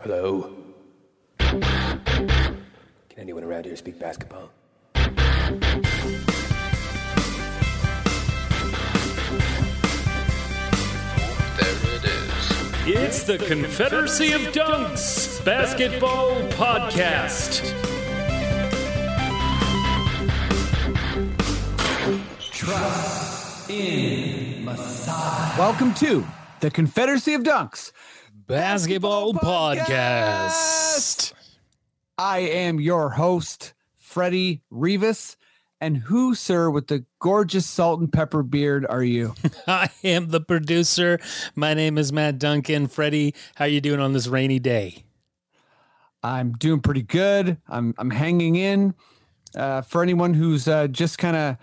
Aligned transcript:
Hello? 0.00 0.50
Can 1.38 2.58
anyone 3.16 3.42
around 3.42 3.64
here 3.64 3.76
speak 3.76 3.98
basketball? 3.98 4.50
There 4.94 5.06
it 11.94 12.04
is. 12.04 12.52
It's 12.86 13.22
the 13.22 13.38
Confederacy 13.38 14.32
of 14.32 14.42
Dunks 14.52 15.42
Basketball 15.42 16.42
Podcast. 16.50 17.62
Trust 22.50 23.70
in 23.70 24.62
Masai. 24.62 25.58
Welcome 25.58 25.94
to 25.94 26.26
the 26.60 26.70
Confederacy 26.70 27.32
of 27.34 27.42
Dunks. 27.42 27.92
Basketball 28.46 29.34
Podcast. 29.34 31.32
I 32.16 32.38
am 32.38 32.80
your 32.80 33.10
host, 33.10 33.74
Freddie 33.96 34.62
Rivas. 34.70 35.36
And 35.80 35.96
who, 35.96 36.36
sir, 36.36 36.70
with 36.70 36.86
the 36.86 37.04
gorgeous 37.18 37.66
salt 37.66 37.98
and 37.98 38.12
pepper 38.12 38.44
beard 38.44 38.86
are 38.88 39.02
you? 39.02 39.34
I 39.66 39.90
am 40.04 40.28
the 40.28 40.40
producer. 40.40 41.18
My 41.56 41.74
name 41.74 41.98
is 41.98 42.12
Matt 42.12 42.38
Duncan. 42.38 42.86
Freddie, 42.86 43.34
how 43.56 43.64
are 43.64 43.68
you 43.68 43.80
doing 43.80 43.98
on 43.98 44.12
this 44.12 44.28
rainy 44.28 44.60
day? 44.60 45.02
I'm 46.22 46.52
doing 46.52 46.80
pretty 46.80 47.02
good. 47.02 47.58
I'm 47.68 47.94
I'm 47.98 48.10
hanging 48.10 48.54
in. 48.54 48.94
Uh, 49.56 49.80
for 49.80 50.04
anyone 50.04 50.34
who's 50.34 50.68
uh, 50.68 50.86
just 50.86 51.18
kind 51.18 51.36
of 51.36 51.56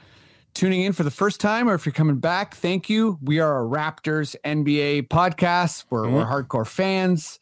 tuning 0.53 0.81
in 0.81 0.93
for 0.93 1.03
the 1.03 1.11
first 1.11 1.39
time, 1.39 1.69
or 1.69 1.73
if 1.73 1.85
you're 1.85 1.93
coming 1.93 2.17
back, 2.17 2.55
thank 2.55 2.89
you. 2.89 3.17
We 3.21 3.39
are 3.39 3.63
a 3.63 3.67
Raptors 3.67 4.35
NBA 4.45 5.07
podcast. 5.07 5.85
We're, 5.89 6.09
we're 6.09 6.25
hardcore 6.25 6.67
fans. 6.67 7.39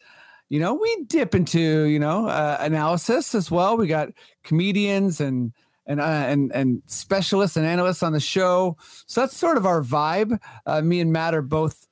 You 0.48 0.60
know, 0.60 0.74
we 0.74 1.04
dip 1.06 1.34
into 1.34 1.60
you 1.60 1.98
know 1.98 2.26
uh, 2.28 2.58
analysis 2.60 3.34
as 3.34 3.50
well. 3.50 3.76
We 3.76 3.86
got 3.86 4.10
comedians 4.44 5.20
and 5.20 5.52
and 5.86 6.00
uh, 6.00 6.04
and 6.04 6.52
and 6.52 6.82
specialists 6.86 7.56
and 7.56 7.66
analysts 7.66 8.02
on 8.02 8.12
the 8.12 8.20
show. 8.20 8.76
So 9.06 9.20
that's 9.22 9.36
sort 9.36 9.56
of 9.56 9.66
our 9.66 9.82
vibe. 9.82 10.38
Uh, 10.66 10.82
me 10.82 11.00
and 11.00 11.12
Matt 11.12 11.34
are 11.34 11.42
both 11.42 11.86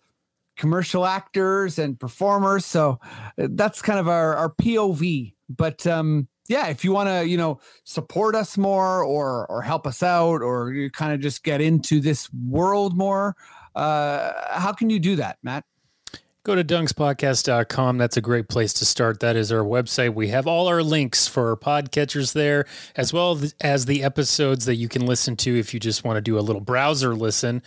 commercial 0.56 1.06
actors 1.06 1.78
and 1.78 1.98
performers, 1.98 2.66
so 2.66 2.98
uh, 3.39 3.48
that's 3.50 3.83
kind 3.83 3.98
of 3.98 4.09
our 4.09 4.37
our 4.37 4.50
POV. 4.50 5.34
But 5.48 5.87
um, 5.87 6.28
yeah, 6.51 6.67
if 6.67 6.84
you 6.84 6.91
want 6.91 7.09
to, 7.09 7.27
you 7.27 7.37
know, 7.37 7.61
support 7.84 8.34
us 8.34 8.59
more 8.59 9.05
or 9.05 9.47
or 9.47 9.62
help 9.62 9.87
us 9.87 10.03
out, 10.03 10.43
or 10.43 10.73
you 10.73 10.91
kind 10.91 11.12
of 11.12 11.20
just 11.20 11.45
get 11.45 11.61
into 11.61 12.01
this 12.01 12.29
world 12.33 12.97
more, 12.97 13.37
uh, 13.77 14.33
how 14.51 14.73
can 14.73 14.91
you 14.91 14.98
do 14.98 15.15
that, 15.17 15.39
Matt? 15.45 15.65
Go 16.43 16.56
to 16.56 16.65
dunkspodcast.com. 16.65 17.98
That's 17.98 18.17
a 18.17 18.21
great 18.21 18.48
place 18.48 18.73
to 18.75 18.84
start. 18.84 19.21
That 19.21 19.37
is 19.37 19.53
our 19.53 19.62
website. 19.62 20.15
We 20.15 20.28
have 20.28 20.48
all 20.48 20.67
our 20.67 20.83
links 20.83 21.28
for 21.28 21.56
podcatchers 21.56 22.33
there, 22.33 22.67
as 22.97 23.12
well 23.12 23.41
as 23.61 23.87
the 23.87 24.03
episodes 24.03 24.65
that 24.65 24.75
you 24.75 24.89
can 24.89 25.06
listen 25.06 25.37
to 25.37 25.56
if 25.56 25.73
you 25.73 25.78
just 25.78 26.03
want 26.03 26.17
to 26.17 26.21
do 26.21 26.37
a 26.37 26.41
little 26.41 26.62
browser 26.62 27.15
listen. 27.15 27.62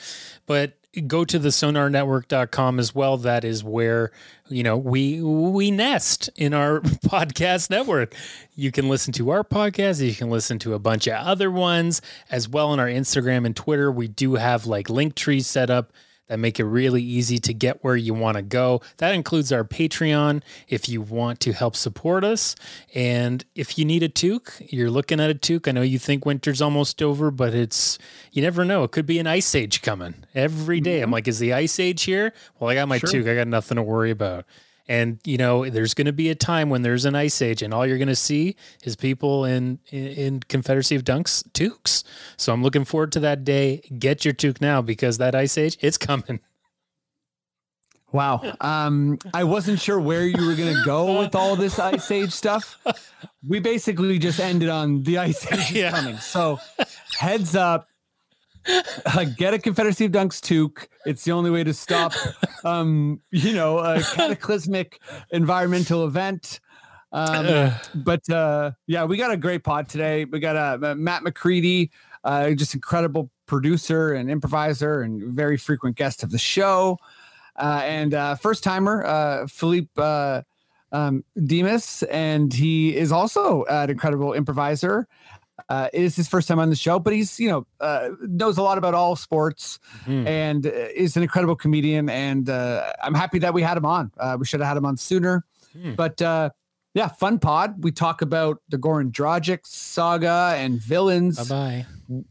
But 0.46 0.74
go 1.02 1.26
to 1.26 1.40
the 1.40 1.50
sonarnetwork.com 1.50 2.80
as 2.80 2.94
well. 2.94 3.18
That 3.18 3.44
is 3.44 3.64
where, 3.64 4.12
you 4.48 4.64
know, 4.64 4.78
we 4.78 5.22
we 5.22 5.72
nest 5.72 6.30
in 6.36 6.54
our 6.54 6.80
podcast 6.82 7.70
network. 7.70 8.14
You 8.56 8.72
can 8.72 8.90
listen 8.90 9.14
to 9.14 9.32
our 9.32 9.44
podcast, 9.44 10.06
you 10.06 10.16
can 10.16 10.30
listen 10.30 10.60
to 10.60 10.74
a 10.74 10.80
bunch 10.80 11.08
of 11.08 11.14
other 11.14 11.50
ones 11.50 12.02
as 12.30 12.48
well 12.48 12.70
on 12.70 12.80
our 12.80 12.88
Instagram 12.88 13.46
and 13.46 13.56
Twitter. 13.56 13.92
We 13.92 14.08
do 14.08 14.36
have 14.36 14.66
like 14.66 14.90
link 14.90 15.16
trees 15.16 15.48
set 15.48 15.70
up 15.70 15.92
that 16.34 16.40
make 16.40 16.60
it 16.60 16.66
really 16.66 17.04
easy 17.04 17.38
to 17.38 17.54
get 17.54 17.84
where 17.84 17.96
you 17.96 18.12
want 18.12 18.38
to 18.38 18.42
go. 18.42 18.82
That 18.98 19.14
includes 19.14 19.52
our 19.52 19.64
Patreon 19.64 20.42
if 20.68 20.90
you 20.90 21.00
want 21.00 21.40
to 21.42 21.54
help 21.54 21.76
support 21.76 22.24
us. 22.24 22.56
And 22.96 23.46
if 23.54 23.78
you 23.78 23.86
need 23.86 24.02
a 24.02 24.10
toque, 24.10 24.52
you're 24.72 24.90
looking 24.90 25.20
at 25.20 25.30
a 25.30 25.36
toque. 25.36 25.68
I 25.68 25.72
know 25.74 25.84
you 25.84 26.00
think 26.00 26.26
winter's 26.26 26.60
almost 26.60 27.04
over, 27.04 27.30
but 27.30 27.54
it's, 27.54 28.00
you 28.32 28.42
never 28.42 28.66
know. 28.66 28.84
It 28.84 28.92
could 28.92 29.06
be 29.06 29.20
an 29.20 29.28
ice 29.28 29.54
age 29.54 29.84
coming 29.84 30.26
every 30.34 30.82
day. 30.82 31.02
I'm 31.02 31.06
mm-hmm. 31.06 31.14
like, 31.14 31.28
is 31.28 31.38
the 31.38 31.54
ice 31.54 31.80
age 31.80 32.02
here? 32.02 32.34
Well, 32.60 32.72
I 32.72 32.74
got 32.74 32.88
my 32.88 32.98
toque. 32.98 33.28
I 33.28 33.36
got 33.36 33.48
nothing 33.48 33.76
to 33.76 33.84
worry 33.84 34.10
about. 34.10 34.46
And 34.88 35.20
you 35.24 35.38
know, 35.38 35.70
there's 35.70 35.94
going 35.94 36.08
to 36.08 36.14
be 36.14 36.30
a 36.30 36.36
time 36.36 36.70
when 36.70 36.82
there's 36.82 37.06
an 37.06 37.16
ice 37.16 37.42
age, 37.42 37.62
and 37.62 37.74
all 37.74 37.86
you're 37.88 37.98
going 37.98 38.08
to 38.10 38.16
see 38.16 38.56
is 38.84 38.96
people 38.96 39.46
in, 39.46 39.80
in 39.92 40.08
in 40.08 40.40
Confederacy 40.42 40.96
of 40.96 41.04
Dunks 41.04 41.44
toques. 41.54 42.04
So 42.38 42.52
I'm 42.52 42.62
looking 42.64 42.84
forward 42.84 43.12
to 43.14 43.20
that 43.22 43.44
day. 43.46 43.82
Get 43.98 44.26
your 44.26 44.34
toque 44.34 44.60
now 44.60 44.82
because 44.82 45.20
that 45.20 45.36
ice 45.36 45.58
age, 45.58 45.78
it's 45.82 45.98
coming. 45.98 46.42
Wow. 48.12 48.42
Um, 48.62 49.18
I 49.34 49.44
wasn't 49.44 49.80
sure 49.80 50.00
where 50.00 50.24
you 50.28 50.46
were 50.46 50.54
going 50.54 50.76
to 50.76 50.84
go 50.86 51.18
with 51.18 51.34
all 51.34 51.56
this 51.56 51.80
Ice 51.80 52.12
Age 52.12 52.32
stuff. 52.32 52.78
We 53.48 53.60
basically 53.60 54.20
just 54.20 54.40
ended 54.40 54.70
on 54.70 55.02
the 55.02 55.18
Ice 55.18 55.52
Age 55.52 55.72
Yeah. 55.72 55.90
coming. 55.90 56.18
So, 56.18 56.60
heads 57.18 57.56
up, 57.56 57.88
uh, 59.06 59.26
get 59.38 59.54
a 59.54 59.60
Confederacy 59.60 60.06
of 60.06 60.12
Dunks 60.12 60.40
toque. 60.40 60.88
It's 61.06 61.24
the 61.24 61.32
only 61.32 61.52
way 61.52 61.64
to 61.64 61.74
stop, 61.74 62.14
um, 62.64 63.22
you 63.32 63.54
know, 63.54 63.80
a 63.80 64.02
cataclysmic 64.02 65.00
environmental 65.32 66.06
event. 66.06 66.60
Um, 67.12 67.72
but 67.94 68.28
uh, 68.30 68.72
yeah, 68.88 69.06
we 69.06 69.18
got 69.18 69.32
a 69.32 69.38
great 69.38 69.64
pod 69.64 69.88
today. 69.88 70.26
We 70.26 70.40
got 70.40 70.84
uh, 70.84 70.96
Matt 70.96 71.24
McCready, 71.24 71.92
uh, 72.24 72.52
just 72.52 72.74
incredible 72.74 73.30
producer 73.46 74.14
and 74.14 74.32
improviser 74.32 75.02
and 75.02 75.22
very 75.34 75.58
frequent 75.58 75.96
guest 75.96 76.24
of 76.24 76.32
the 76.32 76.38
show. 76.38 76.98
Uh, 77.56 77.82
and 77.84 78.14
uh, 78.14 78.36
first 78.36 78.64
timer, 78.64 79.06
uh, 79.06 79.48
Filipe 79.48 79.92
uh, 79.98 80.42
um, 80.92 81.24
Dimas, 81.46 82.04
and 82.04 82.54
he 82.54 82.96
is 82.96 83.12
also 83.12 83.64
an 83.66 83.90
incredible 83.90 84.34
improviser. 84.34 85.08
Uh, 85.70 85.88
it 85.94 86.02
is 86.02 86.16
his 86.16 86.28
first 86.28 86.48
time 86.48 86.58
on 86.60 86.70
the 86.70 86.76
show, 86.76 86.98
but 87.00 87.14
he's 87.14 87.40
you 87.40 87.48
know 87.50 87.66
uh, 87.80 88.10
knows 88.22 88.58
a 88.58 88.62
lot 88.64 88.78
about 88.78 88.94
all 88.94 89.16
sports 89.16 89.80
Mhm. 90.06 90.26
and 90.28 90.66
uh, 90.66 90.70
is 90.96 91.16
an 91.16 91.24
incredible 91.24 91.56
comedian. 91.56 92.10
And 92.10 92.50
uh, 92.50 92.92
I'm 93.04 93.14
happy 93.14 93.40
that 93.40 93.54
we 93.54 93.62
had 93.62 93.78
him 93.78 93.86
on. 93.86 94.12
Uh, 94.18 94.36
we 94.40 94.46
should 94.46 94.60
have 94.62 94.68
had 94.68 94.78
him 94.78 94.86
on 94.86 94.98
sooner, 94.98 95.46
Hmm. 95.74 95.94
but 95.96 96.22
uh, 96.22 96.50
yeah, 96.96 97.08
fun 97.08 97.38
pod. 97.40 97.84
We 97.84 97.92
talk 97.92 98.22
about 98.22 98.62
the 98.70 98.78
Goran 98.78 99.12
Dragic 99.12 99.60
saga 99.66 100.54
and 100.58 100.80
villains. 100.82 101.38
Bye 101.50 101.86
bye. 102.10 102.24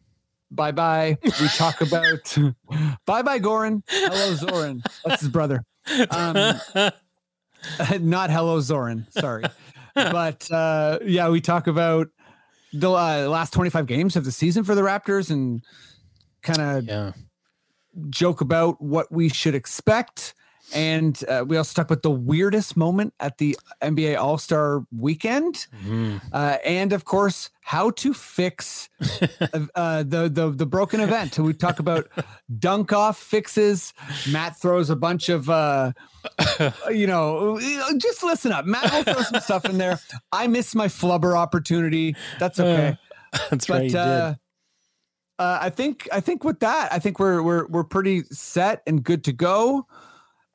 Bye 0.51 0.73
bye. 0.73 1.19
We 1.41 1.49
talk 1.49 1.81
about 1.81 2.37
bye 3.07 3.23
bye 3.23 3.39
Goran. 3.39 3.83
Hello 3.89 4.35
Zoran. 4.35 4.83
That's 5.05 5.21
his 5.23 5.31
brother. 5.31 5.65
Um, 6.11 6.61
not 8.01 8.31
hello 8.31 8.61
Zoran. 8.61 9.07
Sorry, 9.11 9.45
but 9.95 10.51
uh, 10.51 10.99
yeah, 11.05 11.29
we 11.29 11.41
talk 11.41 11.67
about 11.69 12.09
the 12.73 12.91
uh, 12.91 13.27
last 13.29 13.53
25 13.53 13.87
games 13.87 14.17
of 14.17 14.25
the 14.25 14.33
season 14.33 14.65
for 14.65 14.75
the 14.75 14.83
Raptors 14.83 15.31
and 15.31 15.63
kind 16.43 16.61
of 16.61 16.85
Yeah. 16.85 17.13
joke 18.11 18.41
about 18.41 18.81
what 18.81 19.11
we 19.13 19.29
should 19.29 19.55
expect. 19.55 20.35
And 20.75 21.23
uh, 21.29 21.45
we 21.47 21.57
also 21.57 21.75
talk 21.75 21.91
about 21.91 22.03
the 22.03 22.11
weirdest 22.11 22.77
moment 22.77 23.13
at 23.21 23.39
the 23.39 23.59
NBA 23.83 24.17
All 24.19 24.39
Star 24.39 24.85
weekend, 24.97 25.67
Mhm. 25.85 26.21
uh, 26.33 26.57
and 26.65 26.93
of 26.93 27.05
course, 27.05 27.51
how 27.61 27.91
to 27.91 28.15
fix 28.15 28.89
uh, 29.75 30.03
the 30.03 30.31
the 30.33 30.51
the 30.55 30.65
broken 30.67 31.01
event. 31.01 31.39
We 31.39 31.53
talk 31.53 31.79
about 31.79 32.09
dunk 32.59 32.93
off 32.93 33.19
fixes. 33.19 33.93
Matt 34.31 34.57
throws 34.57 34.89
a 34.89 34.97
bunch 34.97 35.29
of, 35.29 35.51
uh, 35.51 35.93
you 36.91 37.07
know, 37.07 37.59
just 37.99 38.23
listen 38.23 38.53
up. 38.53 38.65
Matt 38.65 38.91
will 38.93 39.03
throw 39.15 39.23
some 39.23 39.41
stuff 39.41 39.65
in 39.67 39.77
there. 39.79 39.99
I 40.31 40.47
missed 40.47 40.75
my 40.75 40.87
flubber 40.87 41.37
opportunity. 41.37 42.17
That's 42.39 42.59
okay 42.61 42.97
That's 43.51 43.69
right. 43.69 43.79
but 43.79 43.91
you 43.93 43.99
uh, 43.99 44.35
uh, 45.39 45.59
I 45.61 45.71
think 45.71 46.09
I 46.13 46.21
think 46.21 46.45
with 46.45 46.61
that, 46.61 46.93
I 46.93 46.99
think 46.99 47.19
we're 47.19 47.43
we're 47.43 47.67
we're 47.67 47.85
pretty 47.85 48.23
set 48.31 48.83
and 48.87 49.03
good 49.03 49.25
to 49.25 49.33
go. 49.33 49.87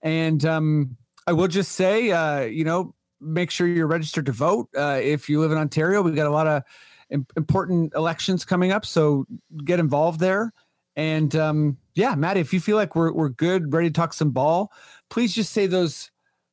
And 0.01 0.43
um, 0.45 0.97
I 1.25 1.33
will 1.33 1.47
just 1.47 1.73
say, 1.73 2.11
uh, 2.11 2.41
you 2.41 2.63
know, 2.63 2.93
make 3.19 3.51
sure 3.51 3.67
you're 3.67 3.87
registered 3.87 4.25
to 4.27 4.31
vote 4.31 4.69
uh, 4.77 4.99
if 5.01 5.29
you 5.29 5.39
live 5.39 5.51
in 5.51 5.57
Ontario. 5.57 6.01
We 6.01 6.11
got 6.11 6.27
a 6.27 6.31
lot 6.31 6.47
of 6.47 6.63
im- 7.09 7.27
important 7.35 7.93
elections 7.95 8.45
coming 8.45 8.71
up, 8.71 8.85
so 8.85 9.25
get 9.63 9.79
involved 9.79 10.19
there. 10.19 10.53
And 10.95 11.35
um, 11.35 11.77
yeah, 11.95 12.15
Matt, 12.15 12.37
if 12.37 12.53
you 12.53 12.59
feel 12.59 12.75
like 12.75 12.95
we're 12.95 13.11
we're 13.11 13.29
good, 13.29 13.73
ready 13.73 13.89
to 13.89 13.93
talk 13.93 14.13
some 14.13 14.31
ball, 14.31 14.71
please 15.09 15.33
just 15.33 15.53
say 15.53 15.67
those 15.67 16.11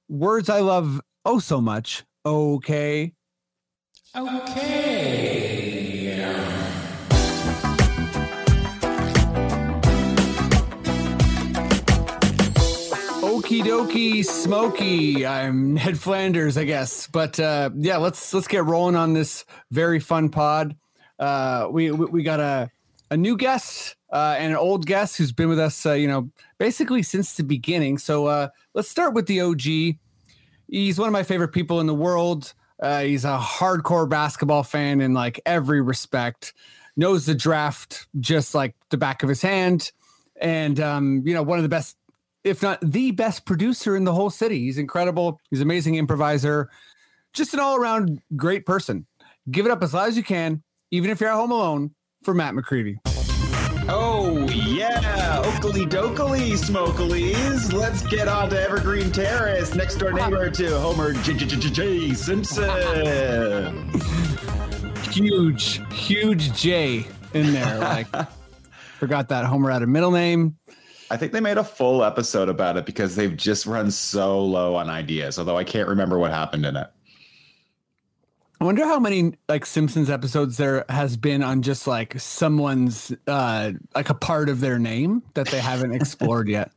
words 0.08 0.48
I 0.50 0.60
love 0.60 1.00
oh 1.24 1.38
so 1.38 1.60
much. 1.60 2.04
Okay. 2.26 3.14
Okay. 4.16 5.64
Okie 13.44 13.62
dokie 13.62 14.24
smoky. 14.24 15.26
I'm 15.26 15.74
Ned 15.74 15.98
Flanders, 15.98 16.56
I 16.56 16.64
guess. 16.64 17.06
But 17.08 17.38
uh, 17.38 17.68
yeah, 17.76 17.98
let's 17.98 18.32
let's 18.32 18.48
get 18.48 18.64
rolling 18.64 18.96
on 18.96 19.12
this 19.12 19.44
very 19.70 20.00
fun 20.00 20.30
pod. 20.30 20.74
Uh, 21.18 21.68
we, 21.70 21.90
we 21.90 22.06
we 22.06 22.22
got 22.22 22.40
a 22.40 22.70
a 23.10 23.18
new 23.18 23.36
guest 23.36 23.96
uh, 24.10 24.36
and 24.38 24.52
an 24.52 24.56
old 24.56 24.86
guest 24.86 25.18
who's 25.18 25.30
been 25.30 25.50
with 25.50 25.58
us, 25.58 25.84
uh, 25.84 25.92
you 25.92 26.08
know, 26.08 26.30
basically 26.56 27.02
since 27.02 27.34
the 27.34 27.42
beginning. 27.42 27.98
So 27.98 28.28
uh, 28.28 28.48
let's 28.72 28.88
start 28.88 29.12
with 29.12 29.26
the 29.26 29.42
OG. 29.42 29.98
he's 30.66 30.98
one 30.98 31.08
of 31.08 31.12
my 31.12 31.22
favorite 31.22 31.52
people 31.52 31.80
in 31.80 31.86
the 31.86 31.94
world. 31.94 32.54
Uh, 32.82 33.02
he's 33.02 33.26
a 33.26 33.38
hardcore 33.38 34.08
basketball 34.08 34.62
fan 34.62 35.02
in 35.02 35.12
like 35.12 35.38
every 35.44 35.82
respect. 35.82 36.54
Knows 36.96 37.26
the 37.26 37.34
draft 37.34 38.06
just 38.18 38.54
like 38.54 38.74
the 38.88 38.96
back 38.96 39.22
of 39.22 39.28
his 39.28 39.42
hand, 39.42 39.92
and 40.40 40.80
um, 40.80 41.22
you 41.26 41.34
know 41.34 41.42
one 41.42 41.58
of 41.58 41.62
the 41.62 41.68
best, 41.68 41.98
if 42.44 42.62
not 42.62 42.78
the 42.82 43.10
best 43.10 43.46
producer 43.46 43.96
in 43.96 44.04
the 44.04 44.12
whole 44.12 44.30
city. 44.30 44.60
He's 44.60 44.78
incredible. 44.78 45.40
He's 45.50 45.60
an 45.60 45.66
amazing 45.66 45.94
improviser. 45.96 46.68
Just 47.32 47.54
an 47.54 47.60
all 47.60 47.76
around 47.76 48.20
great 48.36 48.64
person. 48.66 49.06
Give 49.50 49.66
it 49.66 49.72
up 49.72 49.82
as 49.82 49.92
loud 49.94 50.08
as 50.08 50.16
you 50.16 50.22
can, 50.22 50.62
even 50.90 51.10
if 51.10 51.20
you're 51.20 51.30
at 51.30 51.34
home 51.36 51.50
alone. 51.50 51.94
For 52.22 52.32
Matt 52.32 52.54
McCready. 52.54 52.98
Oh, 53.86 54.46
yeah. 54.48 55.42
Oakley 55.44 55.84
dokley, 55.84 56.52
smokelies. 56.52 57.70
Let's 57.74 58.02
get 58.06 58.28
on 58.28 58.48
to 58.48 58.58
Evergreen 58.58 59.12
Terrace, 59.12 59.74
next 59.74 59.96
door 59.96 60.12
neighbor 60.12 60.48
to 60.48 60.78
Homer 60.78 61.12
J. 61.12 61.34
J- 61.34 61.44
J- 61.44 61.70
J- 61.70 62.14
Simpson. 62.14 63.90
huge, 65.10 65.82
huge 65.92 66.54
J 66.54 67.06
in 67.34 67.52
there. 67.52 67.78
Like, 67.78 68.06
forgot 68.98 69.28
that 69.28 69.44
Homer 69.44 69.70
had 69.70 69.82
a 69.82 69.86
middle 69.86 70.12
name. 70.12 70.56
I 71.14 71.16
think 71.16 71.30
they 71.30 71.38
made 71.40 71.58
a 71.58 71.64
full 71.64 72.02
episode 72.02 72.48
about 72.48 72.76
it 72.76 72.84
because 72.86 73.14
they've 73.14 73.36
just 73.36 73.66
run 73.66 73.92
so 73.92 74.44
low 74.44 74.74
on 74.74 74.90
ideas, 74.90 75.38
although 75.38 75.56
I 75.56 75.62
can't 75.62 75.88
remember 75.88 76.18
what 76.18 76.32
happened 76.32 76.66
in 76.66 76.74
it. 76.76 76.88
I 78.60 78.64
wonder 78.64 78.84
how 78.84 78.98
many 78.98 79.34
like 79.48 79.64
Simpsons 79.64 80.10
episodes 80.10 80.56
there 80.56 80.84
has 80.88 81.16
been 81.16 81.44
on 81.44 81.62
just 81.62 81.86
like 81.86 82.18
someone's 82.18 83.12
uh 83.28 83.72
like 83.94 84.10
a 84.10 84.14
part 84.14 84.48
of 84.48 84.58
their 84.60 84.80
name 84.80 85.22
that 85.34 85.46
they 85.48 85.60
haven't 85.60 85.94
explored 86.00 86.48
yet. 86.48 86.72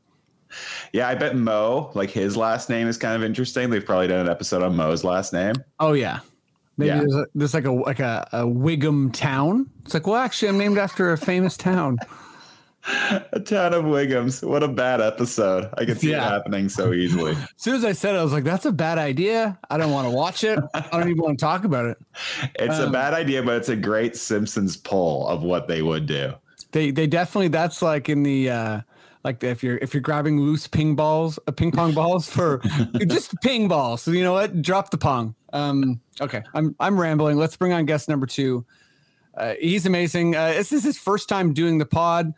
Yeah, 0.94 1.07
I 1.07 1.16
bet 1.16 1.36
Moe, 1.36 1.89
like 1.95 2.12
his 2.12 2.38
last 2.38 2.69
name 2.69 2.88
is 2.88 2.98
kind 2.98 3.16
of 3.16 3.24
interesting. 3.24 3.72
They've 3.72 3.84
probably 3.86 4.07
done 4.07 4.19
an 4.19 4.30
episode 4.30 4.62
on 4.62 4.75
Moe's 4.75 5.04
last 5.04 5.34
name. 5.34 5.56
Oh 5.80 5.94
yeah. 5.94 6.19
Maybe 6.78 6.89
Yeah. 6.89 7.00
there's, 7.00 7.16
a, 7.16 7.25
there's 7.34 7.54
like 7.56 7.66
a 7.66 7.72
like 7.72 8.00
a, 8.00 8.28
a 8.34 8.42
Wiggum 8.44 9.12
town. 9.13 9.68
It's 9.84 9.95
like, 9.95 10.06
well, 10.06 10.18
actually, 10.18 10.50
I'm 10.50 10.60
named 10.60 10.78
after 10.78 11.12
a 11.12 11.18
famous 11.18 11.57
town. 11.57 11.98
A 13.34 13.39
ton 13.44 13.74
of 13.74 13.84
Wiggums. 13.84 14.48
What 14.48 14.63
a 14.63 14.68
bad 14.68 15.01
episode. 15.01 15.69
I 15.78 15.84
could 15.86 16.00
see 16.00 16.12
Yeah. 16.12 16.25
it 16.25 16.30
happening 16.30 16.69
so 16.69 16.94
easily. 16.94 17.31
As 17.36 17.48
soon 17.57 17.75
as 17.75 17.84
I 17.84 17.92
said 17.92 18.16
it, 18.16 18.19
I 18.19 18.24
was 18.24 18.31
like, 18.31 18.44
that's 18.45 18.66
a 18.66 18.72
bad 18.72 18.98
idea. 18.98 19.60
I 19.69 19.78
don't 19.78 19.92
want 19.92 20.07
to 20.07 20.12
watch 20.12 20.44
it. 20.44 20.57
I 20.74 20.81
don't 20.92 21.10
even 21.10 21.22
want 21.22 21.38
to 21.38 21.44
talk 21.45 21.66
about 21.66 21.86
it. 21.86 21.98
It's 22.56 22.80
a 22.80 22.86
Um, 22.86 22.92
bad 22.92 23.13
idea, 23.13 23.44
but 23.44 23.56
it's 23.57 23.69
a 23.69 23.75
great 23.75 24.16
Simpsons 24.16 24.78
pull 24.78 25.28
of 25.28 25.44
what 25.44 25.68
they 25.68 25.81
would 25.81 26.06
do. 26.06 26.34
They 26.72 26.92
they 26.92 27.07
definitely 27.07 27.48
that's 27.50 27.81
like 27.81 28.10
in 28.10 28.24
the 28.24 28.50
uh 28.50 28.81
like 29.24 29.44
if 29.44 29.63
you're 29.63 29.78
if 29.78 29.94
you're 29.94 30.01
grabbing 30.01 30.39
loose 30.39 30.68
ping 30.68 30.95
balls, 30.95 31.39
uh, 31.48 31.51
ping 31.51 31.72
pong 31.72 31.94
balls 31.94 32.30
for 32.30 32.62
just 33.07 33.34
ping 33.42 33.68
balls. 33.68 34.01
So 34.01 34.12
you 34.12 34.24
know 34.24 34.34
what? 34.34 34.62
Drop 34.62 34.92
the 34.92 34.98
pong. 34.98 35.36
Um 35.54 36.00
okay. 36.22 36.44
I'm 36.54 36.75
I'm 36.80 37.00
rambling. 37.00 37.38
Let's 37.38 37.57
bring 37.57 37.74
on 37.74 37.86
guest 37.86 38.07
number 38.10 38.25
2. 38.28 38.66
Uh, 39.36 39.54
he's 39.60 39.86
amazing. 39.86 40.36
Uh, 40.36 40.48
this 40.54 40.72
is 40.72 40.84
his 40.84 40.98
first 40.98 41.30
time 41.30 41.54
doing 41.54 41.78
the 41.78 41.86
pod. 41.86 42.34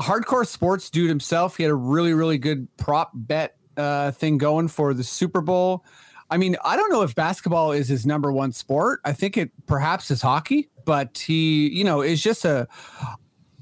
A 0.00 0.02
hardcore 0.02 0.46
sports 0.46 0.88
dude 0.88 1.10
himself. 1.10 1.58
He 1.58 1.62
had 1.62 1.70
a 1.70 1.74
really 1.74 2.14
really 2.14 2.38
good 2.38 2.74
prop 2.78 3.10
bet 3.12 3.56
uh 3.76 4.12
thing 4.12 4.38
going 4.38 4.68
for 4.68 4.94
the 4.94 5.04
Super 5.04 5.42
Bowl. 5.42 5.84
I 6.30 6.38
mean, 6.38 6.56
I 6.64 6.74
don't 6.76 6.90
know 6.90 7.02
if 7.02 7.14
basketball 7.14 7.72
is 7.72 7.88
his 7.88 8.06
number 8.06 8.32
one 8.32 8.52
sport. 8.52 9.00
I 9.04 9.12
think 9.12 9.36
it 9.36 9.50
perhaps 9.66 10.10
is 10.10 10.22
hockey, 10.22 10.70
but 10.86 11.18
he, 11.18 11.68
you 11.68 11.84
know, 11.84 12.00
is 12.00 12.22
just 12.22 12.46
a 12.46 12.66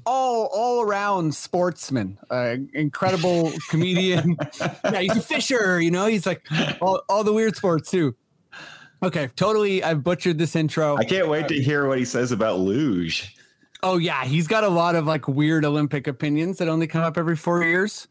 all 0.05 0.45
all 0.53 0.81
around 0.81 1.35
sportsman, 1.35 2.17
uh, 2.29 2.55
incredible 2.73 3.51
comedian. 3.69 4.37
yeah, 4.85 5.01
he's 5.01 5.17
a 5.17 5.21
fisher. 5.21 5.81
You 5.81 5.91
know, 5.91 6.05
he's 6.05 6.25
like 6.25 6.47
all, 6.81 7.01
all 7.09 7.25
the 7.25 7.33
weird 7.33 7.57
sports 7.57 7.91
too. 7.91 8.15
Okay, 9.03 9.27
totally. 9.35 9.83
I've 9.83 10.05
butchered 10.05 10.37
this 10.37 10.55
intro. 10.55 10.95
I 10.95 11.03
can't 11.03 11.27
wait 11.27 11.49
to 11.49 11.61
hear 11.61 11.85
what 11.85 11.97
he 11.97 12.05
says 12.05 12.31
about 12.31 12.59
luge. 12.59 13.35
Oh 13.81 13.97
yeah, 13.97 14.25
he's 14.25 14.47
got 14.47 14.63
a 14.63 14.69
lot 14.69 14.95
of 14.95 15.05
like 15.05 15.27
weird 15.27 15.63
Olympic 15.63 16.07
opinions 16.07 16.57
that 16.57 16.67
only 16.67 16.87
come 16.87 17.01
up 17.01 17.17
every 17.17 17.35
four 17.35 17.63
years. 17.63 18.07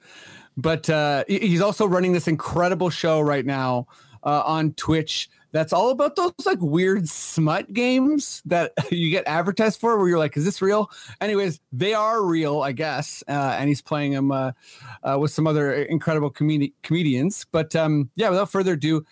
But 0.56 0.88
uh, 0.91 1.25
he's 1.29 1.61
also 1.61 1.87
running 1.87 2.12
this 2.12 2.26
incredible 2.26 2.91
show 2.91 3.20
right 3.20 3.44
now 3.44 3.87
uh, 4.25 4.43
on 4.44 4.73
Twitch. 4.73 5.31
That's 5.53 5.73
all 5.73 5.91
about 5.91 6.17
those 6.17 6.32
like 6.44 6.61
weird 6.61 7.09
smut 7.09 7.73
games 7.73 8.43
that 8.47 8.73
you 8.91 9.11
get 9.11 9.25
advertised 9.26 9.79
for, 9.79 9.99
where 9.99 10.09
you're 10.09 10.19
like, 10.19 10.37
"Is 10.37 10.44
this 10.44 10.62
real?" 10.62 10.91
Anyways, 11.20 11.61
they 11.71 11.94
are 11.94 12.25
real, 12.25 12.62
I 12.62 12.73
guess. 12.73 13.23
Uh, 13.29 13.56
and 13.59 13.69
he's 13.69 13.82
playing 13.82 14.12
them 14.12 14.32
uh, 14.32 14.53
uh, 15.03 15.19
with 15.19 15.31
some 15.31 15.47
other 15.47 15.73
incredible 15.85 16.31
comedi- 16.31 16.73
comedians. 16.82 17.47
But 17.53 17.76
um, 17.76 18.11
yeah, 18.17 18.31
without 18.31 18.50
further 18.50 18.73
ado, 18.73 19.05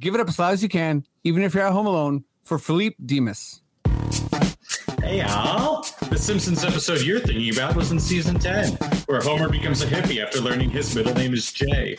give 0.00 0.14
it 0.14 0.20
up 0.20 0.28
as 0.28 0.38
loud 0.38 0.52
as 0.52 0.62
you 0.62 0.68
can, 0.68 1.04
even 1.24 1.42
if 1.42 1.54
you're 1.54 1.66
at 1.66 1.72
home 1.72 1.86
alone, 1.86 2.24
for 2.44 2.58
Filipe 2.58 2.96
Dimas. 3.04 3.62
Hey, 5.00 5.20
Al. 5.20 5.84
The 6.14 6.20
Simpsons 6.20 6.64
episode 6.64 7.02
you're 7.02 7.18
thinking 7.18 7.52
about 7.52 7.74
was 7.74 7.90
in 7.90 7.98
season 7.98 8.38
10, 8.38 8.74
where 9.06 9.20
Homer 9.20 9.48
becomes 9.48 9.82
a 9.82 9.86
hippie 9.88 10.22
after 10.22 10.38
learning 10.40 10.70
his 10.70 10.94
middle 10.94 11.12
name 11.12 11.34
is 11.34 11.52
Jay. 11.52 11.96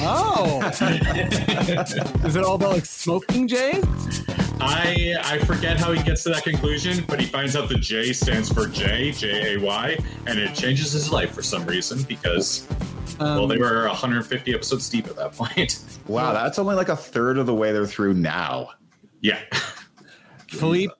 Oh, 0.00 0.62
is 2.24 2.34
it 2.34 2.42
all 2.42 2.54
about 2.54 2.70
like 2.70 2.86
smoking 2.86 3.46
Jay? 3.46 3.82
I 4.58 5.16
I 5.22 5.38
forget 5.40 5.76
how 5.78 5.92
he 5.92 6.02
gets 6.02 6.22
to 6.22 6.30
that 6.30 6.44
conclusion, 6.44 7.04
but 7.06 7.20
he 7.20 7.26
finds 7.26 7.56
out 7.56 7.68
the 7.68 7.74
J 7.74 8.14
stands 8.14 8.50
for 8.50 8.66
J, 8.66 9.12
J 9.12 9.54
A 9.54 9.60
Y, 9.60 9.98
and 10.24 10.38
it 10.38 10.54
changes 10.54 10.90
his 10.90 11.12
life 11.12 11.34
for 11.34 11.42
some 11.42 11.66
reason 11.66 12.02
because, 12.04 12.66
well, 13.18 13.46
they 13.46 13.56
um, 13.56 13.60
were 13.60 13.86
150 13.86 14.54
episodes 14.54 14.88
deep 14.88 15.08
at 15.08 15.16
that 15.16 15.32
point. 15.32 15.84
Wow, 16.06 16.32
that's 16.32 16.58
only 16.58 16.74
like 16.74 16.88
a 16.88 16.96
third 16.96 17.36
of 17.36 17.44
the 17.44 17.54
way 17.54 17.70
they're 17.72 17.86
through 17.86 18.14
now. 18.14 18.70
yeah. 19.20 19.40
Filipe, 20.48 20.90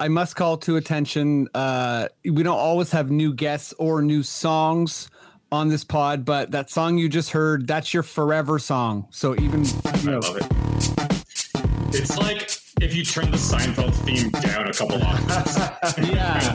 I 0.00 0.08
must 0.08 0.34
call 0.34 0.56
to 0.58 0.76
attention. 0.76 1.48
Uh, 1.54 2.08
we 2.24 2.42
don't 2.42 2.58
always 2.58 2.90
have 2.92 3.10
new 3.10 3.34
guests 3.34 3.74
or 3.78 4.00
new 4.00 4.22
songs 4.22 5.10
on 5.52 5.68
this 5.68 5.84
pod, 5.84 6.24
but 6.24 6.52
that 6.52 6.70
song 6.70 6.96
you 6.96 7.06
just 7.06 7.32
heard, 7.32 7.66
that's 7.66 7.92
your 7.92 8.02
forever 8.02 8.58
song. 8.58 9.06
So 9.10 9.34
even 9.34 9.62
you 9.62 9.72
I 9.84 10.16
love 10.16 10.36
it. 10.38 10.46
It's 11.92 12.16
like 12.16 12.50
if 12.80 12.94
you 12.94 13.04
turn 13.04 13.30
the 13.30 13.36
Seinfeld 13.36 13.92
theme 14.06 14.30
down 14.30 14.68
a 14.68 14.72
couple 14.72 15.02
octaves. 15.02 15.58
yeah, 16.10 16.54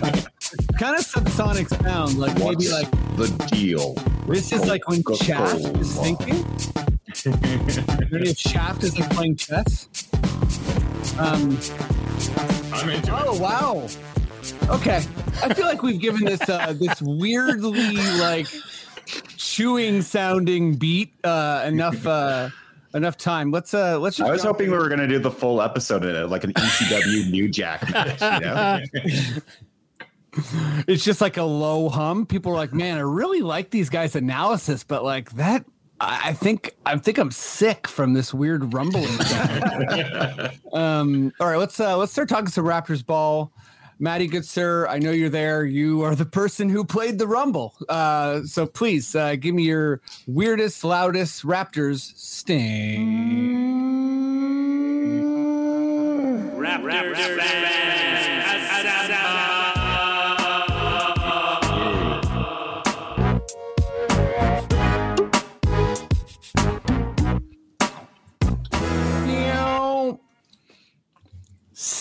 kind 0.79 0.97
of 0.97 1.05
subsonic 1.05 1.69
sound, 1.83 2.17
like 2.17 2.35
maybe 2.39 2.69
like 2.69 2.89
the 3.15 3.27
deal? 3.51 3.93
this 4.27 4.51
is 4.51 4.65
like 4.65 4.87
when 4.87 5.03
Shaft 5.17 5.59
is 5.77 5.95
thinking. 5.99 6.43
Maybe 8.11 8.29
if 8.29 8.37
Shaft 8.37 8.83
is 8.83 8.99
like 8.99 9.09
playing 9.11 9.37
chess. 9.37 9.87
Um, 11.19 11.57
I'm 12.73 12.89
into 12.89 13.15
it. 13.15 13.23
Oh 13.25 13.39
wow. 13.39 13.87
Okay. 14.69 15.03
I 15.43 15.53
feel 15.53 15.65
like 15.65 15.81
we've 15.81 15.99
given 15.99 16.25
this 16.25 16.47
uh 16.49 16.73
this 16.73 17.01
weirdly 17.01 17.95
like 18.19 18.47
chewing 19.37 20.01
sounding 20.01 20.75
beat 20.75 21.13
uh 21.23 21.63
enough 21.65 22.05
uh 22.05 22.49
enough 22.93 23.17
time. 23.17 23.51
Let's 23.51 23.73
uh 23.73 23.99
let's 23.99 24.17
just 24.17 24.27
I 24.27 24.31
was 24.31 24.43
hoping 24.43 24.71
we 24.71 24.77
were 24.77 24.87
going 24.87 24.99
to 24.99 25.07
do 25.07 25.19
the 25.19 25.31
full 25.31 25.61
episode 25.61 26.03
in 26.03 26.15
it, 26.15 26.29
like 26.29 26.43
an 26.43 26.53
ECW 26.53 27.29
New 27.31 27.49
Jack 27.49 27.89
match. 27.91 28.21
You 28.21 28.39
know? 28.39 28.79
it's 30.87 31.03
just 31.03 31.21
like 31.21 31.37
a 31.37 31.43
low 31.43 31.89
hum. 31.89 32.25
People 32.25 32.53
are 32.53 32.55
like, 32.55 32.73
man, 32.73 32.97
I 32.97 33.01
really 33.01 33.41
like 33.41 33.69
these 33.69 33.89
guys' 33.89 34.15
analysis, 34.15 34.83
but 34.83 35.03
like 35.03 35.31
that 35.33 35.65
I 35.99 36.29
I 36.29 36.33
think 36.33 36.75
I 36.85 36.97
think 36.97 37.17
I'm 37.17 37.31
sick 37.31 37.87
from 37.87 38.13
this 38.13 38.33
weird 38.33 38.73
rumbling 38.73 39.05
um, 40.73 41.31
all 41.39 41.47
right, 41.47 41.57
let's 41.57 41.79
uh 41.79 41.97
let's 41.97 42.11
start 42.11 42.29
talking 42.29 42.47
some 42.47 42.65
Raptors 42.65 43.05
ball. 43.05 43.51
Maddie, 43.97 44.27
good 44.27 44.45
sir, 44.45 44.87
I 44.87 44.99
know 44.99 45.11
you're 45.11 45.29
there. 45.29 45.63
You 45.63 46.01
are 46.01 46.15
the 46.15 46.25
person 46.25 46.67
who 46.67 46.83
played 46.83 47.17
the 47.17 47.27
rumble. 47.27 47.75
Uh, 47.87 48.43
so 48.43 48.65
please 48.65 49.15
uh, 49.15 49.35
give 49.35 49.55
me 49.55 49.63
your 49.63 50.01
weirdest, 50.27 50.83
loudest 50.83 51.43
Raptors 51.45 52.13
sting. 52.17 53.55
Meow. 56.85 57.64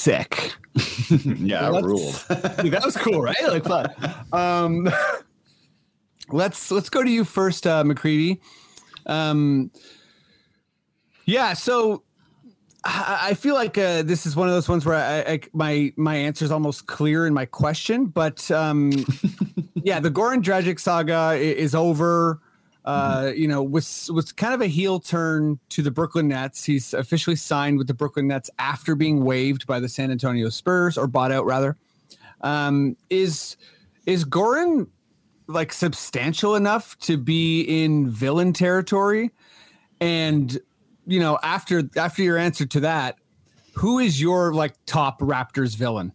Sick. 0.05 0.53
yeah, 1.25 1.67
Let's- 1.69 1.87
ruled. 1.87 2.25
Dude, 2.61 2.75
that 2.75 2.83
was 2.85 2.95
cool, 2.95 3.23
right? 3.23 3.37
Like 3.49 3.65
fun. 3.65 3.89
Um, 4.35 4.87
let's 6.31 6.71
let's 6.71 6.91
go 6.91 7.03
to 7.03 7.09
you 7.09 7.25
first, 7.25 7.67
uh, 7.67 7.83
McCready. 7.85 8.39
Um, 9.07 9.71
yeah, 11.25 11.55
so 11.55 12.03
I, 12.85 13.29
I 13.31 13.35
feel 13.35 13.55
like 13.55 13.79
uh, 13.79 14.03
this 14.03 14.27
is 14.27 14.37
one 14.37 14.47
of 14.47 14.53
those 14.53 14.69
ones 14.69 14.85
where 14.85 14.97
I, 14.97 15.33
I 15.33 15.41
my 15.55 15.91
my 15.97 16.17
answer 16.17 16.45
is 16.45 16.51
almost 16.51 16.87
clear 16.87 17.27
in 17.27 17.33
my 17.33 17.47
question, 17.47 18.05
but 18.05 18.51
um, 18.51 18.93
yeah, 19.73 20.01
the 20.01 20.11
Goran 20.11 20.43
Dragic 20.43 20.81
saga 20.81 21.33
is 21.33 21.75
over. 21.75 22.43
Uh, 22.85 23.33
you 23.35 23.49
know, 23.49 23.63
was 23.63 24.11
was 24.13 24.33
kind 24.33 24.53
of 24.53 24.61
a 24.61 24.67
heel 24.67 25.01
turn 25.01 25.59
to 25.71 25.83
the 25.83 25.91
Brooklyn 25.91 26.29
Nets. 26.29 26.65
He's 26.65 26.93
officially 26.93 27.37
signed 27.37 27.79
with 27.79 27.87
the 27.87 27.95
Brooklyn 27.95 28.27
Nets 28.27 28.51
after 28.59 28.95
being 28.95 29.25
waived 29.25 29.67
by 29.67 29.81
the 29.81 29.89
San 29.89 30.11
Antonio 30.11 30.49
Spurs 30.51 30.99
or 30.99 31.07
bought 31.07 31.33
out 31.33 31.47
rather. 31.47 31.77
Um, 32.43 32.97
is 33.09 33.57
is 34.07 34.25
Goran 34.25 34.89
like 35.47 35.73
substantial 35.73 36.57
enough 36.57 36.99
to 37.01 37.17
be 37.17 37.63
in 37.63 38.11
villain 38.11 38.53
territory? 38.53 39.31
And 40.01 40.59
you 41.07 41.21
know, 41.21 41.39
after 41.43 41.89
after 41.97 42.23
your 42.23 42.37
answer 42.37 42.67
to 42.67 42.81
that, 42.81 43.17
who 43.75 43.99
is 43.99 44.21
your 44.21 44.53
like 44.53 44.75
top 44.85 45.21
Raptors 45.21 45.75
villain? 45.75 46.13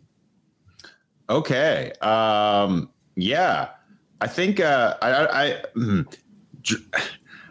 Okay. 1.29 1.93
Um, 2.01 2.89
yeah. 3.15 3.69
I 4.21 4.27
think 4.27 4.59
uh, 4.59 4.97
I, 5.01 5.11
I, 5.11 5.43
I, 5.45 5.63
mm, 5.75 6.05
Dr- 6.09 6.23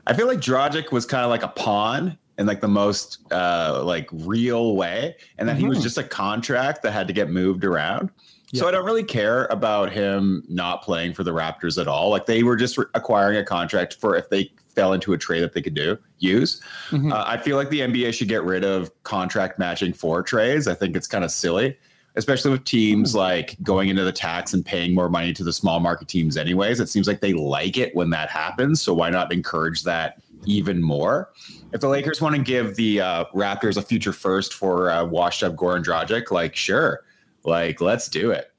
I 0.06 0.14
feel 0.14 0.26
like 0.26 0.38
Dragic 0.40 0.90
was 0.92 1.04
kind 1.06 1.24
of 1.24 1.30
like 1.30 1.42
a 1.42 1.48
pawn 1.48 2.16
in 2.38 2.46
like 2.46 2.60
the 2.60 2.68
most 2.68 3.18
uh, 3.32 3.82
like 3.84 4.08
real 4.12 4.76
way, 4.76 5.16
and 5.38 5.48
that 5.48 5.56
he 5.56 5.66
was 5.66 5.78
Mhm. 5.78 5.82
just 5.82 5.98
a 5.98 6.04
contract 6.04 6.82
that 6.82 6.92
had 6.92 7.06
to 7.08 7.12
get 7.12 7.30
moved 7.30 7.64
around. 7.64 8.10
So 8.54 8.66
I 8.66 8.70
don't 8.70 8.86
really 8.86 9.02
care 9.04 9.44
about 9.50 9.92
him 9.92 10.42
not 10.48 10.82
playing 10.82 11.12
for 11.12 11.22
the 11.22 11.32
Raptors 11.32 11.78
at 11.78 11.86
all. 11.86 12.08
Like 12.08 12.24
they 12.24 12.42
were 12.42 12.56
just 12.56 12.78
re- 12.78 12.86
acquiring 12.94 13.36
a 13.36 13.44
contract 13.44 13.96
for 14.00 14.16
if 14.16 14.30
they 14.30 14.50
fell 14.74 14.94
into 14.94 15.12
a 15.12 15.18
trade 15.18 15.42
that 15.42 15.52
they 15.52 15.60
could 15.60 15.74
do 15.74 15.98
use. 16.18 16.58
Mhm. 16.90 17.12
Uh, 17.12 17.24
I 17.26 17.36
feel 17.36 17.56
like 17.58 17.68
the 17.68 17.80
NBA 17.82 18.10
should 18.12 18.28
get 18.28 18.42
rid 18.44 18.64
of 18.64 18.90
contract 19.02 19.58
matching 19.58 19.92
for 19.92 20.22
trades. 20.22 20.66
I 20.66 20.72
think 20.72 20.96
it's 20.96 21.06
kind 21.06 21.24
of 21.24 21.30
silly, 21.30 21.76
especially 22.18 22.50
with 22.50 22.64
teams 22.64 23.14
like 23.14 23.56
going 23.62 23.88
into 23.88 24.04
the 24.04 24.12
tax 24.12 24.52
and 24.52 24.64
paying 24.64 24.94
more 24.94 25.08
money 25.08 25.32
to 25.32 25.42
the 25.44 25.52
small 25.52 25.80
market 25.80 26.08
teams, 26.08 26.36
anyways. 26.36 26.80
It 26.80 26.88
seems 26.88 27.06
like 27.06 27.20
they 27.20 27.32
like 27.32 27.78
it 27.78 27.94
when 27.94 28.10
that 28.10 28.28
happens. 28.28 28.82
So 28.82 28.92
why 28.92 29.08
not 29.08 29.32
encourage 29.32 29.82
that 29.84 30.20
even 30.44 30.82
more? 30.82 31.30
If 31.72 31.80
the 31.80 31.88
Lakers 31.88 32.20
want 32.20 32.34
to 32.36 32.42
give 32.42 32.76
the 32.76 33.00
uh, 33.00 33.24
Raptors 33.34 33.76
a 33.78 33.82
future 33.82 34.12
first 34.12 34.54
for 34.54 34.90
uh, 34.90 35.04
washed 35.04 35.42
up 35.42 35.54
Goran 35.54 35.82
Dragic, 35.84 36.30
like 36.30 36.54
sure, 36.56 37.04
like 37.44 37.80
let's 37.80 38.08
do 38.08 38.32
it. 38.32 38.50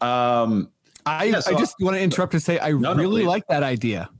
Um, 0.00 0.70
I, 1.06 1.24
Yeah, 1.24 1.40
so- 1.40 1.56
I 1.56 1.58
just 1.58 1.76
want 1.80 1.96
to 1.96 2.02
interrupt 2.02 2.32
to 2.32 2.40
say 2.40 2.58
I 2.58 2.70
No, 2.72 2.92
no, 2.92 2.94
really 2.94 3.22
please. 3.22 3.28
like 3.28 3.46
that 3.48 3.62
idea. 3.62 4.10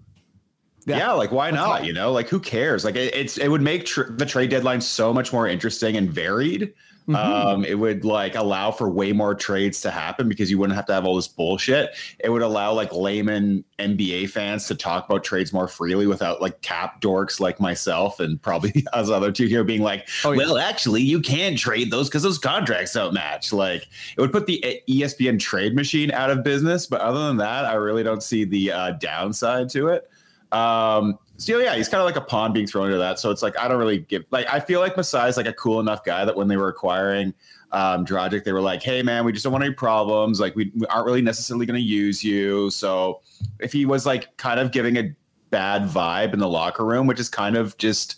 Yeah. 0.86 0.96
Yeah. 0.96 1.12
like 1.12 1.32
why 1.32 1.50
not? 1.50 1.84
You 1.84 1.92
know, 1.92 2.12
like 2.12 2.28
who 2.30 2.40
cares? 2.40 2.82
Like 2.84 2.96
it, 2.96 3.14
it's 3.14 3.36
it 3.36 3.48
would 3.48 3.60
make 3.60 3.84
tr- 3.84 4.10
the 4.10 4.24
trade 4.24 4.48
deadline 4.48 4.80
so 4.80 5.12
much 5.12 5.34
more 5.34 5.46
interesting 5.46 5.96
and 5.98 6.10
varied. 6.10 6.72
Mhm. 7.08 7.16
Um, 7.16 7.64
it 7.64 7.78
would 7.78 8.04
like 8.04 8.34
allow 8.34 8.70
for 8.70 8.90
way 8.90 9.12
more 9.12 9.34
trades 9.34 9.80
to 9.80 9.90
happen 9.90 10.28
because 10.28 10.50
you 10.50 10.58
wouldn't 10.58 10.76
have 10.76 10.84
to 10.86 10.92
have 10.92 11.06
all 11.06 11.16
this 11.16 11.26
bullshit. 11.26 11.96
It 12.22 12.28
would 12.28 12.42
allow 12.42 12.74
like 12.74 12.92
layman 12.92 13.64
NBA 13.78 14.28
fans 14.28 14.66
to 14.66 14.74
talk 14.74 15.08
about 15.08 15.24
trades 15.24 15.50
more 15.52 15.68
freely 15.68 16.06
without 16.06 16.42
like 16.42 16.60
cap 16.60 17.00
dorks 17.00 17.40
like 17.40 17.60
myself 17.60 18.20
and 18.20 18.40
probably 18.42 18.84
us 18.92 19.08
other 19.08 19.32
two 19.32 19.46
here 19.46 19.64
being 19.64 19.80
like, 19.80 20.06
Oh, 20.22 20.32
yeah. 20.32 20.38
well, 20.38 20.58
actually, 20.58 21.00
you 21.00 21.20
can 21.22 21.56
trade 21.56 21.90
those 21.90 22.08
because 22.08 22.22
those 22.24 22.38
contracts 22.38 22.92
don't 22.92 23.14
match. 23.14 23.54
Like 23.54 23.86
it 24.16 24.20
would 24.20 24.32
put 24.32 24.44
the 24.46 24.82
ESPN 24.88 25.38
trade 25.40 25.74
machine 25.74 26.10
out 26.10 26.28
of 26.30 26.44
business. 26.44 26.86
But 26.86 27.00
other 27.00 27.26
than 27.26 27.38
that, 27.38 27.64
I 27.64 27.74
really 27.74 28.02
don't 28.02 28.22
see 28.22 28.44
the 28.44 28.70
uh, 28.72 28.90
downside 28.92 29.70
to 29.70 29.88
it. 29.88 30.10
Um, 30.52 31.18
so 31.38 31.58
yeah, 31.58 31.74
he's 31.76 31.88
kind 31.88 32.00
of 32.00 32.04
like 32.06 32.16
a 32.16 32.20
pawn 32.20 32.52
being 32.52 32.66
thrown 32.66 32.86
into 32.86 32.98
that. 32.98 33.18
So 33.18 33.30
it's 33.30 33.42
like 33.42 33.56
I 33.58 33.68
don't 33.68 33.78
really 33.78 33.98
give 34.00 34.24
like 34.30 34.46
I 34.52 34.60
feel 34.60 34.80
like 34.80 34.96
Masai 34.96 35.28
is 35.28 35.36
like 35.36 35.46
a 35.46 35.52
cool 35.54 35.80
enough 35.80 36.04
guy 36.04 36.24
that 36.24 36.36
when 36.36 36.48
they 36.48 36.56
were 36.56 36.68
acquiring 36.68 37.32
um 37.72 38.04
Dragic, 38.04 38.44
they 38.44 38.52
were 38.52 38.60
like, 38.60 38.82
hey 38.82 39.02
man, 39.02 39.24
we 39.24 39.32
just 39.32 39.44
don't 39.44 39.52
want 39.52 39.64
any 39.64 39.72
problems. 39.74 40.40
Like 40.40 40.54
we, 40.56 40.70
we 40.74 40.86
aren't 40.86 41.06
really 41.06 41.22
necessarily 41.22 41.64
going 41.66 41.78
to 41.80 41.86
use 41.86 42.22
you. 42.24 42.70
So 42.70 43.20
if 43.60 43.72
he 43.72 43.86
was 43.86 44.04
like 44.04 44.36
kind 44.36 44.58
of 44.60 44.72
giving 44.72 44.96
a 44.96 45.14
bad 45.50 45.82
vibe 45.82 46.32
in 46.34 46.38
the 46.40 46.48
locker 46.48 46.84
room, 46.84 47.06
which 47.06 47.20
is 47.20 47.28
kind 47.28 47.56
of 47.56 47.76
just 47.78 48.16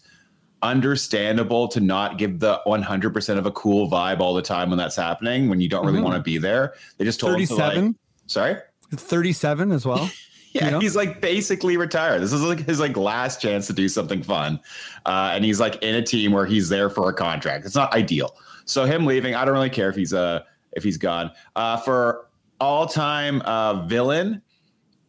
understandable 0.63 1.69
to 1.69 1.81
not 1.81 2.19
give 2.19 2.39
the 2.39 2.61
100% 2.67 3.39
of 3.39 3.47
a 3.47 3.51
cool 3.53 3.89
vibe 3.91 4.21
all 4.21 4.35
the 4.35 4.43
time 4.43 4.69
when 4.71 4.79
that's 4.79 4.97
happening 4.97 5.49
when 5.49 5.61
you 5.61 5.69
don't 5.69 5.87
really 5.87 5.99
Mhm. 5.99 6.05
want 6.05 6.17
to 6.17 6.23
be 6.23 6.39
there. 6.39 6.75
They 6.99 7.05
just 7.05 7.19
told 7.21 7.39
him 7.41 7.47
to 7.47 7.55
like, 7.55 7.63
37, 7.75 7.97
sorry. 8.27 8.57
37 8.95 9.73
as 9.73 9.87
well. 9.87 10.11
Yeah, 10.53 10.65
You 10.65 10.71
know? 10.73 10.79
he's 10.81 10.97
like 10.97 11.21
basically 11.21 11.77
retired. 11.77 12.21
This 12.23 12.33
is 12.33 12.43
like 12.43 12.67
his 12.67 12.81
like 12.81 12.97
last 12.97 13.41
chance 13.41 13.69
to 13.69 13.73
do 13.73 13.89
something 13.89 14.21
fun, 14.23 14.59
uh, 15.07 15.31
and 15.33 15.45
he's 15.45 15.61
like 15.61 15.81
in 15.83 15.95
a 15.95 16.03
team 16.03 16.33
where 16.33 16.45
he's 16.45 16.69
there 16.69 16.91
for 16.91 17.09
a 17.09 17.15
contract. 17.15 17.65
It's 17.65 17.77
not 17.77 17.93
ideal. 17.95 18.35
So 18.65 18.85
him 18.85 19.07
leaving, 19.07 19.37
I 19.37 19.45
don't 19.45 19.55
really 19.55 19.71
care 19.71 19.89
if 19.89 19.95
he's 19.95 20.13
uh 20.13 20.41
if 20.73 20.83
he's 20.83 20.97
gone. 20.97 21.31
Uh, 21.55 21.77
for 21.77 22.27
all 22.61 22.87
time 22.87 23.43
uh, 23.43 23.87
villain, 23.87 24.43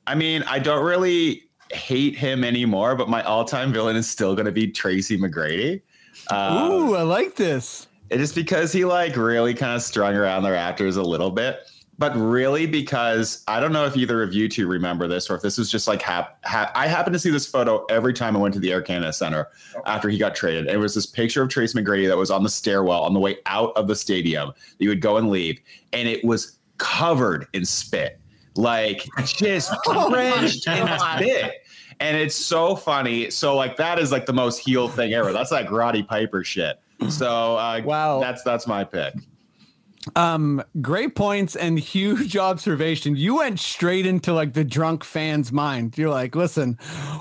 I 0.06 0.14
mean, 0.16 0.44
I 0.44 0.60
don't 0.60 0.86
really 0.86 1.44
hate 1.72 2.16
him 2.16 2.44
anymore, 2.44 2.96
but 2.96 3.10
my 3.10 3.24
all 3.24 3.44
time 3.46 3.74
villain 3.74 3.96
is 3.96 4.08
still 4.10 4.36
going 4.36 4.46
to 4.46 4.52
be 4.52 4.68
Tracy 4.72 5.18
McGrady. 5.18 5.82
Uh, 6.30 6.70
Ooh, 6.72 6.96
I 6.96 7.02
like 7.02 7.36
this. 7.36 7.88
it 8.12 8.22
is 8.22 8.32
because 8.34 8.72
he 8.72 8.86
like 8.86 9.16
really 9.16 9.54
kind 9.56 9.76
of 9.76 9.82
strung 9.82 10.14
around 10.16 10.44
the 10.44 10.50
Raptors 10.50 10.98
a 10.98 11.02
little 11.02 11.32
bit, 11.32 11.62
but 12.02 12.16
really 12.18 12.66
because 12.66 13.44
I 13.48 13.60
don't 13.60 13.72
know 13.72 13.86
if 13.86 13.96
either 13.96 14.24
of 14.24 14.34
you 14.34 14.50
two 14.50 14.68
remember 14.68 15.08
this 15.08 15.30
or 15.30 15.36
if 15.36 15.44
this 15.44 15.58
was 15.60 15.70
just 15.72 15.88
like 15.88 16.02
hap- 16.02 16.44
ha- 16.44 16.72
I 16.74 16.88
happened 16.88 17.14
to 17.14 17.20
see 17.20 17.30
this 17.30 17.46
photo 17.46 17.86
every 17.86 18.12
time 18.12 18.36
I 18.36 18.40
went 18.40 18.56
to 18.56 18.60
the 18.60 18.72
Air 18.72 18.82
Canada 18.82 19.14
Center 19.14 19.48
after 19.86 20.10
he 20.10 20.18
got 20.18 20.34
traded. 20.34 20.66
It 20.68 20.78
was 20.78 20.96
this 20.96 21.06
picture 21.06 21.44
of 21.44 21.50
Trace 21.50 21.76
McGrady 21.76 22.08
that 22.08 22.18
was 22.18 22.32
on 22.32 22.42
the 22.42 22.50
stairwell 22.50 23.04
on 23.04 23.14
the 23.14 23.20
way 23.20 23.38
out 23.46 23.72
of 23.78 23.88
the 23.88 23.96
stadium. 23.96 24.50
that 24.50 24.84
You 24.84 24.90
would 24.90 25.00
go 25.00 25.18
and 25.18 25.30
leave, 25.30 25.60
and 25.94 26.08
it 26.10 26.26
was 26.26 26.58
covered 26.80 27.46
in 27.54 27.64
spit, 27.66 28.20
like 28.56 29.08
just 29.26 29.72
drenched 30.10 30.68
in 30.68 30.88
spit. 31.00 31.54
And 32.00 32.18
it's 32.18 32.36
so 32.36 32.76
funny. 32.76 33.30
So 33.30 33.56
like 33.56 33.78
that 33.78 34.00
is 34.00 34.12
like 34.12 34.26
the 34.26 34.34
most 34.34 34.58
heel 34.58 34.88
thing 34.90 35.14
ever. 35.14 35.32
That's 35.32 35.52
like 35.52 35.70
Roddy 35.70 36.02
Piper 36.02 36.44
shit. 36.44 36.80
So 37.10 37.58
uh, 37.58 37.82
Wow. 37.86 38.20
that's 38.20 38.42
that's 38.42 38.66
my 38.66 38.84
pick. 38.84 39.14
Um, 40.16 40.64
great 40.82 41.16
points 41.16 41.56
and 41.56 41.78
huge 41.80 42.36
observation. 42.38 43.16
You 43.16 43.38
went 43.38 43.60
straight 43.60 44.06
into 44.06 44.34
like 44.34 44.54
the 44.54 44.64
drunk 44.64 45.04
fan's 45.04 45.52
mind. 45.52 45.98
You're 45.98 46.10
like, 46.10 46.36
listen, 46.36 46.76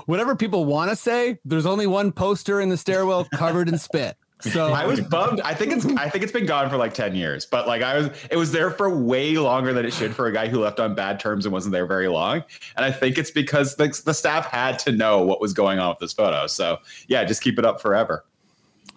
whatever 0.05 0.35
people 0.35 0.65
want 0.65 0.89
to 0.89 0.95
say, 0.95 1.39
there's 1.45 1.65
only 1.65 1.87
one 1.87 2.11
poster 2.11 2.59
in 2.59 2.69
the 2.69 2.77
stairwell 2.77 3.27
covered 3.35 3.69
in 3.69 3.77
spit. 3.77 4.17
So 4.41 4.67
I 4.73 4.85
was 4.85 4.99
bummed. 5.01 5.41
I 5.41 5.53
think 5.53 5.71
it's 5.71 5.85
I 5.85 6.09
think 6.09 6.23
it's 6.23 6.33
been 6.33 6.45
gone 6.45 6.69
for 6.69 6.77
like 6.77 6.93
10 6.93 7.15
years, 7.15 7.45
but 7.45 7.67
like 7.67 7.81
I 7.81 7.97
was 7.97 8.09
it 8.29 8.37
was 8.37 8.51
there 8.51 8.71
for 8.71 8.89
way 8.89 9.37
longer 9.37 9.73
than 9.73 9.85
it 9.85 9.93
should 9.93 10.15
for 10.15 10.27
a 10.27 10.33
guy 10.33 10.47
who 10.47 10.59
left 10.59 10.79
on 10.79 10.95
bad 10.95 11.19
terms 11.19 11.45
and 11.45 11.53
wasn't 11.53 11.73
there 11.73 11.85
very 11.85 12.07
long. 12.07 12.43
And 12.75 12.83
I 12.85 12.91
think 12.91 13.17
it's 13.17 13.31
because 13.31 13.75
the, 13.75 14.01
the 14.05 14.13
staff 14.13 14.47
had 14.47 14.79
to 14.79 14.91
know 14.91 15.21
what 15.21 15.39
was 15.39 15.53
going 15.53 15.79
on 15.79 15.89
with 15.89 15.99
this 15.99 16.13
photo. 16.13 16.47
So 16.47 16.77
yeah, 17.07 17.23
just 17.23 17.43
keep 17.43 17.59
it 17.59 17.65
up 17.65 17.81
forever. 17.81 18.25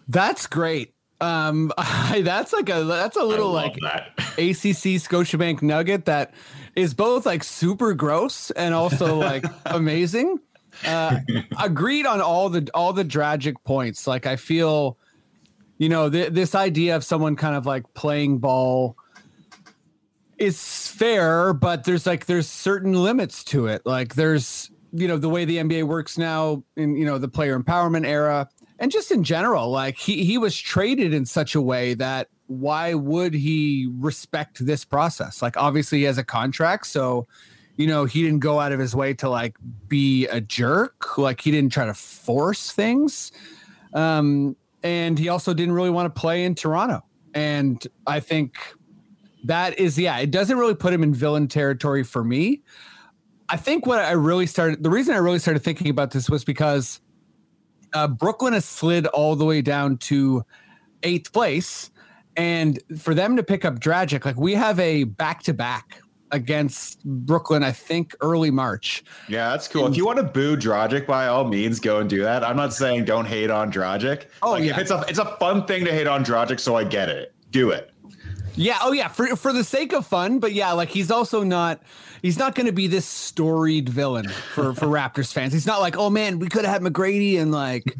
that's 0.08 0.46
great. 0.46 0.93
Um, 1.24 1.72
I, 1.78 2.22
that's 2.22 2.52
like 2.52 2.68
a 2.68 2.84
that's 2.84 3.16
a 3.16 3.24
little 3.24 3.50
like 3.50 3.76
that. 3.80 4.12
ACC 4.38 5.00
Scotiabank 5.00 5.62
nugget 5.62 6.04
that 6.06 6.34
is 6.76 6.94
both 6.94 7.24
like 7.24 7.44
super 7.44 7.94
gross 7.94 8.50
and 8.50 8.74
also 8.74 9.16
like 9.16 9.44
amazing. 9.66 10.40
Uh, 10.84 11.20
agreed 11.62 12.04
on 12.04 12.20
all 12.20 12.48
the 12.48 12.68
all 12.74 12.92
the 12.92 13.04
Dragic 13.04 13.54
points. 13.64 14.06
Like 14.06 14.26
I 14.26 14.36
feel, 14.36 14.98
you 15.78 15.88
know, 15.88 16.10
th- 16.10 16.32
this 16.32 16.54
idea 16.54 16.96
of 16.96 17.04
someone 17.04 17.36
kind 17.36 17.54
of 17.54 17.64
like 17.64 17.84
playing 17.94 18.38
ball 18.38 18.96
is 20.36 20.88
fair, 20.88 21.52
but 21.54 21.84
there's 21.84 22.06
like 22.06 22.26
there's 22.26 22.48
certain 22.48 22.92
limits 22.92 23.44
to 23.44 23.68
it. 23.68 23.82
Like 23.86 24.16
there's 24.16 24.70
you 24.92 25.08
know 25.08 25.16
the 25.16 25.28
way 25.28 25.44
the 25.44 25.58
NBA 25.58 25.84
works 25.84 26.18
now 26.18 26.64
in 26.76 26.96
you 26.96 27.04
know 27.04 27.18
the 27.18 27.28
player 27.28 27.58
empowerment 27.58 28.06
era 28.06 28.48
and 28.78 28.90
just 28.90 29.10
in 29.10 29.24
general 29.24 29.70
like 29.70 29.96
he 29.96 30.24
he 30.24 30.38
was 30.38 30.56
traded 30.56 31.14
in 31.14 31.24
such 31.24 31.54
a 31.54 31.60
way 31.60 31.94
that 31.94 32.28
why 32.46 32.94
would 32.94 33.32
he 33.32 33.90
respect 33.98 34.64
this 34.64 34.84
process? 34.84 35.40
Like 35.40 35.56
obviously 35.56 35.98
he 35.98 36.04
has 36.04 36.18
a 36.18 36.24
contract 36.24 36.86
so 36.86 37.26
you 37.76 37.86
know 37.86 38.04
he 38.04 38.22
didn't 38.22 38.40
go 38.40 38.60
out 38.60 38.72
of 38.72 38.78
his 38.78 38.94
way 38.94 39.14
to 39.14 39.28
like 39.28 39.56
be 39.88 40.26
a 40.26 40.40
jerk. 40.40 41.18
Like 41.18 41.40
he 41.40 41.50
didn't 41.50 41.72
try 41.72 41.86
to 41.86 41.94
force 41.94 42.72
things. 42.72 43.32
Um 43.92 44.56
and 44.82 45.18
he 45.18 45.28
also 45.28 45.54
didn't 45.54 45.74
really 45.74 45.90
want 45.90 46.14
to 46.14 46.20
play 46.20 46.44
in 46.44 46.54
Toronto. 46.54 47.02
And 47.32 47.84
I 48.06 48.20
think 48.20 48.56
that 49.44 49.78
is 49.78 49.98
yeah 49.98 50.18
it 50.18 50.30
doesn't 50.30 50.58
really 50.58 50.74
put 50.74 50.92
him 50.92 51.02
in 51.02 51.14
villain 51.14 51.48
territory 51.48 52.02
for 52.02 52.24
me. 52.24 52.62
I 53.48 53.56
think 53.56 53.86
what 53.86 54.00
i 54.00 54.12
really 54.12 54.46
started 54.46 54.82
the 54.82 54.90
reason 54.90 55.14
i 55.14 55.18
really 55.18 55.38
started 55.38 55.60
thinking 55.60 55.90
about 55.90 56.10
this 56.12 56.30
was 56.30 56.44
because 56.44 57.00
uh, 57.94 58.06
brooklyn 58.08 58.52
has 58.52 58.64
slid 58.64 59.06
all 59.08 59.34
the 59.36 59.44
way 59.44 59.62
down 59.62 59.96
to 59.96 60.44
eighth 61.02 61.32
place 61.32 61.90
and 62.36 62.80
for 62.98 63.14
them 63.14 63.36
to 63.36 63.42
pick 63.42 63.64
up 63.64 63.78
dragic 63.80 64.24
like 64.24 64.36
we 64.36 64.54
have 64.54 64.78
a 64.80 65.04
back-to-back 65.04 66.00
against 66.32 67.04
brooklyn 67.04 67.62
i 67.62 67.70
think 67.70 68.14
early 68.20 68.50
march 68.50 69.04
Yeah, 69.28 69.50
that's 69.50 69.68
cool. 69.68 69.86
If 69.86 69.96
you 69.96 70.04
want 70.04 70.18
to 70.18 70.24
boo 70.24 70.56
Dragic, 70.56 71.06
by 71.06 71.28
all 71.28 71.44
means, 71.44 71.78
go 71.78 72.00
and 72.00 72.10
do 72.10 72.22
that. 72.22 72.42
I'm 72.42 72.56
not 72.56 72.72
saying 72.74 73.04
don't 73.04 73.24
hate 73.26 73.50
on 73.50 73.70
Dragic. 73.70 74.26
Oh, 74.42 74.52
Like, 74.52 74.64
yeah. 74.64 74.72
if 74.72 74.78
it's 74.78 74.90
a 74.90 75.04
it's 75.08 75.18
a 75.20 75.36
fun 75.36 75.64
thing 75.66 75.84
to 75.84 75.92
hate 75.92 76.06
on 76.08 76.24
Dragic, 76.24 76.58
so 76.58 76.74
I 76.76 76.84
get 76.84 77.08
it. 77.08 77.34
Do 77.50 77.70
it. 77.70 77.90
Yeah. 78.56 78.78
Oh, 78.82 78.92
yeah. 78.92 79.08
For 79.08 79.34
for 79.36 79.52
the 79.52 79.64
sake 79.64 79.92
of 79.92 80.06
fun, 80.06 80.38
but 80.38 80.52
yeah, 80.52 80.72
like 80.72 80.88
he's 80.88 81.10
also 81.10 81.42
not. 81.42 81.80
He's 82.22 82.38
not 82.38 82.54
going 82.54 82.64
to 82.64 82.72
be 82.72 82.86
this 82.86 83.04
storied 83.04 83.90
villain 83.90 84.28
for 84.54 84.72
for 84.74 84.86
Raptors 84.86 85.30
fans. 85.30 85.52
He's 85.52 85.66
not 85.66 85.80
like, 85.82 85.98
oh 85.98 86.08
man, 86.08 86.38
we 86.38 86.48
could 86.48 86.64
have 86.64 86.82
had 86.82 86.92
McGrady 86.92 87.38
and 87.38 87.52
like 87.52 87.94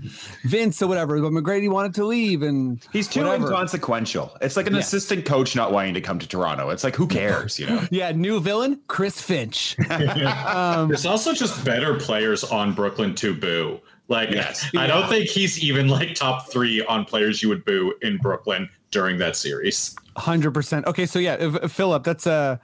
Vince 0.45 0.81
or 0.81 0.87
whatever, 0.87 1.21
but 1.21 1.31
McGrady 1.31 1.69
wanted 1.71 1.95
to 1.97 2.07
leave, 2.07 2.41
and 2.43 2.81
He's 2.91 3.07
too 3.07 3.21
whatever. 3.25 3.49
inconsequential. 3.49 4.35
It's 4.41 4.57
like 4.57 4.67
an 4.67 4.77
Yes. 4.77 4.87
assistant 4.87 5.27
coach 5.27 5.55
not 5.55 5.73
wanting 5.73 5.93
to 5.93 6.01
come 6.01 6.19
to 6.21 6.27
Toronto. 6.27 6.71
It's 6.71 6.85
like 6.85 6.97
who 6.97 7.07
cares, 7.07 7.59
you 7.59 7.67
know? 7.67 7.83
Yeah, 7.91 8.13
new 8.13 8.41
villain, 8.41 8.81
Chris 8.89 9.21
Finch. 9.21 9.77
Um, 9.91 10.89
There's 10.89 11.05
also 11.07 11.35
just 11.35 11.63
better 11.65 11.95
players 11.99 12.45
on 12.45 12.73
Brooklyn 12.73 13.15
to 13.17 13.35
boo. 13.35 13.81
Like, 14.09 14.31
Yes. 14.31 14.65
I 14.77 14.87
don't 14.87 15.09
think 15.09 15.29
he's 15.29 15.63
even 15.63 15.89
like 15.89 16.15
top 16.15 16.51
three 16.51 16.85
on 16.85 17.05
players 17.05 17.43
you 17.43 17.49
would 17.49 17.65
boo 17.65 17.95
in 18.03 18.19
Brooklyn 18.19 18.69
during 18.91 19.19
that 19.19 19.35
series. 19.37 19.97
Hundred 20.17 20.53
percent. 20.53 20.87
Okay, 20.87 21.07
so 21.07 21.19
yeah, 21.19 21.35
if, 21.41 21.55
if 21.57 21.73
Philip, 21.73 22.05
that's 22.05 22.27
a 22.27 22.61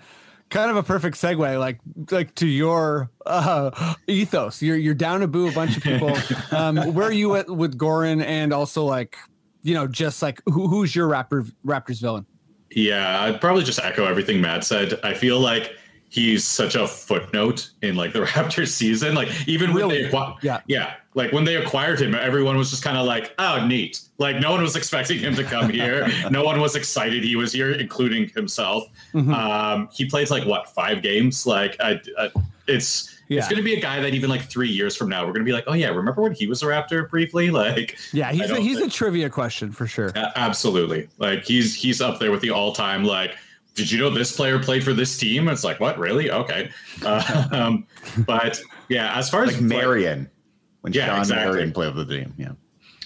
kind 0.51 0.71
of 0.71 0.77
a 0.77 0.83
perfect 0.83 1.17
segue, 1.17 1.59
like 1.59 1.81
like 2.11 2.35
to 2.37 2.47
your 2.47 3.11
uh, 3.27 3.95
ethos. 4.07 4.61
You're 4.63 4.77
you're 4.77 4.95
down 4.95 5.21
to 5.21 5.29
boo 5.29 5.49
a 5.49 5.53
bunch 5.53 5.77
of 5.77 5.83
people. 5.83 6.17
Um, 6.53 6.77
where 6.95 7.07
are 7.09 7.13
you 7.13 7.35
at 7.37 7.49
with 7.49 7.79
Goran, 7.79 8.23
and 8.23 8.53
also 8.53 8.85
like, 8.85 9.17
you 9.63 9.73
know, 9.75 9.87
just 9.87 10.21
like 10.23 10.43
who, 10.47 10.69
who's 10.69 10.95
your 10.95 11.09
Raptor 11.09 11.51
Raptors 11.65 12.01
villain? 12.01 12.27
Yeah, 12.71 13.23
I'd 13.23 13.41
probably 13.41 13.65
just 13.65 13.79
echo 13.81 14.05
everything 14.05 14.41
Matt 14.41 14.63
said. 14.65 15.01
I 15.03 15.15
feel 15.15 15.41
like 15.41 15.73
he's 16.09 16.45
such 16.45 16.75
a 16.77 16.87
footnote 16.87 17.71
in 17.83 17.97
like 17.97 18.13
the 18.13 18.21
Raptors 18.27 18.69
season. 18.69 19.15
Like 19.15 19.29
even 19.49 19.73
when 19.73 19.89
Really? 19.89 20.03
they 20.05 20.09
acqui- 20.11 20.37
Yeah. 20.43 20.61
yeah, 20.69 20.95
like 21.15 21.33
when 21.33 21.45
they 21.45 21.57
acquired 21.57 22.01
him, 22.01 22.15
everyone 22.15 22.57
was 22.57 22.71
just 22.71 22.85
kind 22.85 22.97
of 22.97 23.05
like, 23.05 23.35
oh, 23.39 23.67
neat. 23.67 24.01
Like 24.19 24.39
no 24.39 24.53
one 24.53 24.63
was 24.63 24.77
expecting 24.77 25.19
him 25.19 25.35
to 25.35 25.45
come 25.45 25.69
here. 25.69 26.07
no 26.31 26.45
one 26.45 26.61
was 26.61 26.77
excited 26.77 27.25
he 27.25 27.35
was 27.35 27.53
here, 27.53 27.73
including 27.73 28.29
himself. 28.29 28.85
Mm-hmm. 29.13 29.33
Um, 29.35 29.89
he 29.93 30.05
plays 30.07 30.31
like 30.31 30.47
what 30.47 30.69
five 30.69 31.03
games? 31.03 31.47
Like 31.47 31.77
I, 31.81 32.01
I 32.19 32.31
it's. 32.67 33.17
Yeah. 33.29 33.39
It's 33.39 33.47
going 33.47 33.59
to 33.59 33.63
be 33.63 33.75
a 33.75 33.81
guy 33.81 34.01
that 34.01 34.13
even 34.13 34.29
like 34.29 34.43
three 34.43 34.69
years 34.69 34.97
from 34.97 35.09
now, 35.09 35.21
we're 35.21 35.33
going 35.33 35.45
to 35.45 35.49
be 35.49 35.53
like, 35.53 35.63
oh 35.69 35.73
yeah, 35.73 35.91
remember 35.91 36.21
when 36.21 36.33
he 36.33 36.49
was 36.49 36.65
a 36.65 36.67
Raptor 36.67 37.09
briefly? 37.09 37.49
Like, 37.53 37.97
Yeah, 38.13 38.33
he's 38.33 38.51
a, 38.51 38.55
don't 38.55 38.63
he's 38.63 38.81
a 38.81 38.91
trivia 38.91 39.31
question 39.31 39.71
for 39.71 39.87
sure. 39.87 40.09
a- 40.17 40.33
Absolutely. 40.37 41.09
Like 41.19 41.45
he's 41.45 41.77
he's 41.77 42.01
up 42.01 42.19
there 42.19 42.33
with 42.33 42.41
the 42.41 42.51
all 42.51 42.73
time 42.73 43.05
like. 43.05 43.37
Did 43.77 43.91
you 43.91 44.01
know 44.01 44.11
this 44.11 44.35
player 44.35 44.59
played 44.59 44.83
for 44.83 44.93
this 44.93 45.17
team? 45.17 45.47
It's 45.49 45.63
like 45.63 45.79
what 45.79 45.97
really? 45.97 46.29
Okay, 46.31 46.71
uh, 47.05 47.49
um, 47.53 47.87
but 48.27 48.61
yeah, 48.89 49.17
as 49.17 49.31
far 49.31 49.45
as 49.45 49.53
Like 49.53 49.63
Marion. 49.63 50.29
When 50.83 50.93
Yeah, 50.93 51.07
Shawn 51.07 51.19
exactly. 51.21 51.47
Marion 51.53 51.73
played 51.73 51.95
with 51.95 52.09
the 52.09 52.19
team. 52.19 52.35
Yeah. 52.39 52.53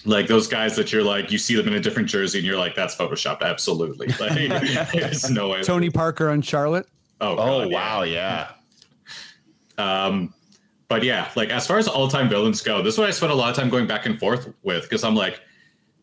like 0.05 0.27
those 0.27 0.47
guys 0.47 0.75
that 0.75 0.91
you're 0.93 1.03
like 1.03 1.31
you 1.31 1.37
see 1.37 1.55
them 1.55 1.67
in 1.67 1.73
a 1.73 1.79
different 1.79 2.07
jersey 2.09 2.37
and 2.39 2.45
you're 2.47 2.57
like 2.57 2.75
that's 2.75 2.95
photoshopped. 2.95 3.41
Absolutely, 3.41 4.07
like 4.19 4.91
there's 4.93 5.29
no 5.29 5.49
way. 5.49 5.61
Tony 5.63 5.89
Parker 5.89 6.29
on 6.29 6.41
Charlotte. 6.41 6.87
Oh, 7.21 7.31
Oh 7.33 7.35
God, 7.35 7.69
yeah. 7.71 7.75
wow, 7.75 8.03
yeah. 8.03 8.47
Um, 9.77 10.33
but 10.87 11.03
yeah, 11.03 11.29
like 11.35 11.49
as 11.49 11.65
far 11.67 11.77
as 11.77 11.87
all 11.87 12.07
time 12.07 12.29
villains 12.29 12.61
go, 12.61 12.81
this 12.81 12.93
is 12.95 12.97
what 12.99 13.07
I 13.07 13.11
spent 13.11 13.31
a 13.31 13.35
lot 13.35 13.49
of 13.49 13.55
time 13.55 13.69
going 13.69 13.87
back 13.87 14.05
and 14.05 14.17
forth 14.19 14.53
with 14.63 14.83
because 14.83 15.03
I'm 15.03 15.15
like, 15.15 15.41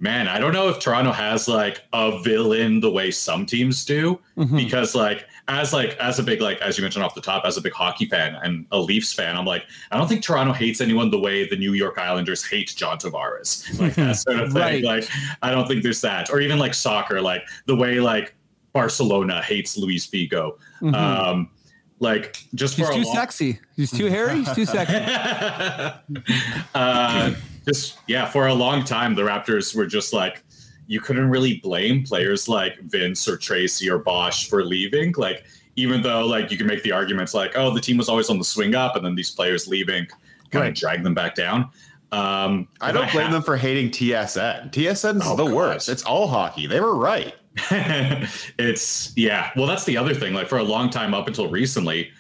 man, 0.01 0.27
I 0.29 0.39
don't 0.39 0.53
know 0.53 0.69
if 0.69 0.79
Toronto 0.81 1.13
has 1.13 1.49
like 1.49 1.83
a 1.93 2.21
villain 2.23 2.81
the 2.81 2.91
way 2.91 3.11
some 3.11 3.47
teams 3.47 3.85
do. 3.85 4.19
Mhm. 4.37 4.57
Because 4.57 4.95
like 4.95 5.27
as 5.61 5.73
like 5.73 5.97
as 5.99 6.19
a 6.19 6.23
big 6.23 6.41
like 6.41 6.61
as 6.61 6.79
you 6.79 6.83
mentioned 6.83 7.05
off 7.05 7.15
the 7.15 7.21
top, 7.21 7.45
as 7.45 7.57
a 7.57 7.61
big 7.61 7.73
hockey 7.73 8.07
fan 8.07 8.35
and 8.43 8.67
a 8.73 8.79
Leafs 8.79 9.13
fan, 9.13 9.37
I'm 9.37 9.45
like, 9.45 9.65
I 9.91 9.99
don't 9.99 10.09
think 10.09 10.23
Toronto 10.23 10.53
hates 10.53 10.81
anyone 10.81 11.11
the 11.11 11.19
way 11.19 11.49
the 11.49 11.57
New 11.57 11.73
York 11.75 11.99
Islanders 11.99 12.45
hate 12.45 12.73
John 12.77 12.99
Tavares. 12.99 13.79
Like 13.81 13.95
that 13.97 14.17
sort 14.17 14.39
of 14.41 14.53
thing. 14.53 14.63
Right. 14.63 14.83
Like 14.85 15.09
I 15.43 15.51
don't 15.51 15.67
think 15.69 15.83
there's 15.83 16.01
that. 16.01 16.31
Or 16.31 16.41
even 16.41 16.59
like 16.59 16.75
soccer, 16.75 17.21
like 17.21 17.43
the 17.67 17.77
way 17.77 18.01
like 18.01 18.35
Barcelona 18.73 19.43
hates 19.43 19.77
Luis 19.77 20.07
Figo. 20.07 20.59
Mhm. 20.81 20.95
Um 20.95 21.51
like 21.99 22.39
just 22.55 22.77
he's 22.77 22.87
for 22.87 22.93
a 22.93 22.97
too 22.97 23.03
long- 23.03 23.15
sexy. 23.15 23.61
He's 23.77 23.91
too 23.91 24.07
hairy. 24.07 24.39
He's 24.39 24.53
too 24.55 24.67
sexy. 24.67 24.97
uh, 26.75 27.35
just 27.67 27.99
yeah, 28.09 28.27
for 28.27 28.49
a 28.49 28.55
long 28.55 28.85
time, 28.85 29.15
the 29.15 29.23
Raptors 29.23 29.75
were 29.75 29.87
just 29.87 30.13
like 30.13 30.43
you 30.93 31.01
couldn't 31.01 31.29
really 31.31 31.59
blame 31.61 32.03
players 32.05 32.49
like 32.49 32.79
Vince 32.81 33.27
or 33.27 33.37
Tracy 33.37 33.89
or 33.89 33.99
Bosh 33.99 34.49
for 34.51 34.63
leaving. 34.65 35.15
Like 35.17 35.45
even 35.77 36.03
though 36.03 36.27
like 36.27 36.51
you 36.51 36.59
can 36.59 36.67
make 36.67 36.83
the 36.83 36.93
arguments 36.93 37.33
like, 37.33 37.53
oh, 37.57 37.73
the 37.73 37.81
team 37.81 37.97
was 37.97 38.09
always 38.09 38.29
on 38.29 38.39
the 38.39 38.45
swing 38.45 38.75
up, 38.75 38.95
and 38.97 39.05
then 39.05 39.15
these 39.15 39.31
players 39.31 39.67
leaving 39.67 40.07
kind 40.51 40.63
Right. 40.63 40.69
of 40.69 40.75
drag 40.75 41.03
them 41.03 41.15
back 41.15 41.35
down. 41.35 41.71
Um, 42.13 42.69
I 42.83 42.93
don't 42.93 43.11
blame 43.11 43.29
ha- 43.29 43.33
them 43.33 43.43
for 43.43 43.57
hating 43.57 43.89
TSN. 43.91 44.71
TSN's 44.71 45.23
Oh, 45.25 45.35
the 45.35 45.47
God. 45.47 45.55
worst. 45.55 45.89
It's 45.89 46.03
all 46.03 46.29
hockey. 46.29 46.67
They 46.67 46.79
were 46.81 46.95
right. 46.95 47.35
it's 48.59 49.13
yeah. 49.17 49.51
Well, 49.57 49.67
that's 49.67 49.85
the 49.85 49.97
other 49.97 50.15
thing. 50.15 50.35
Like 50.35 50.49
for 50.49 50.59
a 50.59 50.63
long 50.63 50.91
time, 50.91 51.15
up 51.15 51.27
until 51.27 51.49
recently, 51.49 52.11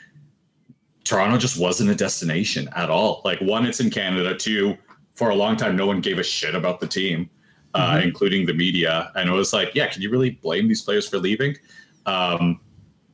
Toronto 1.05 1.37
just 1.37 1.59
wasn't 1.59 1.91
a 1.91 1.95
destination 1.95 2.69
at 2.75 2.89
all. 2.91 3.21
Like 3.25 3.41
one, 3.41 3.67
it's 3.67 3.81
in 3.81 3.91
Canada. 3.91 4.35
Two, 4.37 4.77
for 5.15 5.31
a 5.31 5.35
long 5.35 5.57
time, 5.57 5.77
no 5.77 5.87
one 5.87 6.01
gave 6.01 6.19
a 6.19 6.23
shit 6.23 6.55
about 6.55 6.81
the 6.81 6.87
team, 6.87 7.29
uh, 7.75 8.01
including 8.03 8.47
the 8.47 8.55
media. 8.55 9.11
And 9.15 9.29
it 9.29 9.33
was 9.33 9.53
like, 9.53 9.75
yeah, 9.75 9.89
can 9.89 10.03
you 10.03 10.11
really 10.11 10.31
blame 10.31 10.69
these 10.69 10.83
players 10.83 11.09
for 11.09 11.19
leaving? 11.19 11.57
Um, 12.07 12.61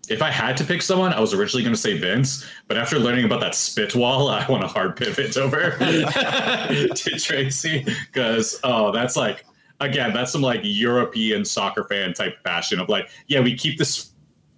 if 0.08 0.22
I 0.22 0.30
had 0.30 0.56
to 0.56 0.64
pick 0.64 0.82
someone, 0.82 1.12
I 1.12 1.20
was 1.20 1.34
originally 1.34 1.62
going 1.62 1.74
to 1.74 1.80
say 1.80 1.98
Vince, 1.98 2.46
but 2.66 2.78
after 2.78 2.98
learning 2.98 3.24
about 3.24 3.40
that 3.40 3.54
spit 3.54 3.94
wall, 3.94 4.28
I 4.28 4.46
want 4.48 4.62
to 4.62 4.68
hard 4.68 4.96
pivot 4.96 5.36
over 5.36 5.70
to 5.78 7.18
Tracy 7.18 7.84
because 7.84 8.58
oh, 8.64 8.90
that's 8.92 9.16
like 9.16 9.44
again, 9.80 10.12
that's 10.12 10.32
some 10.32 10.42
like 10.42 10.60
European 10.64 11.44
soccer 11.44 11.84
fan 11.84 12.12
type 12.12 12.42
fashion 12.42 12.80
of 12.80 12.88
like, 12.88 13.10
yeah, 13.28 13.40
we 13.40 13.56
keep 13.56 13.78
this 13.78 14.12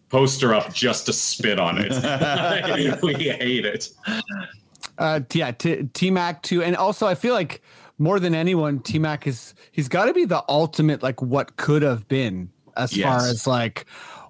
poster 0.08 0.54
up 0.54 0.72
just 0.72 1.06
to 1.06 1.12
spit 1.12 1.58
on 1.60 1.78
it. 1.78 1.92
we 3.02 3.12
hate 3.12 3.66
it. 3.66 3.90
Uh, 4.98 5.20
yeah, 5.32 5.50
T 5.50 6.10
Mac 6.10 6.42
too, 6.42 6.62
and 6.62 6.76
also 6.76 7.06
I 7.06 7.14
feel 7.14 7.34
like 7.34 7.62
more 8.00 8.18
than 8.18 8.34
anyone, 8.34 8.80
T 8.80 8.98
Mac 8.98 9.26
is 9.28 9.54
he's 9.70 9.88
got 9.88 10.06
to 10.06 10.12
be 10.14 10.24
the 10.24 10.42
ultimate 10.48 11.02
like 11.02 11.22
what 11.22 11.56
could 11.56 11.82
have 11.82 12.08
been 12.08 12.50
as 12.76 12.96
Yes. 12.96 13.06
far 13.06 13.28
as 13.30 13.46
like 13.46 13.86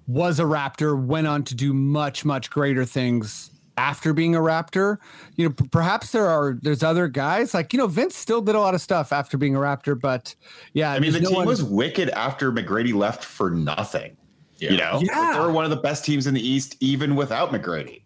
was 0.07 0.39
a 0.39 0.43
Raptor, 0.43 1.01
went 1.01 1.25
on 1.27 1.43
to 1.45 1.55
do 1.55 1.73
much 1.73 2.23
much 2.25 2.49
greater 2.51 2.85
things 2.85 3.49
after 3.77 4.13
being 4.13 4.35
a 4.35 4.39
Raptor. 4.39 4.97
You 5.37 5.47
know, 5.47 5.53
p- 5.53 5.67
perhaps 5.69 6.11
there 6.11 6.27
are 6.27 6.57
there's 6.61 6.83
other 6.83 7.07
guys 7.07 7.53
like 7.53 7.71
you 7.73 7.77
know 7.79 7.87
Vince 7.87 8.15
still 8.15 8.41
did 8.41 8.53
a 8.55 8.59
lot 8.59 8.75
of 8.75 8.81
stuff 8.81 9.11
after 9.13 9.37
being 9.37 9.55
a 9.55 9.59
Raptor, 9.59 9.99
but 9.99 10.35
yeah, 10.73 10.91
I 10.91 10.99
mean, 10.99 11.13
the 11.13 11.21
no 11.21 11.29
team 11.29 11.37
one- 11.37 11.47
was 11.47 11.63
wicked 11.63 12.09
after 12.09 12.51
McGrady 12.51 12.93
left 12.93 13.23
for 13.23 13.49
nothing. 13.49 14.17
You 14.59 14.77
know, 14.77 14.97
Like, 14.97 15.07
Yeah. 15.07 15.33
they 15.33 15.39
were 15.39 15.51
one 15.51 15.63
of 15.63 15.71
the 15.71 15.77
best 15.77 16.05
teams 16.05 16.27
in 16.27 16.35
the 16.35 16.47
East, 16.47 16.75
even 16.81 17.15
without 17.15 17.51
McGrady. 17.51 18.01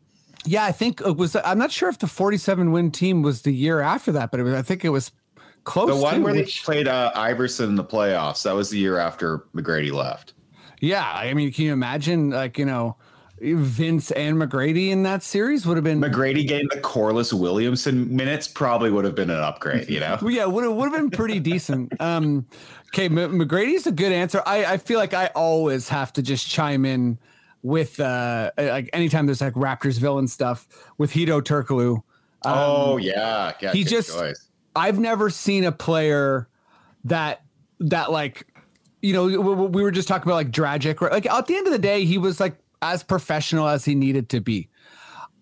Yeah, 0.45 0.63
I 0.63 0.71
think 0.71 1.01
it 1.01 1.17
was. 1.17 1.35
I'm 1.43 1.57
not 1.57 1.71
sure 1.71 1.89
if 1.89 1.97
the 1.99 2.07
47 2.07 2.71
win 2.71 2.91
team 2.91 3.23
was 3.23 3.41
the 3.41 3.51
year 3.51 3.81
after 3.81 4.11
that, 4.13 4.31
but 4.31 4.39
it 4.39 4.43
was, 4.43 4.53
I 4.53 4.61
think 4.61 4.85
it 4.85 4.89
was 4.89 5.11
close. 5.65 5.89
The 5.89 5.95
one 5.97 6.23
where 6.23 6.33
they 6.33 6.45
played 6.45 6.87
uh, 6.87 7.11
Iverson 7.15 7.69
in 7.69 7.75
the 7.75 7.83
playoffs, 7.83 8.43
that 8.43 8.55
was 8.55 8.69
the 8.69 8.77
year 8.79 8.97
after 8.97 9.39
McGrady 9.53 9.91
left. 9.91 10.33
yeah, 10.79 11.11
I 11.13 11.33
mean, 11.33 11.51
can 11.51 11.65
you 11.65 11.73
imagine 11.73 12.29
like 12.29 12.57
you 12.57 12.65
know 12.65 12.95
Vince 13.41 14.11
and 14.11 14.37
McGrady 14.37 14.91
in 14.91 15.03
that 15.03 15.21
series 15.21 15.65
would 15.67 15.75
have 15.75 15.83
been. 15.83 15.99
McGrady 15.99 16.47
getting 16.47 16.69
the 16.69 16.79
Corliss 16.79 17.33
Williamson 17.33 18.15
minutes 18.15 18.47
probably 18.47 18.89
would 18.91 19.03
have 19.03 19.15
been 19.15 19.29
an 19.29 19.39
upgrade, 19.41 19.89
you 19.89 19.99
know? 19.99 20.17
Yeah, 20.27 20.45
would 20.45 20.63
have 20.63 20.73
would 20.73 20.85
have 20.91 20.93
been 20.93 21.09
pretty 21.11 21.41
decent. 21.41 21.99
Um, 21.99 22.45
okay, 22.93 23.05
M- 23.05 23.37
McGrady's 23.37 23.85
a 23.87 23.91
good 23.91 24.13
answer. 24.13 24.41
I 24.45 24.65
I 24.65 24.77
feel 24.77 24.99
like 24.99 25.13
I 25.13 25.27
always 25.35 25.89
have 25.89 26.13
to 26.13 26.21
just 26.21 26.47
chime 26.47 26.85
in 26.85 27.19
with 27.61 27.99
uh 27.99 28.51
like 28.57 28.89
anytime 28.93 29.25
there's 29.25 29.41
like 29.41 29.53
Raptors 29.55 29.99
villain 29.99 30.27
stuff 30.29 30.67
with 30.97 31.11
Hedo 31.11 31.41
Turkoglu. 31.41 31.95
Um, 32.45 32.53
oh, 32.55 32.97
yeah. 32.97 33.53
yeah 33.59 33.71
he 33.73 33.83
just- 33.83 34.13
choice. 34.13 34.44
I've 34.75 34.99
never 34.99 35.29
seen 35.29 35.63
a 35.63 35.71
player 35.71 36.47
that 37.05 37.41
that 37.79 38.11
like 38.11 38.47
you 39.01 39.13
know 39.13 39.25
we 39.25 39.83
were 39.83 39.91
just 39.91 40.07
talking 40.07 40.27
about 40.27 40.35
like 40.35 40.51
Dragic 40.51 40.99
right? 41.01 41.11
like 41.11 41.25
at 41.25 41.47
the 41.47 41.55
end 41.55 41.67
of 41.67 41.73
the 41.73 41.79
day 41.79 42.05
he 42.05 42.17
was 42.17 42.39
like 42.39 42.57
as 42.81 43.03
professional 43.03 43.67
as 43.67 43.85
he 43.85 43.95
needed 43.95 44.29
to 44.29 44.41
be. 44.41 44.69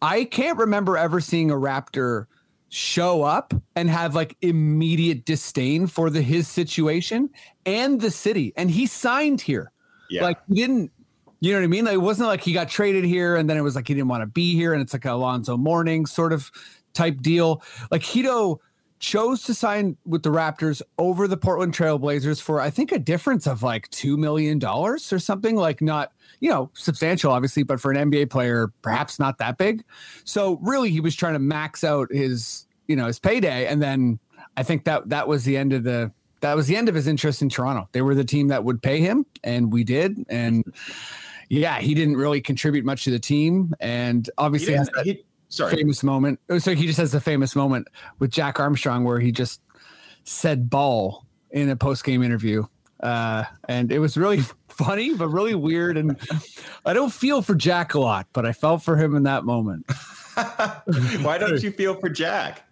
I 0.01 0.25
can't 0.25 0.57
remember 0.57 0.97
ever 0.97 1.21
seeing 1.21 1.49
a 1.49 1.55
Raptor 1.55 2.25
show 2.69 3.23
up 3.23 3.53
and 3.75 3.89
have 3.89 4.15
like 4.15 4.35
immediate 4.41 5.25
disdain 5.25 5.87
for 5.87 6.09
the 6.09 6.21
his 6.21 6.47
situation 6.47 7.29
and 7.65 8.01
the 8.01 8.11
city 8.11 8.53
and 8.57 8.69
he 8.69 8.85
signed 8.85 9.41
here. 9.41 9.71
Yeah. 10.09 10.23
Like 10.23 10.39
he 10.47 10.55
didn't 10.55 10.91
you 11.39 11.51
know 11.51 11.59
what 11.59 11.65
I 11.65 11.67
mean? 11.67 11.83
Like, 11.83 11.95
it 11.95 11.97
wasn't 11.97 12.29
like 12.29 12.41
he 12.41 12.53
got 12.53 12.69
traded 12.69 13.03
here 13.03 13.35
and 13.35 13.49
then 13.49 13.57
it 13.57 13.61
was 13.61 13.75
like 13.75 13.87
he 13.87 13.93
didn't 13.93 14.07
want 14.07 14.21
to 14.21 14.27
be 14.27 14.55
here 14.55 14.71
and 14.71 14.81
it's 14.81 14.93
like 14.93 15.03
a 15.03 15.11
Alonzo 15.11 15.57
Mourning 15.57 16.05
sort 16.05 16.31
of 16.31 16.49
type 16.93 17.21
deal. 17.21 17.61
Like 17.91 18.01
Hedo 18.01 18.59
chose 19.03 19.43
to 19.43 19.53
sign 19.53 19.97
with 20.05 20.23
the 20.23 20.29
Raptors 20.29 20.81
over 20.97 21.27
the 21.27 21.35
Portland 21.35 21.73
Trailblazers 21.75 22.41
for 22.41 22.61
I 22.61 22.69
think 22.69 22.93
a 22.93 22.97
difference 22.97 23.45
of 23.45 23.61
like 23.61 23.89
two 23.89 24.15
million 24.15 24.59
dollars 24.59 25.11
or 25.11 25.19
something. 25.19 25.57
Like 25.57 25.81
not 25.81 26.13
you 26.39 26.49
know 26.49 26.71
substantial, 26.73 27.31
obviously, 27.31 27.63
but 27.63 27.81
for 27.81 27.91
an 27.91 28.09
NBA 28.09 28.29
player, 28.29 28.71
perhaps 28.81 29.19
not 29.19 29.37
that 29.39 29.57
big. 29.57 29.83
So 30.23 30.57
really, 30.61 30.89
he 30.89 31.01
was 31.01 31.15
trying 31.15 31.33
to 31.33 31.39
max 31.39 31.83
out 31.83 32.11
his 32.11 32.65
you 32.87 32.95
know 32.95 33.07
his 33.07 33.19
payday, 33.19 33.67
and 33.67 33.81
then 33.81 34.19
I 34.55 34.63
think 34.63 34.85
that 34.85 35.09
that 35.09 35.27
was 35.27 35.43
the 35.43 35.57
end 35.57 35.73
of 35.73 35.83
the 35.83 36.09
that 36.39 36.55
was 36.55 36.67
the 36.67 36.77
end 36.77 36.87
of 36.87 36.95
his 36.95 37.05
interest 37.07 37.41
in 37.41 37.49
Toronto. 37.49 37.89
They 37.91 38.01
were 38.01 38.15
the 38.15 38.23
team 38.23 38.47
that 38.47 38.63
would 38.63 38.81
pay 38.81 38.99
him, 38.99 39.25
and 39.43 39.71
we 39.71 39.83
did. 39.83 40.25
And 40.29 40.63
yeah, 41.49 41.79
he 41.79 41.93
didn't 41.93 42.15
really 42.15 42.39
contribute 42.39 42.85
much 42.85 43.03
to 43.03 43.11
the 43.11 43.19
team, 43.19 43.73
and 43.81 44.29
obviously 44.37 44.73
has 44.75 44.87
didn't- 44.89 45.05
he- 45.07 45.25
sorry. 45.55 45.75
famous 45.77 46.03
moment. 46.03 46.39
oh, 46.49 46.57
So 46.57 46.73
he 46.75 46.85
just 46.87 46.99
has 46.99 47.11
the 47.11 47.19
famous 47.21 47.55
moment 47.55 47.87
with 48.19 48.31
Jack 48.31 48.59
Armstrong 48.59 49.03
where 49.03 49.19
he 49.19 49.31
just 49.31 49.61
said 50.23 50.69
"ball" 50.69 51.25
in 51.51 51.69
a 51.69 51.75
post 51.75 52.03
game 52.03 52.23
interview, 52.23 52.65
uh, 53.01 53.43
and 53.69 53.91
it 53.91 53.99
was 53.99 54.17
really 54.17 54.41
funny 54.67 55.13
but 55.13 55.27
really 55.29 55.55
weird. 55.55 55.97
And 55.97 56.17
I 56.85 56.93
don't 56.93 57.13
feel 57.13 57.41
for 57.41 57.55
Jack 57.55 57.93
a 57.93 57.99
lot, 57.99 58.27
but 58.33 58.45
I 58.45 58.53
felt 58.53 58.81
for 58.83 58.95
him 58.97 59.15
in 59.15 59.23
that 59.23 59.43
moment. 59.45 59.85
Why 61.21 61.37
don't 61.37 61.61
you 61.61 61.71
feel 61.71 61.95
for 61.95 62.09
Jack? 62.09 62.63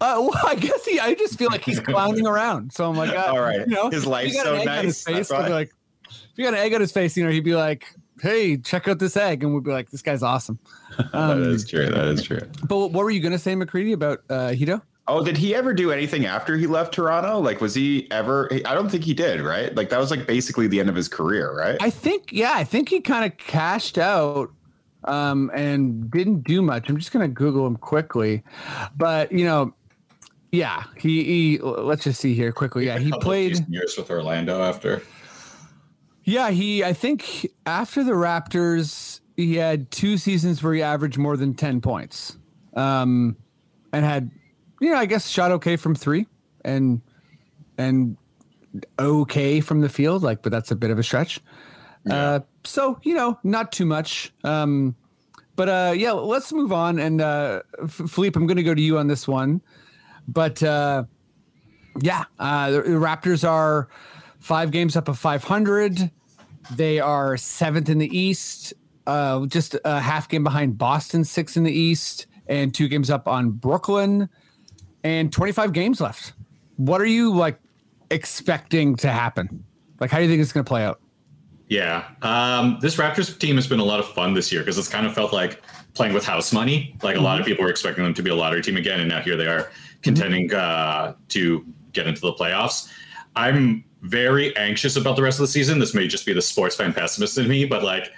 Uh, 0.00 0.20
well, 0.20 0.32
I 0.46 0.54
guess 0.54 0.84
he. 0.84 1.00
I 1.00 1.14
just 1.14 1.38
feel 1.38 1.48
like 1.50 1.64
he's 1.64 1.80
clowning 1.80 2.26
around. 2.26 2.72
So 2.72 2.88
I'm 2.88 2.96
like, 2.96 3.10
uh, 3.10 3.30
All 3.32 3.40
right. 3.40 3.60
you 3.60 3.74
know, 3.74 3.90
His 3.90 4.02
if 4.02 4.08
life's 4.08 4.40
so 4.40 4.54
an 4.54 4.60
egg 4.60 4.68
on 4.68 4.84
his 4.84 5.06
nice, 5.06 5.16
face, 5.16 5.28
that's 5.28 5.32
I'd 5.32 5.46
be 5.48 5.52
like, 5.52 5.70
if 6.08 6.32
you 6.36 6.44
got 6.44 6.54
an 6.54 6.60
egg 6.60 6.74
on 6.74 6.80
his 6.80 6.92
face, 6.92 7.16
you 7.16 7.24
know, 7.24 7.30
he'd 7.30 7.40
be 7.44 7.54
like, 7.56 7.84
"Hey, 8.20 8.56
check 8.56 8.88
out 8.88 8.98
this 8.98 9.16
egg," 9.16 9.42
and 9.42 9.54
we'd 9.54 9.64
be 9.64 9.70
like, 9.70 9.90
"This 9.90 10.02
guy's 10.02 10.22
awesome." 10.22 10.58
that 10.98 11.14
Um, 11.14 11.42
is 11.42 11.68
true. 11.68 11.86
That 11.88 12.06
is 12.08 12.22
true. 12.22 12.40
but 12.68 12.88
what 12.92 13.04
were 13.04 13.10
you 13.10 13.20
gonna 13.20 13.38
say, 13.38 13.54
McCready, 13.54 13.92
about 13.92 14.22
uh, 14.30 14.48
Hedo? 14.50 14.82
Oh, 15.08 15.22
did 15.24 15.36
he 15.36 15.54
ever 15.54 15.72
do 15.72 15.92
anything 15.92 16.26
after 16.26 16.56
he 16.56 16.66
left 16.66 16.92
Toronto? 16.94 17.38
Like, 17.38 17.60
was 17.60 17.74
he 17.74 18.10
ever? 18.10 18.50
I 18.64 18.74
don't 18.74 18.88
think 18.88 19.04
he 19.04 19.14
did. 19.14 19.40
Right? 19.40 19.74
Like, 19.76 19.88
that 19.90 19.98
was 19.98 20.10
like 20.10 20.26
basically 20.26 20.66
the 20.66 20.80
end 20.80 20.88
of 20.88 20.96
his 20.96 21.06
career, 21.08 21.56
right? 21.56 21.76
I 21.80 21.90
think, 21.90 22.32
yeah, 22.32 22.52
I 22.54 22.64
think 22.64 22.88
he 22.88 23.00
kind 23.00 23.24
of 23.30 23.38
cashed 23.38 23.98
out 23.98 24.50
um, 25.04 25.50
and 25.54 26.10
didn't 26.10 26.42
do 26.42 26.60
much. 26.60 26.88
I'm 26.88 26.96
just 26.96 27.12
gonna 27.12 27.28
Google 27.28 27.66
him 27.68 27.76
quickly, 27.76 28.42
but 28.96 29.30
you 29.30 29.44
know, 29.44 29.72
yeah, 30.50 30.84
he, 30.96 31.22
he 31.22 31.58
let's 31.58 32.02
just 32.02 32.20
see 32.20 32.34
here 32.34 32.50
quickly. 32.50 32.86
Yeah, 32.86 32.98
he 32.98 33.12
played. 33.20 33.64
years 33.68 33.94
with 33.96 34.10
Orlando 34.10 34.60
after. 34.62 35.02
Yeah, 36.26 36.50
he. 36.50 36.82
I 36.82 36.92
think 36.92 37.46
after 37.64 38.02
the 38.02 38.12
Raptors, 38.12 39.20
he 39.36 39.54
had 39.54 39.92
two 39.92 40.18
seasons 40.18 40.60
where 40.60 40.74
he 40.74 40.82
averaged 40.82 41.18
more 41.18 41.36
than 41.36 41.54
ten 41.54 41.80
points, 41.80 42.36
um, 42.74 43.36
and 43.92 44.04
had, 44.04 44.32
you 44.80 44.90
know, 44.90 44.96
I 44.96 45.06
guess 45.06 45.28
shot 45.28 45.52
okay 45.52 45.76
from 45.76 45.94
three, 45.94 46.26
and 46.64 47.00
and 47.78 48.16
okay 48.98 49.60
from 49.60 49.82
the 49.82 49.88
field. 49.88 50.24
Like, 50.24 50.42
but 50.42 50.50
that's 50.50 50.72
a 50.72 50.76
bit 50.76 50.90
of 50.90 50.98
a 50.98 51.04
stretch. 51.04 51.40
Uh, 52.10 52.40
so 52.64 52.98
you 53.04 53.14
know, 53.14 53.38
not 53.44 53.70
too 53.70 53.86
much. 53.86 54.32
Um, 54.42 54.96
but 55.54 55.68
uh, 55.68 55.92
yeah, 55.96 56.10
let's 56.10 56.52
move 56.52 56.72
on. 56.72 56.98
And 56.98 57.20
uh, 57.20 57.62
Filipe, 57.88 58.34
I'm 58.34 58.48
going 58.48 58.56
to 58.56 58.64
go 58.64 58.74
to 58.74 58.82
you 58.82 58.98
on 58.98 59.06
this 59.06 59.28
one. 59.28 59.62
But 60.26 60.60
uh, 60.60 61.04
yeah, 62.00 62.24
uh, 62.40 62.72
the 62.72 62.82
the 62.82 62.90
Raptors 62.90 63.48
are 63.48 63.88
five 64.46 64.70
games 64.70 64.94
up 64.94 65.08
of 65.08 65.18
500. 65.18 66.08
They 66.76 67.00
are 67.00 67.36
seventh 67.36 67.88
in 67.88 67.98
the 67.98 68.16
East, 68.16 68.74
uh, 69.04 69.44
just 69.46 69.76
a 69.84 70.00
half 70.00 70.28
game 70.28 70.44
behind 70.44 70.78
Boston, 70.78 71.24
six 71.24 71.56
in 71.56 71.64
the 71.64 71.72
East, 71.72 72.26
and 72.46 72.72
two 72.72 72.86
games 72.86 73.10
up 73.10 73.26
on 73.26 73.50
Brooklyn, 73.50 74.28
and 75.02 75.32
25 75.32 75.72
games 75.72 76.00
left. 76.00 76.32
What 76.76 77.00
are 77.00 77.06
you 77.06 77.34
like 77.34 77.58
expecting 78.10 78.94
to 78.96 79.08
happen? 79.08 79.64
Like, 79.98 80.10
how 80.10 80.18
do 80.18 80.24
you 80.24 80.30
think 80.30 80.40
it's 80.40 80.52
going 80.52 80.64
to 80.64 80.68
play 80.68 80.84
out? 80.84 81.00
Yeah. 81.68 82.04
Um, 82.22 82.78
this 82.80 82.96
Raptors 82.96 83.36
team 83.36 83.56
has 83.56 83.66
been 83.66 83.80
a 83.80 83.84
lot 83.84 83.98
of 83.98 84.06
fun 84.06 84.34
this 84.34 84.52
year 84.52 84.60
because 84.60 84.78
it's 84.78 84.86
kind 84.86 85.06
of 85.06 85.12
felt 85.12 85.32
like 85.32 85.60
playing 85.94 86.14
with 86.14 86.24
house 86.24 86.52
money. 86.52 86.96
Like 87.02 87.16
a 87.16 87.20
lot 87.20 87.40
of 87.40 87.46
people 87.46 87.64
were 87.64 87.70
expecting 87.70 88.04
them 88.04 88.14
to 88.14 88.22
be 88.22 88.30
a 88.30 88.36
lottery 88.36 88.62
team 88.62 88.76
again, 88.76 89.00
and 89.00 89.08
now 89.08 89.20
here 89.20 89.36
they 89.36 89.48
are 89.48 89.72
contending 90.02 90.54
uh, 90.54 91.14
to 91.30 91.66
get 91.92 92.06
into 92.06 92.20
the 92.20 92.32
playoffs. 92.32 92.92
I'm 93.34 93.84
very 94.06 94.56
anxious 94.56 94.96
about 94.96 95.16
the 95.16 95.22
rest 95.22 95.38
of 95.38 95.42
the 95.42 95.52
season. 95.52 95.78
This 95.78 95.94
may 95.94 96.06
just 96.08 96.24
be 96.26 96.32
the 96.32 96.42
sports 96.42 96.76
fan 96.76 96.92
pessimist 96.92 97.38
in 97.38 97.48
me, 97.48 97.64
but 97.64 97.82
like 97.82 98.10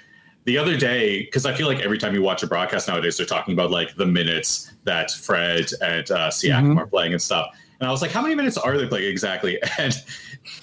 the 0.45 0.57
other 0.59 0.77
day, 0.77 1.25
because 1.25 1.45
I 1.47 1.55
feel 1.55 1.67
like 1.67 1.81
every 1.81 1.99
time 1.99 2.15
you 2.15 2.23
watch 2.23 2.43
a 2.43 2.47
broadcast 2.47 2.89
nowadays, 2.89 3.17
they're 3.17 3.27
talking 3.27 3.55
about 3.55 3.71
like 3.71 3.95
the 3.97 4.07
minutes 4.07 4.73
that 4.85 5.11
Fred 5.11 5.71
and 5.83 6.11
uh, 6.11 6.31
Siakam 6.31 6.73
Mhm. 6.75 6.79
are 6.79 6.87
playing 6.87 7.13
and 7.13 7.21
stuff. 7.23 7.47
And 7.81 7.89
I 7.89 7.93
was 7.93 8.03
like, 8.03 8.11
how 8.11 8.23
many 8.23 8.35
minutes 8.35 8.57
are 8.57 8.77
they 8.77 8.87
playing 8.87 9.11
exactly? 9.11 9.59
And 9.79 9.95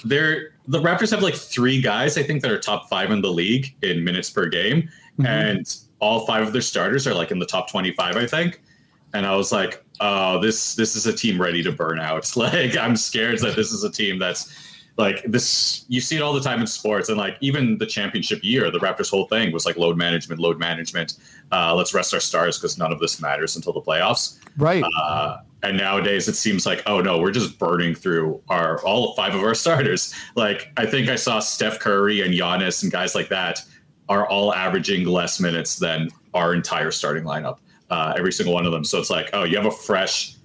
they're 0.03 0.51
the 0.67 0.79
Raptors 0.81 1.11
have 1.11 1.21
like 1.21 1.35
three 1.35 1.79
guys, 1.81 2.17
I 2.17 2.23
think, 2.23 2.41
that 2.41 2.51
are 2.51 2.59
top 2.59 2.89
five 2.89 3.11
in 3.11 3.21
the 3.21 3.31
league 3.31 3.75
in 3.83 4.03
minutes 4.03 4.29
per 4.29 4.47
game. 4.47 4.89
Mhm. 5.19 5.27
And 5.27 5.75
all 5.99 6.25
five 6.25 6.45
of 6.47 6.51
their 6.53 6.61
starters 6.61 7.07
are 7.07 7.13
like 7.13 7.31
in 7.31 7.39
the 7.39 7.45
top 7.45 7.69
25, 7.69 8.17
I 8.17 8.25
think. 8.25 8.61
And 9.13 9.25
I 9.25 9.35
was 9.35 9.51
like, 9.51 9.83
oh, 10.01 10.39
this 10.41 10.75
this 10.75 10.95
is 10.95 11.05
a 11.05 11.13
team 11.13 11.39
ready 11.41 11.63
to 11.63 11.71
burn 11.71 11.99
out. 11.99 12.29
Like 12.35 12.75
I'm 12.77 12.95
scared 12.97 13.39
that 13.39 13.55
this 13.55 13.71
is 13.71 13.83
a 13.83 13.89
team 13.91 14.19
that's 14.19 14.51
like 14.97 15.23
this 15.23 15.85
you 15.89 15.99
see 15.99 16.15
it 16.15 16.21
all 16.21 16.33
the 16.33 16.41
time 16.41 16.61
in 16.61 16.67
sports 16.67 17.09
and 17.09 17.17
like 17.17 17.37
even 17.41 17.77
the 17.77 17.85
championship 17.85 18.39
year 18.43 18.71
the 18.71 18.79
raptors 18.79 19.09
whole 19.09 19.25
thing 19.27 19.51
was 19.51 19.65
like 19.65 19.77
load 19.77 19.97
management 19.97 20.39
load 20.39 20.57
management. 20.57 21.15
Uh, 21.51 21.75
let's 21.75 21.93
rest 21.93 22.13
our 22.13 22.19
stars 22.19 22.57
because 22.57 22.77
none 22.77 22.91
of 22.91 22.99
this 22.99 23.21
matters 23.21 23.55
until 23.55 23.73
the 23.73 23.81
playoffs. 23.81 24.39
Right. 24.57 24.83
uh, 24.97 25.39
and 25.63 25.77
nowadays 25.77 26.27
it 26.27 26.35
seems 26.35 26.65
like 26.65 26.81
oh 26.85 27.01
no 27.01 27.19
we're 27.19 27.31
just 27.31 27.59
burning 27.59 27.93
through 27.93 28.41
our 28.47 28.81
all 28.83 29.15
five 29.15 29.35
of 29.35 29.41
our 29.41 29.55
starters. 29.55 30.13
Like 30.35 30.71
i 30.77 30.85
think 30.85 31.09
i 31.09 31.15
saw 31.15 31.39
steph 31.39 31.79
curry 31.79 32.21
and 32.21 32.33
Giannis 32.33 32.83
and 32.83 32.91
guys 32.91 33.15
like 33.15 33.29
that 33.29 33.61
are 34.07 34.27
all 34.27 34.53
averaging 34.53 35.07
less 35.07 35.39
minutes 35.39 35.77
than 35.77 36.09
our 36.33 36.53
entire 36.53 36.91
starting 36.91 37.23
lineup 37.23 37.57
uh, 37.89 38.13
every 38.17 38.31
single 38.31 38.53
one 38.53 38.65
of 38.65 38.71
them. 38.71 38.83
So 38.83 38.99
it's 38.99 39.09
like 39.09 39.29
oh 39.33 39.43
you 39.43 39.57
have 39.57 39.65
a 39.65 39.71
fresh 39.71 40.35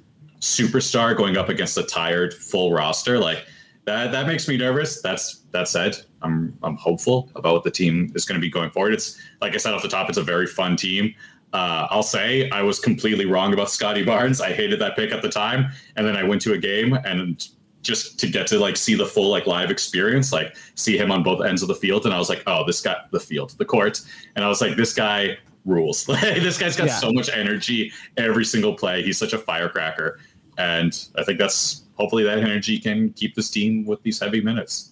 superstar 0.40 1.16
going 1.16 1.36
up 1.36 1.48
against 1.48 1.76
a 1.78 1.82
tired 1.82 2.34
full 2.34 2.72
roster. 2.72 3.18
Like 3.18 3.44
that 3.84 4.12
that 4.12 4.26
makes 4.26 4.46
me 4.48 4.56
nervous 4.56 5.00
that's 5.02 5.38
that 5.52 5.66
said 5.68 5.96
i'm 6.22 6.56
i'm 6.62 6.76
hopeful 6.76 7.30
about 7.34 7.54
what 7.54 7.64
the 7.64 7.70
team 7.70 8.10
is 8.14 8.24
going 8.24 8.38
to 8.38 8.40
be 8.40 8.50
going 8.50 8.70
forward 8.70 8.92
it's 8.92 9.18
like 9.40 9.54
i 9.54 9.56
said 9.56 9.72
off 9.74 9.82
the 9.82 9.88
top 9.88 10.08
it's 10.08 10.18
a 10.18 10.22
very 10.22 10.46
fun 10.46 10.76
team 10.76 11.14
uh, 11.52 11.88
I'll 11.90 12.04
say 12.04 12.48
I 12.50 12.62
was 12.62 12.78
completely 12.78 13.26
wrong 13.26 13.52
about 13.52 13.68
Scottie 13.72 14.04
Barnes. 14.04 14.40
I 14.40 14.52
hated 14.52 14.78
that 14.82 14.94
pick 14.94 15.10
at 15.10 15.20
the 15.20 15.28
time, 15.28 15.66
and 15.96 16.06
then 16.06 16.16
I 16.16 16.22
went 16.22 16.40
to 16.42 16.52
a 16.52 16.58
game 16.58 16.92
and 17.04 17.44
just 17.82 18.20
to 18.20 18.28
get 18.28 18.46
to 18.48 18.58
like 18.60 18.76
see 18.76 18.94
the 18.94 19.04
full 19.04 19.30
like 19.30 19.48
live 19.48 19.68
experience, 19.68 20.32
like 20.32 20.54
see 20.76 20.96
him 20.96 21.10
on 21.10 21.24
both 21.24 21.44
ends 21.44 21.62
of 21.62 21.66
the 21.66 21.74
field, 21.74 22.04
and 22.04 22.14
I 22.14 22.18
was 22.18 22.28
like, 22.28 22.44
oh, 22.46 22.64
this 22.64 22.80
guy, 22.80 22.94
the 23.10 23.18
field, 23.18 23.56
the 23.58 23.64
court, 23.64 24.00
and 24.36 24.44
I 24.44 24.48
was 24.48 24.60
like, 24.60 24.76
this 24.76 24.94
guy 24.94 25.38
rules. 25.64 26.06
Like 26.08 26.20
this 26.36 26.56
guy's 26.56 26.76
got 26.76 26.86
Yeah. 26.86 26.98
so 26.98 27.12
much 27.12 27.28
energy 27.30 27.92
every 28.16 28.44
single 28.44 28.74
play. 28.74 29.02
He's 29.02 29.18
such 29.18 29.32
a 29.32 29.38
firecracker, 29.38 30.20
and 30.56 30.96
I 31.16 31.24
think 31.24 31.40
that's 31.40 31.82
hopefully 32.00 32.24
that 32.24 32.38
energy 32.38 32.78
can 32.78 33.12
keep 33.12 33.34
the 33.34 33.42
steam 33.42 33.84
with 33.84 34.02
these 34.02 34.18
heavy 34.18 34.40
minutes. 34.40 34.90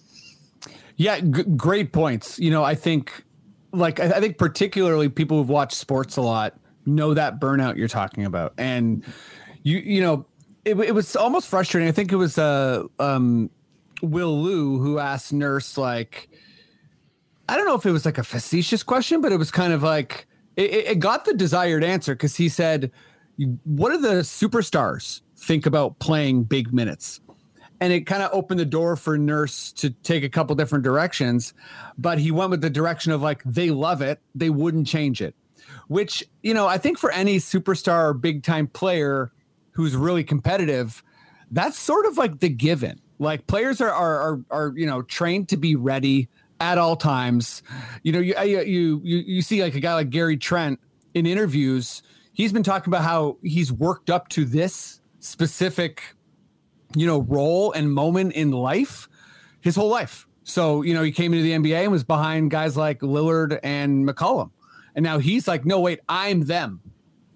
Yeah, 0.95 1.19
g- 1.19 1.43
great 1.57 1.91
points. 1.91 2.37
You 2.37 2.51
know, 2.51 2.63
I 2.63 2.75
think, 2.75 3.23
like, 3.71 3.99
I, 3.99 4.19
think 4.19 4.37
particularly 4.37 5.09
people 5.09 5.37
who've 5.37 5.49
watched 5.49 5.73
sports 5.73 6.17
a 6.17 6.21
lot 6.21 6.59
know 6.85 7.13
that 7.15 7.39
burnout 7.39 7.77
you're 7.77 7.87
talking 7.87 8.25
about, 8.25 8.53
and 8.57 9.03
you, 9.63 9.79
you 9.79 10.01
know, 10.01 10.25
it, 10.65 10.79
it 10.79 10.93
was 10.93 11.15
almost 11.15 11.47
frustrating. 11.47 11.89
I 11.89 11.91
think 11.91 12.11
it 12.11 12.17
was 12.17 12.37
uh, 12.37 12.83
um, 12.99 13.49
Will 14.03 14.39
Lou 14.41 14.77
who 14.77 14.99
asked 14.99 15.33
Nurse 15.33 15.77
like, 15.77 16.29
I 17.47 17.57
don't 17.57 17.65
know 17.65 17.75
if 17.75 17.85
it 17.85 17.91
was 17.91 18.05
like 18.05 18.19
a 18.19 18.23
facetious 18.23 18.83
question, 18.83 19.21
but 19.21 19.31
it 19.31 19.37
was 19.37 19.49
kind 19.49 19.73
of 19.73 19.81
like 19.81 20.27
it- 20.57 20.85
it 20.91 20.99
got 20.99 21.25
the 21.25 21.33
desired 21.33 21.83
answer 21.83 22.13
because 22.13 22.35
he 22.35 22.49
said, 22.49 22.91
"What 23.63 23.91
are 23.93 23.97
the 23.97 24.21
superstars 24.21 25.21
think 25.39 25.65
about 25.65 25.99
playing 25.99 26.43
big 26.43 26.73
minutes?" 26.73 27.21
and 27.81 27.93
it 27.93 28.01
kind 28.01 28.21
of 28.21 28.29
opened 28.33 28.59
the 28.59 28.65
door 28.65 28.97
for 28.97 29.17
nurse 29.17 29.71
to 29.71 29.89
take 29.89 30.23
a 30.23 30.29
couple 30.29 30.55
different 30.55 30.83
directions 30.83 31.53
but 31.97 32.19
he 32.19 32.29
went 32.29 32.51
with 32.51 32.61
the 32.61 32.69
direction 32.69 33.11
of 33.11 33.21
like 33.21 33.41
they 33.43 33.69
love 33.69 34.01
it 34.01 34.19
they 34.35 34.49
wouldn't 34.49 34.87
change 34.87 35.21
it. 35.21 35.35
Which 35.87 36.23
you 36.43 36.53
know 36.53 36.67
i 36.67 36.77
think 36.77 36.97
for 36.97 37.11
any 37.11 37.37
superstar 37.37 38.09
or 38.09 38.13
big 38.13 38.43
time 38.43 38.67
player 38.67 39.31
who's 39.71 39.95
really 39.95 40.23
competitive 40.23 41.03
that's 41.51 41.79
sort 41.79 42.05
of 42.05 42.17
like 42.17 42.39
the 42.39 42.49
given. 42.49 43.01
Like 43.17 43.47
players 43.47 43.81
are 43.81 43.91
are 43.91 44.21
are, 44.21 44.39
are 44.51 44.73
you 44.75 44.85
know 44.85 45.01
trained 45.01 45.49
to 45.49 45.57
be 45.57 45.75
ready 45.75 46.29
at 46.61 46.77
all 46.77 46.95
times. 46.95 47.63
You 48.03 48.11
know 48.11 48.19
you 48.19 48.35
you 48.41 49.01
you 49.03 49.17
you 49.17 49.41
see 49.41 49.61
like 49.61 49.75
a 49.75 49.79
guy 49.79 49.93
like 49.93 50.09
Gary 50.09 50.37
Trent 50.37 50.79
in 51.13 51.25
interviews 51.25 52.03
he's 52.33 52.53
been 52.53 52.63
talking 52.63 52.89
about 52.89 53.03
how 53.03 53.37
he's 53.41 53.71
worked 53.71 54.09
up 54.09 54.29
to 54.29 54.45
this 54.45 54.98
specific 55.19 56.15
you 56.95 57.05
know, 57.05 57.21
role 57.21 57.71
and 57.71 57.91
moment 57.91 58.33
in 58.33 58.51
life 58.51 59.07
his 59.61 59.75
whole 59.75 59.89
life. 59.89 60.27
So, 60.43 60.81
you 60.81 60.93
know, 60.93 61.03
he 61.03 61.11
came 61.11 61.33
into 61.33 61.43
the 61.43 61.51
NBA 61.51 61.83
and 61.83 61.91
was 61.91 62.03
behind 62.03 62.49
guys 62.49 62.75
like 62.75 62.99
Lillard 62.99 63.59
and 63.61 64.07
McCollum. 64.07 64.51
And 64.95 65.03
now 65.03 65.19
he's 65.19 65.47
like, 65.47 65.65
no, 65.65 65.79
wait, 65.79 65.99
I'm 66.09 66.41
them. 66.41 66.81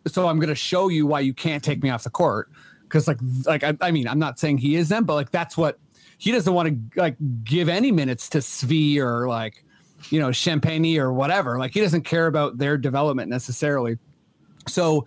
So 0.07 0.27
I'm 0.27 0.37
going 0.37 0.49
to 0.49 0.55
show 0.55 0.87
you 0.87 1.05
why 1.05 1.19
you 1.19 1.33
can't 1.33 1.63
take 1.63 1.83
me 1.83 1.89
off 1.89 2.03
the 2.03 2.09
court. 2.09 2.49
Cause 2.89 3.07
like, 3.07 3.19
like, 3.45 3.63
I, 3.63 3.75
I 3.81 3.91
mean, 3.91 4.07
I'm 4.07 4.19
not 4.19 4.39
saying 4.39 4.59
he 4.59 4.75
is 4.75 4.89
them, 4.89 5.05
but 5.05 5.15
like, 5.15 5.31
that's 5.31 5.57
what 5.57 5.79
he 6.17 6.31
doesn't 6.31 6.53
want 6.53 6.69
to 6.69 6.99
like 6.99 7.15
give 7.43 7.69
any 7.69 7.91
minutes 7.91 8.29
to 8.29 8.39
Svi 8.39 8.97
or 8.97 9.27
like, 9.27 9.63
you 10.09 10.19
know, 10.19 10.29
Champagnie 10.29 10.97
or 10.97 11.11
whatever. 11.13 11.57
Like 11.59 11.73
he 11.73 11.81
doesn't 11.81 12.03
care 12.03 12.27
about 12.27 12.57
their 12.57 12.77
development 12.77 13.29
necessarily. 13.29 13.97
So 14.67 15.05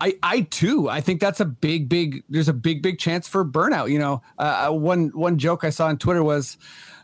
I, 0.00 0.14
I 0.22 0.40
too. 0.42 0.88
I 0.88 1.00
think 1.00 1.20
that's 1.20 1.40
a 1.40 1.44
big, 1.44 1.88
big. 1.88 2.22
There's 2.28 2.48
a 2.48 2.52
big, 2.54 2.82
big 2.82 2.98
chance 2.98 3.28
for 3.28 3.44
burnout. 3.44 3.90
You 3.90 3.98
know, 3.98 4.22
uh, 4.38 4.68
uh 4.68 4.72
one 4.72 5.08
one 5.08 5.38
joke 5.38 5.64
I 5.64 5.70
saw 5.70 5.86
on 5.86 5.98
Twitter 5.98 6.22
was 6.22 6.56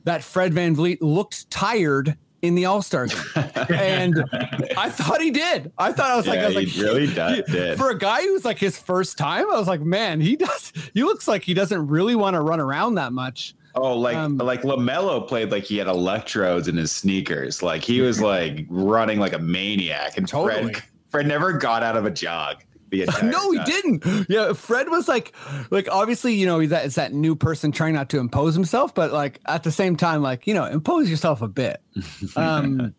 that 0.05 0.23
Fred 0.25 0.55
Van 0.55 0.75
VanVleet 0.75 0.99
looked 1.01 1.51
tired 1.51 2.17
in 2.43 2.55
the 2.55 2.67
All 2.67 2.81
Star 2.83 3.07
game, 3.07 3.19
and 3.71 4.25
I 4.77 4.89
thought 4.91 5.21
he 5.21 5.31
did. 5.31 5.73
I 5.79 5.93
thought 5.93 6.11
I 6.11 6.17
was 6.17 6.27
like, 6.27 6.39
I 6.39 6.47
was 6.47 6.55
like, 6.55 6.69
he 6.69 6.83
really 6.83 7.13
does- 7.13 7.43
did. 7.51 7.77
For 7.79 7.91
a 7.91 7.99
guy 7.99 8.23
who's 8.23 8.45
like 8.45 8.59
his 8.59 8.79
first 8.79 9.19
time, 9.19 9.51
I 9.51 9.59
was 9.59 9.69
like, 9.69 9.81
man, 9.81 10.21
he 10.21 10.37
does. 10.37 10.73
He 10.95 11.03
looks 11.03 11.27
like 11.27 11.43
he 11.43 11.55
doesn't 11.55 11.87
really 11.89 12.15
want 12.15 12.35
to 12.35 12.41
run 12.41 12.61
around 12.61 12.95
that 12.97 13.13
much. 13.13 13.55
Oh, 13.75 13.99
like 13.99 14.17
Um, 14.17 14.39
like 14.39 14.63
LaMelo 14.63 15.27
played 15.27 15.51
like 15.51 15.65
he 15.65 15.77
had 15.77 15.87
electrodes 15.87 16.67
in 16.67 16.77
his 16.77 16.91
sneakers. 16.93 17.63
Like 17.63 17.83
he 17.83 18.01
was 18.01 18.23
like 18.23 18.65
running 18.71 19.19
like 19.19 19.35
a 19.35 19.39
maniac, 19.39 20.17
and 20.17 20.27
Totally. 20.27 20.73
Fred 20.73 20.85
Fred 21.11 21.27
never 21.27 21.53
got 21.53 21.83
out 21.83 21.97
of 21.97 22.05
a 22.07 22.11
jog. 22.11 22.63
No, 23.23 23.51
he 23.51 23.59
time. 23.59 23.67
didn't. 23.67 24.27
Yeah, 24.29 24.53
Fred 24.53 24.89
was 24.89 25.09
like, 25.09 25.35
like 25.71 25.89
obviously, 25.91 26.35
you 26.35 26.47
know, 26.47 26.59
he's 26.59 26.71
that 26.71 26.85
it's 26.85 26.95
that 26.97 27.13
new 27.13 27.37
person 27.37 27.73
trying 27.73 27.95
not 27.95 28.09
to 28.11 28.19
impose 28.19 28.55
himself, 28.55 28.95
but 28.95 29.13
like 29.13 29.41
at 29.47 29.63
the 29.63 29.73
same 29.73 29.97
time, 29.97 30.23
like 30.23 30.47
you 30.47 30.55
know, 30.55 30.65
impose 30.65 31.11
yourself 31.11 31.43
a 31.43 31.49
bit. 31.49 31.81
Um, 32.37 32.95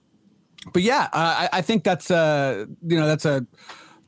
but 0.73 0.81
yeah, 0.81 1.07
I, 1.13 1.49
I 1.53 1.61
think 1.61 1.83
that's 1.83 2.11
a 2.11 2.67
you 2.85 2.97
know 2.97 3.07
that's 3.07 3.25
a 3.25 3.45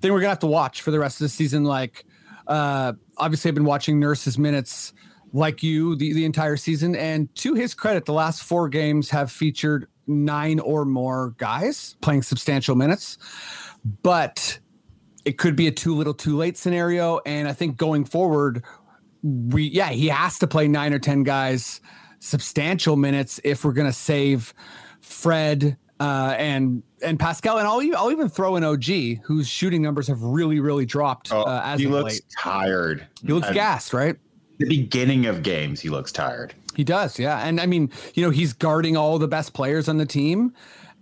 thing 0.01 0.11
we're 0.11 0.19
gonna 0.19 0.29
have 0.29 0.39
to 0.39 0.47
watch 0.47 0.81
for 0.81 0.91
the 0.91 0.99
rest 0.99 1.21
of 1.21 1.25
the 1.25 1.29
season. 1.29 1.63
Like, 1.63 2.05
uh, 2.47 2.93
obviously, 3.17 3.49
I've 3.49 3.55
been 3.55 3.65
watching 3.65 3.99
Nurse's 3.99 4.37
minutes 4.37 4.93
like 5.31 5.61
you 5.61 5.95
the, 5.95 6.13
the 6.13 6.25
entire 6.25 6.57
season, 6.57 6.95
and 6.95 7.33
to 7.35 7.53
his 7.53 7.73
credit, 7.73 8.05
the 8.05 8.13
last 8.13 8.43
four 8.43 8.67
games 8.67 9.09
have 9.11 9.31
featured 9.31 9.87
nine 10.07 10.59
or 10.59 10.85
more 10.85 11.35
guys 11.37 11.95
playing 12.01 12.23
substantial 12.23 12.75
minutes, 12.75 13.17
but 14.01 14.59
it 15.25 15.38
could 15.38 15.55
be 15.55 15.67
a 15.67 15.71
too 15.71 15.95
little 15.95 16.13
too 16.13 16.38
late 16.38 16.58
scenario. 16.58 17.19
And 17.25 17.47
I 17.47 17.53
think 17.53 17.77
going 17.77 18.05
forward, 18.05 18.63
we 19.23 19.63
yeah, 19.63 19.89
he 19.89 20.08
has 20.08 20.39
to 20.39 20.47
play 20.47 20.67
nine 20.67 20.93
or 20.93 20.99
ten 20.99 21.23
guys 21.23 21.82
substantial 22.19 22.95
minutes 22.95 23.39
if 23.43 23.63
we're 23.63 23.73
gonna 23.73 23.93
save 23.93 24.53
Fred 25.01 25.77
uh, 25.99 26.36
and 26.38 26.84
and 27.03 27.19
Pascal. 27.19 27.58
And 27.58 27.67
I'll 27.67 27.82
even, 27.82 27.95
I'll 27.97 28.12
even 28.12 28.29
throw 28.29 28.55
in 28.55 28.63
OG, 28.63 28.86
whose 29.23 29.47
shooting 29.47 29.82
numbers 29.82 30.08
have 30.08 30.21
really 30.21 30.60
really 30.60 30.86
dropped 30.86 31.32
Oh, 31.32 31.41
uh, 31.43 31.62
as 31.63 31.79
he 31.79 31.88
looks 31.88 32.13
late. 32.15 32.21
tired. 32.38 33.08
He 33.25 33.34
looks 33.34 33.47
At 33.47 33.53
gassed, 33.53 33.93
right? 33.93 34.15
The 34.58 34.67
beginning 34.67 35.25
of 35.25 35.41
games, 35.43 35.79
he 35.79 35.89
looks 35.89 36.12
tired. 36.12 36.53
He 36.75 36.84
does, 36.84 37.17
yeah. 37.17 37.45
And 37.47 37.62
I 37.62 37.65
mean, 37.65 37.89
you 38.13 38.23
know, 38.23 38.29
he's 38.29 38.51
guarding 38.53 38.97
all 38.97 39.17
the 39.17 39.27
best 39.27 39.53
players 39.53 39.88
on 39.88 39.97
the 39.97 40.05
team, 40.05 40.53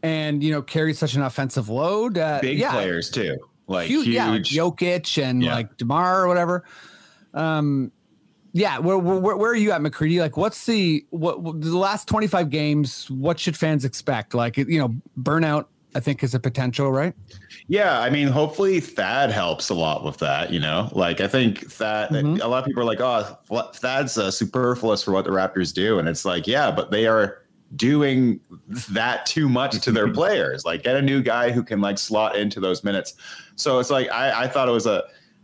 and 0.03 0.43
you 0.43 0.51
know, 0.51 0.61
carries 0.61 0.99
such 0.99 1.15
an 1.15 1.23
offensive 1.23 1.67
load. 1.69 2.17
Uh, 2.17 2.39
Big 2.41 2.59
yeah, 2.59 2.71
players 2.71 3.09
too, 3.09 3.35
like 3.67 3.87
huge, 3.87 4.05
huge. 4.05 4.15
yeah, 4.15 4.29
like 4.31 4.43
Jokic 4.43 5.21
and 5.21 5.43
Yeah. 5.43 5.55
like 5.55 5.77
DeMar 5.77 6.23
or 6.23 6.27
whatever. 6.27 6.63
Um, 7.33 7.91
yeah, 8.53 8.79
where, 8.79 8.97
where 8.97 9.35
where 9.37 9.51
are 9.51 9.55
you 9.55 9.71
at, 9.71 9.81
McCready? 9.81 10.19
Like, 10.19 10.35
what's 10.37 10.65
the 10.65 11.05
what, 11.11 11.43
the 11.61 11.77
last 11.77 12.07
twenty 12.07 12.27
five 12.27 12.49
games? 12.49 13.09
What 13.11 13.39
should 13.39 13.55
fans 13.55 13.85
expect? 13.85 14.33
Like, 14.33 14.57
you 14.57 14.79
know, 14.79 14.95
burnout. 15.21 15.65
I 15.95 15.99
think 15.99 16.21
is 16.21 16.35
a 16.35 16.39
potential, 16.39 16.91
right? 16.91 17.13
Yeah, 17.67 17.99
I 17.99 18.11
mean, 18.11 18.27
hopefully 18.27 18.79
Thad 18.79 19.31
helps 19.31 19.69
a 19.69 19.73
lot 19.73 20.03
with 20.03 20.17
that. 20.17 20.51
You 20.51 20.59
know, 20.59 20.89
like 20.91 21.21
I 21.21 21.27
think 21.27 21.71
Thad. 21.71 22.09
Mhm. 22.09 22.41
A 22.43 22.47
lot 22.47 22.59
of 22.59 22.65
people 22.65 22.83
are 22.83 22.85
like, 22.85 22.99
"Oh, 23.01 23.37
Thad's 23.73 24.17
uh, 24.17 24.29
superfluous 24.29 25.01
for 25.03 25.11
what 25.11 25.25
the 25.25 25.31
Raptors 25.31 25.73
do," 25.73 25.97
and 25.97 26.07
it's 26.07 26.23
like, 26.25 26.45
yeah, 26.45 26.69
but 26.71 26.91
they 26.91 27.07
are 27.07 27.39
doing 27.75 28.39
that 28.89 29.25
too 29.25 29.49
much 29.49 29.79
to 29.81 29.91
their 29.91 30.11
players. 30.11 30.63
Like, 30.65 30.83
get 30.83 30.95
a 30.95 31.01
new 31.01 31.21
guy 31.21 31.51
who 31.51 31.63
can 31.63 31.81
like 31.81 31.97
slot 31.97 32.35
into 32.35 32.59
those 32.59 32.83
minutes. 32.83 33.15
So 33.55 33.79
it's 33.79 33.89
like 33.89 34.09
I, 34.11 34.43
I 34.43 34.47
thought 34.47 34.67
it 34.67 34.71
was 34.71 34.85
a 34.85 35.03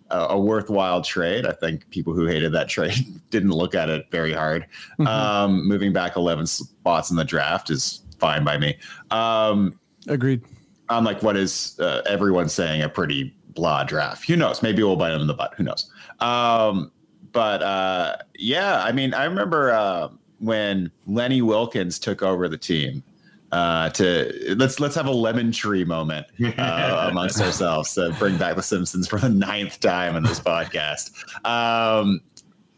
a 0.09 0.17
a 0.29 0.39
worthwhile 0.39 1.01
trade. 1.01 1.45
I 1.45 1.51
think 1.53 1.89
people 1.89 2.13
who 2.13 2.25
hated 2.25 2.51
that 2.53 2.69
trade 2.75 2.93
didn't 3.29 3.51
look 3.51 3.75
at 3.75 3.89
it 3.89 4.09
very 4.11 4.33
hard. 4.33 4.65
Mhm. 4.99 5.07
Um, 5.07 5.67
moving 5.67 5.91
back 5.93 6.15
11 6.15 6.45
spots 6.47 7.09
in 7.09 7.17
the 7.17 7.23
draft 7.25 7.69
is 7.69 8.01
fine 8.19 8.43
by 8.43 8.57
me. 8.57 8.77
Um, 9.11 9.79
Agreed. 10.07 10.43
on 10.89 11.03
like 11.03 11.23
what 11.23 11.35
is 11.37 11.77
uh, 11.79 12.01
everyone 12.05 12.47
saying 12.49 12.81
a 12.81 12.89
pretty 12.89 13.35
blah 13.49 13.83
draft. 13.83 14.27
Who 14.27 14.35
knows? 14.35 14.61
Maybe 14.61 14.81
we'll 14.83 14.95
bite 14.95 15.11
them 15.11 15.21
in 15.21 15.27
the 15.27 15.33
butt. 15.33 15.53
Who 15.57 15.63
knows? 15.63 15.89
Um, 16.19 16.91
but 17.31 17.63
uh, 17.63 18.17
yeah, 18.37 18.83
I 18.83 18.91
mean, 18.91 19.13
I 19.13 19.25
remember 19.25 19.71
uh, 19.71 20.09
when 20.43 20.91
Lenny 21.07 21.41
Wilkens 21.41 21.99
took 21.99 22.21
over 22.21 22.47
the 22.47 22.57
team. 22.57 23.03
Uh, 23.51 23.87
to 23.91 24.55
let's 24.57 24.79
let's 24.79 24.95
have 24.95 25.05
a 25.05 25.11
lemon 25.11 25.51
tree 25.51 25.83
moment 25.83 26.25
uh, 26.57 27.07
amongst 27.11 27.39
ourselves 27.39 27.93
to 27.93 28.11
bring 28.17 28.35
back 28.35 28.55
the 28.55 28.63
Simpsons 28.63 29.07
for 29.07 29.19
the 29.19 29.29
ninth 29.29 29.79
time 29.79 30.15
in 30.15 30.23
this 30.23 30.39
podcast. 30.39 31.11
Um, 31.45 32.19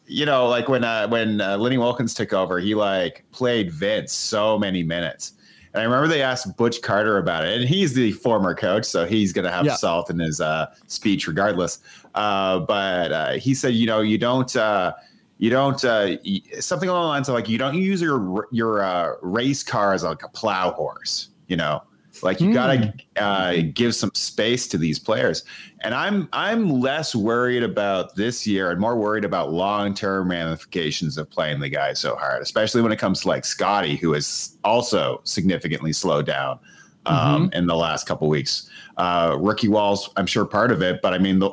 you 0.05 0.25
know, 0.25 0.47
like 0.49 0.67
when 0.67 0.83
uh, 0.83 1.07
when 1.07 1.39
uh, 1.39 1.57
Lenny 1.57 1.77
Wilkens 1.77 2.13
took 2.13 2.33
over, 2.33 2.59
he 2.59 2.75
like 2.75 3.23
played 3.31 3.71
Vince 3.71 4.11
so 4.11 4.59
many 4.59 4.83
minutes. 4.83 5.31
And 5.73 5.81
I 5.81 5.85
remember 5.85 6.07
they 6.09 6.21
asked 6.21 6.55
Butch 6.57 6.81
Carter 6.81 7.17
about 7.19 7.45
it, 7.45 7.57
and 7.59 7.67
he's 7.69 7.93
the 7.93 8.11
former 8.11 8.53
coach, 8.53 8.83
so 8.85 9.05
he's 9.05 9.31
going 9.33 9.45
to 9.45 9.51
have 9.51 9.65
Yeah. 9.65 9.75
salt 9.75 10.09
in 10.09 10.19
his 10.19 10.41
uh, 10.41 10.73
speech 10.87 11.25
regardless. 11.25 11.79
Uh, 12.15 12.59
but 12.59 13.11
uh, 13.13 13.31
he 13.33 13.53
said, 13.53 13.73
you 13.73 13.85
know, 13.85 13.99
you 14.01 14.17
don't, 14.17 14.55
uh, 14.55 14.93
you 15.37 15.49
don't, 15.49 15.83
uh, 15.83 16.17
something 16.59 16.89
along 16.89 17.03
the 17.03 17.07
lines 17.07 17.29
of 17.29 17.35
like, 17.35 17.49
you 17.49 17.57
don't 17.57 17.75
use 17.75 18.01
your 18.01 18.47
your 18.51 18.83
uh, 18.83 19.13
race 19.21 19.63
car 19.63 19.93
as 19.93 20.03
like 20.03 20.23
a 20.23 20.29
plow 20.29 20.71
horse, 20.71 21.29
you 21.47 21.57
know, 21.57 21.83
like 22.23 22.39
you 22.39 22.53
got 22.53 22.67
to 22.67 22.93
uh, 23.21 23.61
give 23.73 23.93
some 23.95 24.11
space 24.13 24.67
to 24.69 24.77
these 24.77 24.99
players. 24.99 25.43
And 25.81 25.93
I'm 25.93 26.29
I'm 26.33 26.69
less 26.69 27.13
worried 27.15 27.63
about 27.63 28.15
this 28.15 28.47
year 28.47 28.71
and 28.71 28.79
more 28.79 28.95
worried 28.97 29.25
about 29.25 29.51
long 29.51 29.93
term 29.93 30.31
ramifications 30.31 31.17
of 31.17 31.29
playing 31.29 31.59
the 31.59 31.69
guy 31.69 31.93
so 31.93 32.15
hard, 32.15 32.41
especially 32.41 32.81
when 32.81 32.91
it 32.91 32.99
comes 32.99 33.21
to 33.21 33.27
like 33.27 33.45
Scottie, 33.45 33.95
who 33.95 34.13
is 34.13 34.57
also 34.63 35.21
significantly 35.23 35.93
slowed 35.93 36.25
down 36.25 36.59
um, 37.05 37.49
in 37.53 37.67
the 37.67 37.75
last 37.75 38.07
couple 38.07 38.27
weeks. 38.29 38.69
Uh, 38.97 39.35
rookie 39.39 39.67
walls, 39.67 40.09
I'm 40.15 40.25
sure 40.25 40.45
part 40.45 40.71
of 40.71 40.81
it, 40.81 41.01
but 41.01 41.13
I 41.13 41.17
mean, 41.17 41.39
the, 41.39 41.51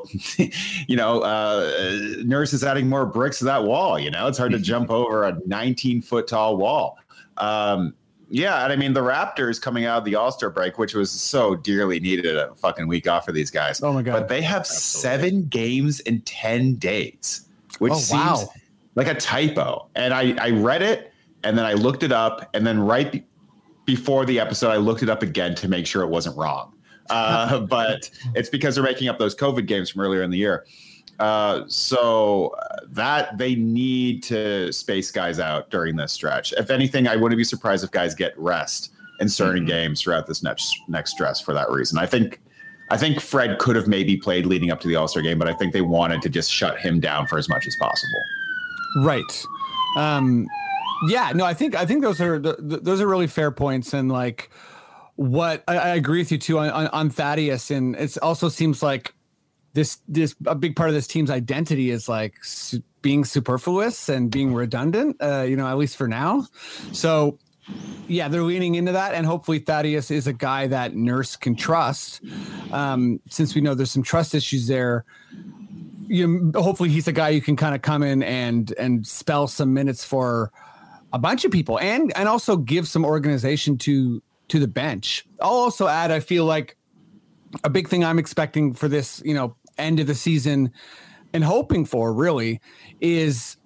you 0.88 0.96
know, 0.96 1.20
uh, 1.22 1.70
Nurse 2.24 2.52
is 2.52 2.62
adding 2.62 2.88
more 2.88 3.04
bricks 3.06 3.38
to 3.40 3.44
that 3.46 3.64
wall. 3.64 3.98
You 3.98 4.10
know, 4.10 4.28
it's 4.28 4.38
hard 4.38 4.52
to 4.52 4.58
jump 4.60 4.90
over 4.90 5.24
a 5.24 5.36
19 5.46 6.02
foot 6.02 6.28
tall 6.28 6.56
wall. 6.56 6.98
Um, 7.38 7.94
yeah, 8.30 8.64
and 8.64 8.72
I 8.72 8.76
mean 8.76 8.92
the 8.94 9.00
Raptors 9.02 9.60
coming 9.60 9.84
out 9.84 9.98
of 9.98 10.04
the 10.04 10.14
All 10.14 10.32
Star 10.32 10.48
break, 10.48 10.78
which 10.78 10.94
was 10.94 11.10
so 11.10 11.54
dearly 11.54 12.00
needed 12.00 12.34
a 12.36 12.54
fucking 12.54 12.86
week 12.88 13.06
off 13.06 13.26
for 13.26 13.32
these 13.32 13.50
guys. 13.50 13.82
Oh 13.82 13.92
my 13.92 14.02
god. 14.02 14.12
But 14.12 14.28
they 14.28 14.40
have 14.40 14.66
seven 14.66 15.44
games 15.48 16.00
in 16.00 16.22
10 16.22 16.76
days, 16.76 17.46
which 17.78 17.92
Oh, 17.92 17.98
seems 17.98 18.22
wow. 18.22 18.48
like 18.94 19.08
a 19.08 19.14
typo. 19.14 19.86
And 19.96 20.14
I, 20.14 20.34
I 20.40 20.50
read 20.50 20.80
it 20.80 21.12
and 21.44 21.58
then 21.58 21.66
I 21.66 21.74
looked 21.74 22.04
it 22.04 22.12
up. 22.12 22.48
And 22.54 22.66
then 22.66 22.80
right 22.80 23.22
before 23.85 24.25
the 24.25 24.38
episode, 24.38 24.71
I 24.71 24.77
looked 24.77 25.03
it 25.03 25.11
up 25.11 25.23
again 25.23 25.55
to 25.57 25.68
make 25.68 25.87
sure 25.87 26.03
it 26.03 26.09
wasn't 26.09 26.37
wrong. 26.37 26.73
Uh, 27.11 27.61
but 27.71 28.11
it's 28.35 28.49
because 28.49 28.75
they're 28.75 28.85
making 28.85 29.09
up 29.09 29.18
those 29.18 29.35
COVID 29.35 29.66
games 29.66 29.90
from 29.90 30.03
earlier 30.03 30.23
in 30.23 30.31
the 30.31 30.38
year. 30.38 30.66
Uh, 31.18 31.64
so 31.68 32.49
uh, 32.49 32.77
that 32.88 33.37
they 33.38 33.55
need 33.55 34.23
to 34.25 34.73
space 34.73 35.11
guys 35.11 35.38
out 35.38 35.71
during 35.71 35.95
this 35.95 36.12
stretch. 36.12 36.53
If 36.55 36.71
anything, 36.71 37.07
I 37.07 37.16
wouldn't 37.16 37.38
be 37.38 37.45
surprised 37.45 37.85
if 37.85 37.90
guys 37.90 38.14
get 38.14 38.37
rest 38.38 38.92
in 39.21 39.29
certain 39.29 39.64
games 39.64 40.01
throughout 40.01 40.27
this 40.27 40.42
next 40.42 40.75
next 40.88 41.12
stress 41.12 41.40
for 41.40 41.55
that 41.55 41.71
reason. 41.71 41.99
I 41.99 42.07
think 42.07 42.40
I 42.90 42.97
think 42.97 43.21
Fred 43.21 43.59
could 43.59 43.77
have 43.77 43.87
maybe 43.87 44.16
played 44.16 44.47
leading 44.47 44.71
up 44.71 44.81
to 44.81 44.88
the 44.88 44.97
All 44.97 45.07
Star 45.07 45.23
game, 45.23 45.38
but 45.38 45.49
I 45.49 45.55
think 45.55 45.73
they 45.73 45.81
wanted 45.81 46.23
to 46.23 46.29
just 46.29 46.51
shut 46.51 46.79
him 46.79 46.99
down 46.99 47.27
for 47.27 47.38
as 47.38 47.49
much 47.49 47.66
as 47.66 47.77
possible. 47.77 48.23
Right. 48.97 49.47
Um, 49.97 50.47
yeah. 51.08 51.32
No, 51.34 51.44
I 51.44 51.54
think 51.54 51.74
I 51.74 51.86
think 51.86 52.02
those 52.02 52.20
are 52.20 52.40
th- 52.40 52.56
th- 52.56 52.82
those 52.82 53.00
are 53.00 53.06
really 53.06 53.26
fair 53.26 53.50
points, 53.50 53.92
and 53.92 54.10
like 54.10 54.50
what 55.16 55.62
I, 55.68 55.76
I 55.76 55.88
agree 55.88 56.20
with 56.20 56.32
you 56.32 56.38
too 56.38 56.58
on, 56.58 56.70
on, 56.70 56.86
on 56.88 57.10
Thaddeus, 57.10 57.70
and 57.70 57.96
it 57.96 58.16
also 58.18 58.48
seems 58.48 58.82
like 58.82 59.14
this 59.74 59.98
this 60.08 60.34
a 60.46 60.54
big 60.54 60.76
part 60.76 60.88
of 60.88 60.94
this 60.94 61.06
team's 61.06 61.30
identity 61.30 61.90
is 61.90 62.08
like 62.08 62.42
su- 62.44 62.82
being 63.00 63.24
superfluous 63.24 64.08
and 64.08 64.30
being 64.30 64.54
redundant. 64.54 65.16
Uh, 65.20 65.42
you 65.42 65.56
know, 65.56 65.66
at 65.66 65.76
least 65.78 65.96
for 65.96 66.08
now. 66.08 66.46
So. 66.92 67.38
Yeah, 68.08 68.26
they're 68.26 68.42
leaning 68.42 68.74
into 68.74 68.90
that, 68.90 69.14
and 69.14 69.24
hopefully 69.24 69.60
Thaddeus 69.60 70.10
is 70.10 70.26
a 70.26 70.32
guy 70.32 70.66
that 70.66 70.96
Nurse 70.96 71.36
can 71.36 71.54
trust. 71.54 72.20
Um, 72.72 73.20
since 73.30 73.54
we 73.54 73.60
know 73.60 73.76
there's 73.76 73.92
some 73.92 74.02
trust 74.02 74.34
issues 74.34 74.66
there, 74.66 75.04
you 76.08 76.52
hopefully 76.54 76.88
he's 76.88 77.08
a 77.08 77.12
guy 77.12 77.30
you 77.30 77.40
can 77.40 77.56
kind 77.56 77.74
of 77.74 77.82
come 77.82 78.02
in 78.02 78.22
and 78.22 78.74
and 78.78 79.06
spell 79.06 79.46
some 79.46 79.72
minutes 79.72 80.04
for 80.04 80.52
a 81.12 81.18
bunch 81.18 81.44
of 81.44 81.51
people 81.51 81.79
and 81.79 82.12
and 82.16 82.29
also 82.29 82.57
give 82.57 82.88
some 82.88 83.05
organization 83.05 83.77
to 83.79 84.22
to 84.48 84.59
the 84.59 84.68
bench. 84.68 85.27
I'll 85.40 85.51
also 85.51 85.87
add 85.87 86.11
I 86.11 86.20
feel 86.20 86.44
like 86.44 86.77
a 87.64 87.70
big 87.70 87.88
thing 87.88 88.05
I'm 88.05 88.18
expecting 88.18 88.72
for 88.72 88.88
this, 88.88 89.22
you 89.25 89.35
know, 89.35 89.57
end 89.79 90.01
of 90.01 90.07
the 90.07 90.14
season 90.14 90.72
and 91.33 91.44
hoping 91.44 91.85
for 91.85 92.12
really 92.12 92.61
is 93.01 93.57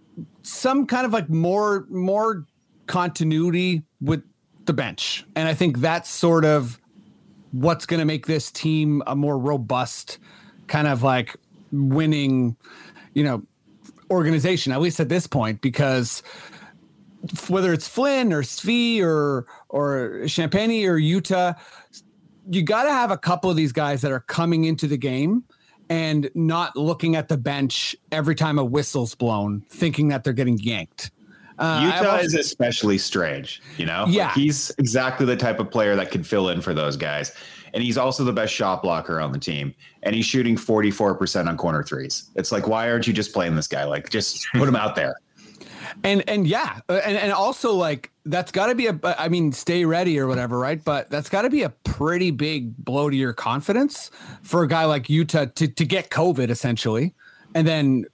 some 0.43 0.87
kind 0.87 1.07
of 1.07 1.13
like 1.13 1.29
more 1.29 1.87
more 1.89 2.47
continuity 2.87 3.83
with 4.01 4.23
the 4.67 4.73
bench. 4.73 5.25
And 5.35 5.49
I 5.49 5.55
think 5.55 5.79
that's 5.79 6.11
sort 6.11 6.45
of 6.45 6.81
what's 7.53 7.87
going 7.87 8.01
to 8.01 8.07
make 8.07 8.27
this 8.27 8.51
team 8.51 9.03
a 9.07 9.17
more 9.17 9.39
robust 9.39 10.19
kind 10.67 10.89
of 10.89 11.03
like 11.03 11.37
winning, 11.73 12.57
you 13.15 13.25
know, 13.25 13.43
organization 14.11 14.73
at 14.73 14.81
least 14.81 15.01
at 15.01 15.09
this 15.09 15.27
point 15.27 15.61
because 15.61 16.23
whether 17.49 17.73
it's 17.73 17.89
Flynn 17.89 18.33
or 18.33 18.43
Svi 18.43 19.03
or 19.03 19.47
or 19.69 20.21
Champagnie 20.25 20.87
or 20.87 20.99
Yuta, 20.99 21.57
you 22.51 22.63
got 22.63 22.85
to 22.85 22.91
have 22.91 23.11
a 23.11 23.19
couple 23.19 23.51
of 23.51 23.57
these 23.57 23.73
guys 23.73 24.01
that 24.03 24.13
are 24.13 24.21
coming 24.21 24.65
into 24.65 24.87
the 24.87 24.97
game 24.97 25.45
and 25.89 26.31
not 26.35 26.77
looking 26.77 27.17
at 27.17 27.29
the 27.29 27.37
bench 27.37 27.97
every 28.13 28.35
time 28.35 28.59
a 28.59 28.65
whistle's 28.65 29.15
blown, 29.15 29.65
thinking 29.69 30.09
that 30.09 30.25
they're 30.25 30.33
getting 30.33 30.59
yanked. 30.59 31.11
Uh, 31.59 31.81
Yuta 31.81 32.13
also, 32.13 32.25
is 32.25 32.35
especially 32.35 32.99
strange, 32.99 33.63
you 33.79 33.87
know? 33.87 34.05
Yeah. 34.09 34.27
Like 34.27 34.35
he's 34.35 34.71
exactly 34.79 35.25
the 35.25 35.37
type 35.37 35.59
of 35.59 35.71
player 35.71 35.97
that 35.97 36.11
could 36.11 36.27
fill 36.27 36.51
in 36.51 36.61
for 36.61 36.75
those 36.75 36.97
guys. 36.97 37.33
And 37.73 37.83
he's 37.83 37.99
also 37.99 38.25
the 38.25 38.33
best 38.33 38.53
shot 38.53 38.83
blocker 38.83 39.21
on 39.21 39.33
the 39.33 39.39
team. 39.39 39.75
And 40.03 40.15
he's 40.15 40.27
shooting 40.27 40.57
44% 40.57 41.49
on 41.49 41.57
corner 41.57 41.83
threes. 41.83 42.31
It's 42.35 42.53
like, 42.53 42.69
why 42.69 42.91
aren't 42.91 43.07
you 43.07 43.13
just 43.13 43.33
playing 43.33 43.55
this 43.55 43.69
guy? 43.69 43.85
Like, 43.85 44.11
just 44.11 44.47
put 44.55 44.69
him 44.69 44.77
out 44.77 44.97
there. 44.97 45.17
And 46.05 46.29
and 46.29 46.47
yeah, 46.47 46.81
uh, 46.89 47.01
and 47.05 47.17
and 47.17 47.33
also 47.33 47.73
like 47.73 48.11
that's 48.25 48.53
got 48.53 48.67
to 48.67 48.75
be 48.75 48.87
a 48.87 48.99
I 49.03 49.29
mean 49.29 49.53
stay 49.53 49.85
ready 49.85 50.19
or 50.19 50.27
whatever, 50.27 50.59
right? 50.59 50.83
But 50.83 51.11
that's 51.11 51.29
got 51.29 51.43
to 51.43 51.51
be 51.51 51.63
a 51.63 51.71
pretty 51.71 52.31
big 52.31 52.77
blow 52.77 53.11
to 53.11 53.17
your 53.17 53.33
confidence 53.33 54.11
for 54.43 54.63
a 54.63 54.69
guy 54.69 54.85
like 54.85 55.05
Yuta 55.05 55.55
to 55.55 55.69
to 55.69 55.85
get 55.85 56.11
COVID 56.11 56.49
essentially, 56.49 57.15
and 57.55 57.67
then 57.67 58.07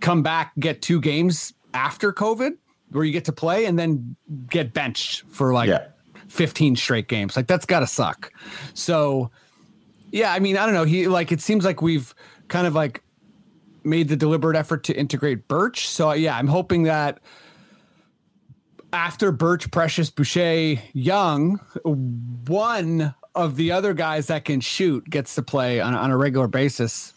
come 0.00 0.22
back 0.22 0.52
get 0.58 0.82
two 0.82 1.00
games 1.00 1.54
after 1.74 2.12
COVID 2.12 2.56
where 2.90 3.04
you 3.04 3.12
get 3.12 3.24
to 3.26 3.32
play 3.32 3.66
and 3.66 3.78
then 3.78 4.16
get 4.48 4.72
benched 4.72 5.24
for 5.28 5.52
like 5.52 5.68
yeah. 5.68 5.86
15 6.28 6.76
straight 6.76 7.08
games. 7.08 7.36
Like 7.36 7.46
that's 7.46 7.66
got 7.66 7.80
to 7.80 7.86
suck. 7.86 8.32
So 8.74 9.30
yeah, 10.10 10.32
I 10.32 10.38
mean, 10.38 10.56
I 10.56 10.64
don't 10.64 10.74
know. 10.74 10.84
He 10.84 11.08
like 11.08 11.32
it 11.32 11.40
seems 11.40 11.64
like 11.64 11.82
we've 11.82 12.14
kind 12.48 12.66
of 12.66 12.74
like 12.74 13.02
made 13.86 14.08
the 14.08 14.16
deliberate 14.16 14.56
effort 14.56 14.84
to 14.84 14.96
integrate 14.96 15.48
Birch. 15.48 15.88
So 15.88 16.12
yeah, 16.12 16.36
I'm 16.36 16.48
hoping 16.48 16.82
that 16.84 17.20
after 18.92 19.32
Birch, 19.32 19.70
Precious, 19.70 20.10
Boucher, 20.10 20.76
Young, 20.92 21.60
one 21.84 23.14
of 23.34 23.56
the 23.56 23.72
other 23.72 23.94
guys 23.94 24.26
that 24.28 24.44
can 24.44 24.60
shoot 24.60 25.08
gets 25.08 25.34
to 25.34 25.42
play 25.42 25.80
on, 25.80 25.94
on 25.94 26.10
a 26.10 26.16
regular 26.16 26.48
basis. 26.48 27.12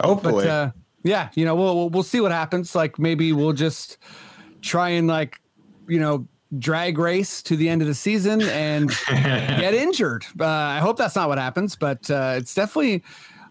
Hopefully, 0.00 0.44
but, 0.44 0.46
uh, 0.46 0.70
yeah, 1.02 1.30
you 1.34 1.44
know, 1.44 1.54
we'll 1.54 1.88
we'll 1.90 2.02
see 2.02 2.20
what 2.20 2.32
happens. 2.32 2.74
Like 2.74 2.98
maybe 2.98 3.32
we'll 3.32 3.52
just 3.52 3.98
try 4.60 4.90
and 4.90 5.08
like, 5.08 5.40
you 5.88 5.98
know, 5.98 6.26
drag 6.58 6.98
race 6.98 7.42
to 7.44 7.56
the 7.56 7.68
end 7.68 7.80
of 7.80 7.88
the 7.88 7.94
season 7.94 8.42
and 8.42 8.90
get 9.08 9.74
injured. 9.74 10.24
Uh, 10.38 10.46
I 10.46 10.78
hope 10.78 10.98
that's 10.98 11.16
not 11.16 11.28
what 11.28 11.38
happens, 11.38 11.76
but 11.76 12.10
uh, 12.10 12.34
it's 12.36 12.54
definitely 12.54 13.02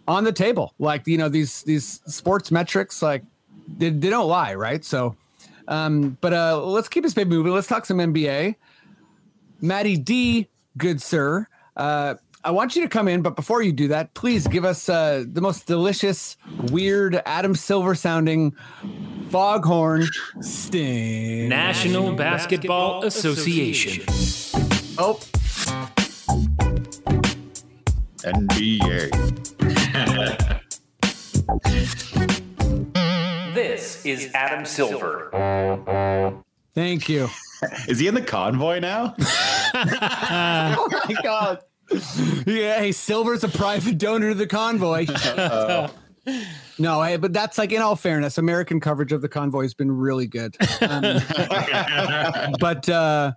on 0.09 0.23
the 0.23 0.33
table. 0.33 0.73
Like 0.79 1.07
you 1.07 1.17
know 1.17 1.29
these 1.29 1.63
these 1.63 2.01
sports 2.07 2.51
metrics, 2.51 3.01
like 3.01 3.23
they, 3.67 3.91
they 3.91 4.09
don't 4.09 4.27
lie, 4.27 4.55
right? 4.55 4.83
So, 4.83 5.15
um, 5.69 6.17
but 6.19 6.33
uh, 6.33 6.61
let's 6.61 6.89
keep 6.89 7.03
this 7.03 7.13
baby 7.13 7.29
moving. 7.29 7.53
Let's 7.53 7.67
talk 7.67 7.85
some 7.85 7.99
NBA. 7.99 8.55
Maddie 9.61 9.97
D, 9.97 10.49
good 10.77 11.01
sir. 11.01 11.47
Uh, 11.77 12.15
I 12.43 12.51
want 12.51 12.75
you 12.75 12.81
to 12.81 12.87
come 12.87 13.07
in, 13.07 13.21
but 13.21 13.35
before 13.35 13.61
you 13.61 13.71
do 13.71 13.89
that, 13.89 14.13
please 14.13 14.47
give 14.47 14.65
us 14.65 14.87
uh, 14.89 15.25
the 15.27 15.41
most 15.41 15.67
delicious, 15.67 16.37
weird 16.71 17.21
Adam 17.25 17.53
Silver 17.53 17.93
sounding 17.95 18.55
foghorn 19.29 20.07
sting. 20.41 21.49
National, 21.49 22.03
National 22.03 22.15
Basketball, 22.15 23.01
Basketball 23.01 23.33
Association. 23.35 24.03
Association. 24.07 24.95
Oh. 24.97 25.19
NBA. 28.23 29.48
This 33.53 34.05
is 34.05 34.31
Adam 34.33 34.65
Silver. 34.65 35.29
Thank 36.75 37.09
you. 37.09 37.29
Is 37.87 37.99
he 37.99 38.07
in 38.07 38.13
the 38.15 38.21
convoy 38.21 38.79
now? 38.79 39.15
oh 39.19 40.89
my 41.07 41.15
god. 41.23 41.59
Yeah, 42.45 42.79
hey, 42.79 42.91
Silver's 42.91 43.43
a 43.43 43.49
private 43.49 43.97
donor 43.97 44.29
to 44.29 44.35
the 44.35 44.47
convoy. 44.47 45.07
No, 46.77 47.01
hey, 47.01 47.17
but 47.17 47.33
that's 47.33 47.57
like 47.57 47.71
in 47.71 47.81
all 47.81 47.95
fairness, 47.95 48.37
American 48.37 48.79
coverage 48.79 49.11
of 49.11 49.21
the 49.21 49.29
convoy 49.29 49.63
has 49.63 49.73
been 49.73 49.91
really 49.91 50.27
good. 50.27 50.55
Um, 50.81 51.01
but 52.59 52.87
uh 52.87 53.33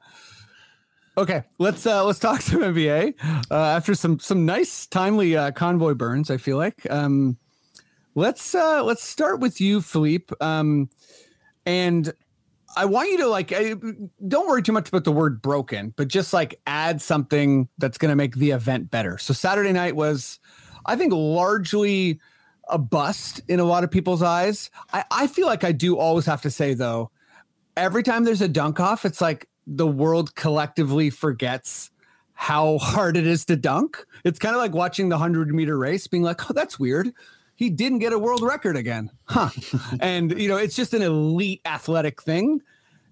Okay, 1.16 1.42
let's 1.58 1.86
uh, 1.86 2.04
let's 2.04 2.18
talk 2.18 2.40
some 2.40 2.60
NBA 2.60 3.14
uh, 3.50 3.54
after 3.54 3.94
some 3.94 4.18
some 4.18 4.46
nice 4.46 4.86
timely 4.86 5.36
uh, 5.36 5.50
convoy 5.52 5.94
burns. 5.94 6.30
I 6.30 6.38
feel 6.38 6.56
like 6.56 6.90
um, 6.90 7.36
let's 8.14 8.54
uh, 8.54 8.82
let's 8.82 9.04
start 9.04 9.40
with 9.40 9.60
you, 9.60 9.82
Filipe. 9.82 10.32
Um, 10.40 10.88
and 11.66 12.12
I 12.76 12.86
want 12.86 13.10
you 13.10 13.18
to 13.18 13.26
like 13.26 13.52
I, 13.52 13.74
don't 14.26 14.48
worry 14.48 14.62
too 14.62 14.72
much 14.72 14.88
about 14.88 15.04
the 15.04 15.12
word 15.12 15.42
broken, 15.42 15.92
but 15.96 16.08
just 16.08 16.32
like 16.32 16.58
add 16.66 17.02
something 17.02 17.68
that's 17.76 17.98
going 17.98 18.10
to 18.10 18.16
make 18.16 18.36
the 18.36 18.52
event 18.52 18.90
better. 18.90 19.18
So 19.18 19.34
Saturday 19.34 19.72
night 19.72 19.94
was, 19.94 20.40
I 20.86 20.96
think, 20.96 21.12
largely 21.12 22.20
a 22.68 22.78
bust 22.78 23.42
in 23.48 23.60
a 23.60 23.64
lot 23.64 23.84
of 23.84 23.90
people's 23.90 24.22
eyes. 24.22 24.70
I, 24.94 25.04
I 25.10 25.26
feel 25.26 25.46
like 25.46 25.62
I 25.62 25.72
do 25.72 25.98
always 25.98 26.24
have 26.24 26.40
to 26.42 26.50
say 26.50 26.72
though, 26.72 27.10
every 27.76 28.02
time 28.02 28.24
there's 28.24 28.40
a 28.40 28.48
dunk 28.48 28.80
off, 28.80 29.04
it's 29.04 29.20
like 29.20 29.46
the 29.66 29.86
world 29.86 30.34
collectively 30.34 31.10
forgets 31.10 31.90
how 32.34 32.78
hard 32.78 33.16
it 33.16 33.26
is 33.26 33.44
to 33.46 33.56
dunk. 33.56 34.04
It's 34.24 34.38
kind 34.38 34.54
of 34.54 34.60
like 34.60 34.72
watching 34.72 35.08
the 35.08 35.16
100 35.16 35.54
meter 35.54 35.78
race, 35.78 36.06
being 36.06 36.22
like, 36.22 36.50
oh, 36.50 36.52
that's 36.52 36.78
weird. 36.78 37.12
He 37.54 37.70
didn't 37.70 38.00
get 38.00 38.12
a 38.12 38.18
world 38.18 38.42
record 38.42 38.76
again. 38.76 39.10
Huh. 39.26 39.50
and, 40.00 40.38
you 40.40 40.48
know, 40.48 40.56
it's 40.56 40.74
just 40.74 40.94
an 40.94 41.02
elite 41.02 41.60
athletic 41.64 42.20
thing. 42.22 42.60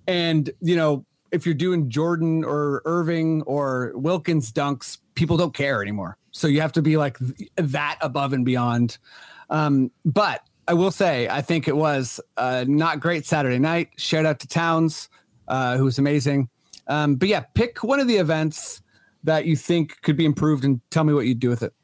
And, 0.06 0.50
you 0.60 0.74
know, 0.74 1.04
if 1.30 1.46
you're 1.46 1.54
doing 1.54 1.90
Jordan 1.90 2.42
or 2.42 2.82
Irving 2.84 3.42
or 3.42 3.92
Wilkins 3.94 4.50
dunks, 4.50 4.98
people 5.14 5.36
don't 5.36 5.54
care 5.54 5.80
anymore. 5.80 6.16
So 6.32 6.48
you 6.48 6.60
have 6.60 6.72
to 6.72 6.82
be 6.82 6.96
like 6.96 7.18
that 7.56 7.98
above 8.00 8.32
and 8.32 8.44
beyond. 8.44 8.98
Um, 9.48 9.90
but 10.04 10.42
I 10.66 10.74
will 10.74 10.90
say, 10.90 11.28
I 11.28 11.42
think 11.42 11.68
it 11.68 11.76
was 11.76 12.20
a 12.36 12.64
not 12.64 13.00
great 13.00 13.26
Saturday 13.26 13.58
night. 13.58 13.90
Shout 13.96 14.26
out 14.26 14.40
to 14.40 14.48
Towns 14.48 15.08
uh, 15.50 15.76
who's 15.76 15.98
amazing. 15.98 16.48
Um, 16.86 17.16
but 17.16 17.28
yeah, 17.28 17.40
pick 17.54 17.84
one 17.84 18.00
of 18.00 18.08
the 18.08 18.16
events 18.16 18.80
that 19.24 19.44
you 19.44 19.56
think 19.56 20.00
could 20.02 20.16
be 20.16 20.24
improved 20.24 20.64
and 20.64 20.80
tell 20.90 21.04
me 21.04 21.12
what 21.12 21.26
you'd 21.26 21.40
do 21.40 21.50
with 21.50 21.62
it. 21.62 21.74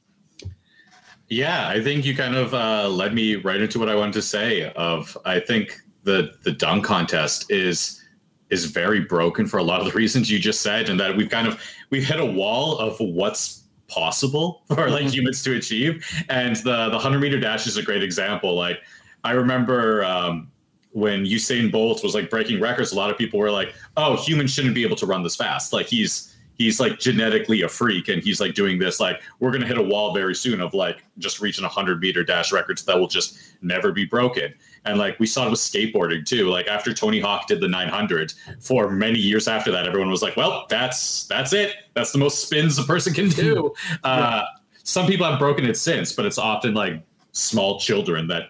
Yeah, 1.29 1.69
I 1.69 1.83
think 1.83 2.05
you 2.05 2.17
kind 2.17 2.37
of 2.37 2.55
uh, 2.55 2.89
led 2.89 3.13
me 3.13 3.35
right 3.35 3.61
into 3.61 3.79
what 3.79 3.89
I 3.89 3.97
wanted 3.97 4.15
to 4.15 4.23
say. 4.23 4.71
Of 4.73 5.19
I 5.25 5.41
think 5.41 5.81
the 6.05 6.33
the 6.45 6.53
dunk 6.53 6.85
contest 6.85 7.51
is 7.51 8.01
is 8.49 8.67
very 8.67 9.01
broken 9.01 9.45
for 9.47 9.59
a 9.59 9.63
lot 9.63 9.81
of 9.81 9.87
the 9.87 9.93
reasons 9.93 10.31
you 10.31 10.39
just 10.39 10.63
said, 10.63 10.89
and 10.89 11.01
that 11.01 11.17
we've 11.17 11.29
kind 11.29 11.49
of 11.49 11.61
we've 11.91 12.07
hit 12.07 12.21
a 12.21 12.25
wall 12.25 12.79
of 12.79 12.97
what's 13.01 13.65
possible 13.89 14.63
for 14.69 14.89
like 14.89 15.03
mm-hmm. 15.03 15.09
humans 15.09 15.43
to 15.43 15.57
achieve. 15.57 16.07
And 16.29 16.55
the 16.57 16.91
the 16.91 16.99
hundred 16.99 17.21
meter 17.21 17.41
dash 17.41 17.67
is 17.67 17.77
a 17.77 17.83
great 17.83 18.05
example. 18.05 18.55
Like 18.55 18.79
I 19.25 19.33
remember 19.33 20.05
um, 20.05 20.53
when 20.97 21.27
Usain 21.27 21.71
Bolt 21.71 22.03
was 22.03 22.15
like 22.15 22.31
breaking 22.31 22.59
records, 22.59 22.93
a 22.93 22.97
lot 22.97 23.11
of 23.11 23.19
people 23.19 23.39
were 23.39 23.51
like, 23.51 23.75
"Oh, 23.99 24.17
humans 24.17 24.51
shouldn't 24.51 24.75
be 24.75 24.83
able 24.83 24.97
to 24.97 25.05
run 25.05 25.23
this 25.23 25.37
fast. 25.37 25.75
Like 25.75 25.89
he's 25.89 26.35
he's 26.55 26.81
like 26.81 26.99
genetically 26.99 27.61
a 27.63 27.69
freak, 27.69 28.09
and 28.09 28.23
he's 28.23 28.41
like 28.41 28.55
doing 28.55 28.79
this. 28.79 28.99
Like 28.99 29.21
we're 29.39 29.51
gonna 29.51 29.67
hit 29.67 29.77
a 29.77 29.83
wall 29.83 30.15
very 30.15 30.35
soon 30.35 30.59
of 30.59 30.73
like 30.73 31.05
just 31.19 31.43
reaching 31.43 31.67
a 31.67 31.69
hundred 31.69 32.01
meter 32.01 32.25
dash 32.25 32.51
records 32.51 32.83
that 32.87 32.99
will 32.99 33.09
just 33.09 33.39
never 33.61 33.93
be 33.93 34.07
broken." 34.07 34.55
And 34.87 34.99
like 34.99 35.21
we 35.21 35.27
saw 35.27 35.47
it 35.47 35.51
with 35.51 35.61
skateboarding 35.61 36.25
too. 36.25 36.49
Like 36.49 36.67
after 36.67 36.95
Tony 36.95 37.21
Hawk 37.21 37.47
did 37.47 37.61
the 37.61 37.69
900, 37.69 38.33
for 38.59 38.89
many 38.89 39.19
years 39.19 39.49
after 39.49 39.71
that, 39.73 39.87
everyone 39.87 40.11
was 40.11 40.23
like, 40.23 40.35
"Well, 40.35 40.65
that's 40.71 41.27
that's 41.27 41.53
it. 41.53 41.75
That's 41.93 42.11
the 42.11 42.19
most 42.19 42.41
spins 42.41 42.79
a 42.79 42.85
person 42.85 43.13
can 43.13 43.29
do." 43.29 43.75
Uh, 44.03 44.45
some 44.83 45.07
people 45.07 45.27
have 45.27 45.39
broken 45.39 45.67
it 45.67 45.77
since, 45.77 46.15
but 46.15 46.25
it's 46.25 46.39
often 46.39 46.73
like 46.73 47.03
small 47.33 47.79
children 47.79 48.27
that 48.29 48.45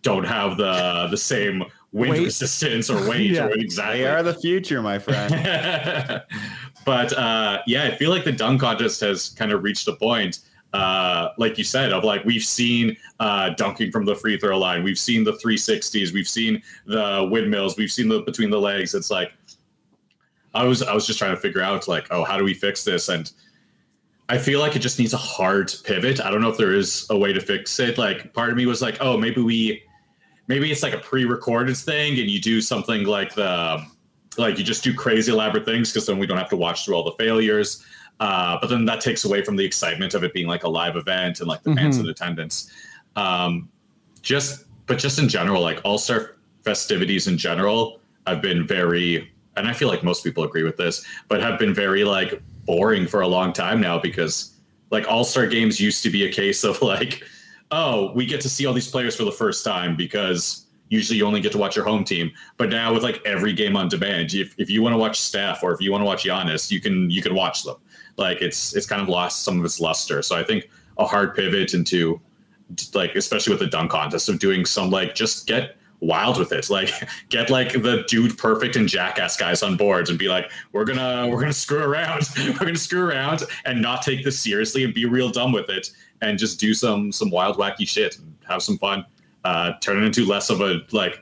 don't 0.00 0.24
have 0.24 0.56
the 0.56 1.08
the 1.10 1.16
same 1.18 1.62
wind 1.92 2.12
weight. 2.12 2.24
resistance 2.24 2.90
or 2.90 3.08
weight 3.08 3.32
yeah. 3.32 3.46
or 3.46 3.50
exactly. 3.52 4.00
They 4.00 4.06
are 4.06 4.22
the 4.22 4.34
future, 4.34 4.82
my 4.82 4.98
friend. 4.98 5.32
but 6.84 7.12
uh, 7.12 7.60
yeah, 7.66 7.84
I 7.84 7.96
feel 7.96 8.10
like 8.10 8.24
the 8.24 8.32
dunk 8.32 8.60
contest 8.60 9.00
has 9.00 9.30
kind 9.30 9.52
of 9.52 9.62
reached 9.62 9.88
a 9.88 9.94
point, 9.94 10.40
uh, 10.72 11.30
like 11.36 11.58
you 11.58 11.64
said, 11.64 11.92
of 11.92 12.04
like 12.04 12.24
we've 12.24 12.44
seen 12.44 12.96
uh, 13.18 13.50
dunking 13.50 13.90
from 13.90 14.04
the 14.04 14.14
free 14.14 14.38
throw 14.38 14.58
line, 14.58 14.82
we've 14.82 14.98
seen 14.98 15.24
the 15.24 15.32
360s, 15.32 16.12
we've 16.12 16.28
seen 16.28 16.62
the 16.86 17.28
windmills, 17.30 17.76
we've 17.76 17.92
seen 17.92 18.08
the 18.08 18.20
between 18.20 18.50
the 18.50 18.60
legs. 18.60 18.94
It's 18.94 19.10
like 19.10 19.32
I 20.54 20.64
was 20.64 20.82
I 20.82 20.94
was 20.94 21.06
just 21.06 21.18
trying 21.18 21.34
to 21.34 21.40
figure 21.40 21.62
out 21.62 21.88
like, 21.88 22.06
oh, 22.10 22.24
how 22.24 22.36
do 22.36 22.44
we 22.44 22.54
fix 22.54 22.84
this? 22.84 23.08
And 23.08 23.30
I 24.28 24.38
feel 24.38 24.60
like 24.60 24.76
it 24.76 24.78
just 24.78 25.00
needs 25.00 25.12
a 25.12 25.16
hard 25.18 25.74
pivot. 25.82 26.20
I 26.20 26.30
don't 26.30 26.40
know 26.40 26.50
if 26.50 26.56
there 26.56 26.72
is 26.72 27.04
a 27.10 27.18
way 27.18 27.32
to 27.32 27.40
fix 27.40 27.80
it. 27.80 27.98
Like 27.98 28.32
part 28.32 28.50
of 28.50 28.56
me 28.56 28.64
was 28.64 28.80
like, 28.80 28.98
oh, 29.00 29.16
maybe 29.16 29.40
we 29.40 29.82
maybe 30.50 30.70
it's 30.72 30.82
like 30.82 30.96
a 31.00 31.02
pre-recorded 31.10 31.76
thing 31.76 32.18
and 32.20 32.28
you 32.34 32.40
do 32.40 32.60
something 32.60 33.04
like 33.04 33.34
the 33.34 33.50
like 34.36 34.58
you 34.58 34.64
just 34.64 34.84
do 34.84 34.92
crazy 35.04 35.30
elaborate 35.32 35.64
things 35.64 35.90
because 35.90 36.06
then 36.06 36.18
we 36.18 36.26
don't 36.26 36.40
have 36.44 36.52
to 36.56 36.60
watch 36.66 36.78
through 36.84 36.94
all 36.96 37.06
the 37.10 37.16
failures 37.24 37.84
uh, 38.26 38.58
but 38.60 38.68
then 38.68 38.84
that 38.84 39.00
takes 39.00 39.24
away 39.24 39.42
from 39.42 39.56
the 39.56 39.64
excitement 39.64 40.12
of 40.14 40.22
it 40.22 40.32
being 40.34 40.46
like 40.54 40.64
a 40.64 40.68
live 40.68 40.96
event 40.96 41.40
and 41.40 41.48
like 41.48 41.62
the 41.62 41.70
mm-hmm. 41.70 41.78
fans 41.78 41.98
in 41.98 42.06
attendance 42.08 42.56
Um, 43.16 43.68
just 44.22 44.64
but 44.86 44.98
just 44.98 45.18
in 45.18 45.28
general, 45.28 45.62
like 45.62 45.80
All 45.84 45.98
Star 45.98 46.36
festivities 46.64 47.28
in 47.28 47.38
general 47.38 48.00
have 48.26 48.42
been 48.42 48.66
very, 48.66 49.30
and 49.56 49.68
I 49.68 49.72
feel 49.72 49.88
like 49.88 50.02
most 50.02 50.24
people 50.24 50.44
agree 50.44 50.64
with 50.64 50.76
this, 50.76 51.04
but 51.28 51.40
have 51.40 51.58
been 51.58 51.72
very 51.72 52.04
like 52.04 52.42
boring 52.66 53.06
for 53.06 53.20
a 53.20 53.28
long 53.28 53.52
time 53.52 53.80
now 53.80 53.98
because 53.98 54.54
like 54.90 55.06
All 55.08 55.24
Star 55.24 55.46
games 55.46 55.80
used 55.80 56.02
to 56.02 56.10
be 56.10 56.26
a 56.26 56.32
case 56.32 56.64
of 56.64 56.82
like, 56.82 57.22
oh, 57.70 58.12
we 58.14 58.26
get 58.26 58.40
to 58.42 58.48
see 58.48 58.66
all 58.66 58.74
these 58.74 58.90
players 58.90 59.14
for 59.16 59.24
the 59.24 59.32
first 59.32 59.64
time 59.64 59.96
because 59.96 60.66
usually 60.88 61.16
you 61.16 61.26
only 61.26 61.40
get 61.40 61.52
to 61.52 61.58
watch 61.58 61.76
your 61.76 61.84
home 61.84 62.04
team. 62.04 62.30
But 62.56 62.68
now 62.68 62.92
with 62.92 63.02
like 63.02 63.22
every 63.24 63.52
game 63.52 63.76
on 63.76 63.88
demand, 63.88 64.34
if, 64.34 64.54
if 64.58 64.68
you 64.68 64.82
want 64.82 64.92
to 64.92 64.98
watch 64.98 65.20
Steph 65.20 65.62
or 65.62 65.72
if 65.72 65.80
you 65.80 65.90
want 65.90 66.02
to 66.02 66.06
watch 66.06 66.24
Giannis, 66.24 66.70
you 66.70 66.80
can 66.80 67.10
you 67.10 67.22
can 67.22 67.34
watch 67.34 67.62
them. 67.62 67.76
Like 68.16 68.42
it's 68.42 68.74
it's 68.74 68.86
kind 68.86 69.00
of 69.00 69.08
lost 69.08 69.44
some 69.44 69.58
of 69.58 69.64
its 69.64 69.80
luster. 69.80 70.20
So 70.22 70.36
I 70.36 70.42
think 70.42 70.68
a 70.98 71.06
hard 71.06 71.34
pivot 71.34 71.74
into 71.74 72.20
like 72.94 73.14
especially 73.14 73.52
with 73.52 73.60
the 73.60 73.66
dunk 73.66 73.90
contest 73.90 74.28
of 74.28 74.38
doing 74.38 74.64
some 74.64 74.90
like 74.90 75.14
just 75.14 75.46
get 75.46 75.76
wild 76.00 76.38
with 76.38 76.52
it 76.52 76.70
like 76.70 76.90
get 77.28 77.50
like 77.50 77.72
the 77.72 78.04
dude 78.08 78.38
perfect 78.38 78.76
and 78.76 78.88
jackass 78.88 79.36
guys 79.36 79.62
on 79.62 79.76
boards 79.76 80.08
and 80.08 80.18
be 80.18 80.28
like 80.28 80.50
we're 80.72 80.84
gonna 80.84 81.28
we're 81.28 81.40
gonna 81.40 81.52
screw 81.52 81.82
around 81.82 82.26
we're 82.38 82.52
gonna 82.58 82.76
screw 82.76 83.06
around 83.06 83.42
and 83.64 83.82
not 83.82 84.02
take 84.02 84.24
this 84.24 84.38
seriously 84.38 84.84
and 84.84 84.94
be 84.94 85.04
real 85.04 85.30
dumb 85.30 85.52
with 85.52 85.68
it 85.68 85.90
and 86.22 86.38
just 86.38 86.60
do 86.60 86.74
some 86.74 87.12
some 87.12 87.30
wild 87.30 87.56
wacky 87.56 87.86
shit 87.86 88.18
and 88.18 88.34
have 88.46 88.62
some 88.62 88.78
fun 88.78 89.04
uh 89.44 89.72
turn 89.80 90.02
it 90.02 90.06
into 90.06 90.26
less 90.26 90.50
of 90.50 90.60
a 90.60 90.80
like 90.92 91.18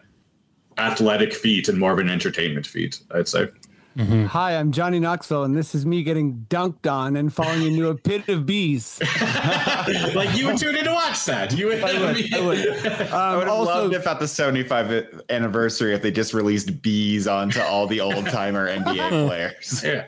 athletic 0.79 1.33
feat 1.33 1.69
and 1.69 1.79
more 1.79 1.93
of 1.93 1.99
an 1.99 2.09
entertainment 2.09 2.67
feat 2.67 3.01
i'd 3.13 3.29
say 3.29 3.47
Hi, 4.01 4.57
I'm 4.57 4.71
Johnny 4.71 5.01
Knoxville, 5.01 5.43
and 5.43 5.57
this 5.57 5.75
is 5.75 5.85
me 5.85 6.05
getting 6.05 6.47
dunked 6.49 6.89
on 6.91 7.17
and 7.17 7.35
falling 7.35 7.63
into 7.63 7.89
a 7.89 7.97
pit 7.97 8.29
of 8.29 8.47
bees. 8.47 9.01
like 10.15 10.37
you 10.39 10.47
would 10.47 10.57
tune 10.57 10.77
in 10.77 10.85
to 10.85 10.93
watch 10.93 11.25
that 11.25 11.53
you 11.53 11.67
would, 11.67 11.83
I 11.83 11.99
would. 11.99 12.35
I 12.35 12.41
would. 12.41 12.69
Um, 12.69 13.13
I 13.13 13.37
would 13.37 13.49
have 13.49 13.57
also, 13.57 13.73
loved 13.73 13.95
if 13.95 14.07
at 14.07 14.21
the 14.21 14.27
75th 14.27 15.21
anniversary 15.31 15.95
if 15.95 16.03
they 16.03 16.13
just 16.13 16.33
released 16.33 16.81
bees 16.81 17.27
onto 17.27 17.61
all 17.61 17.89
the 17.89 18.01
old 18.01 18.27
timer 18.27 18.69
NBA 18.69 19.27
players. 19.27 19.83
yeah 19.85 20.05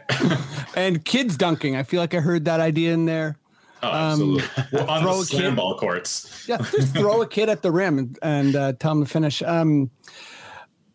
and 0.77 1.05
kids 1.05 1.37
dunking. 1.37 1.75
I 1.75 1.83
feel 1.83 2.01
like 2.01 2.15
I 2.15 2.21
heard 2.21 2.45
that 2.45 2.61
idea 2.61 2.95
in 2.95 3.07
there. 3.07 3.40
Oh, 3.83 3.89
absolutely 3.89 4.45
Well, 4.73 4.91
on 4.91 5.03
throw 5.03 5.15
the 5.17 5.21
a 5.21 5.25
slam 5.25 5.43
kid- 5.53 5.57
ball 5.57 5.79
courts 5.79 6.45
Yeah, 6.49 6.59
just 6.59 6.95
throw 6.95 7.23
a 7.23 7.27
kid 7.27 7.49
at 7.49 7.63
the 7.63 7.71
rim 7.71 7.99
and, 7.99 8.19
and 8.23 8.57
uh, 8.57 8.73
tell 8.75 8.93
him 8.93 9.05
to 9.05 9.11
finish. 9.11 9.43
Um, 9.43 9.91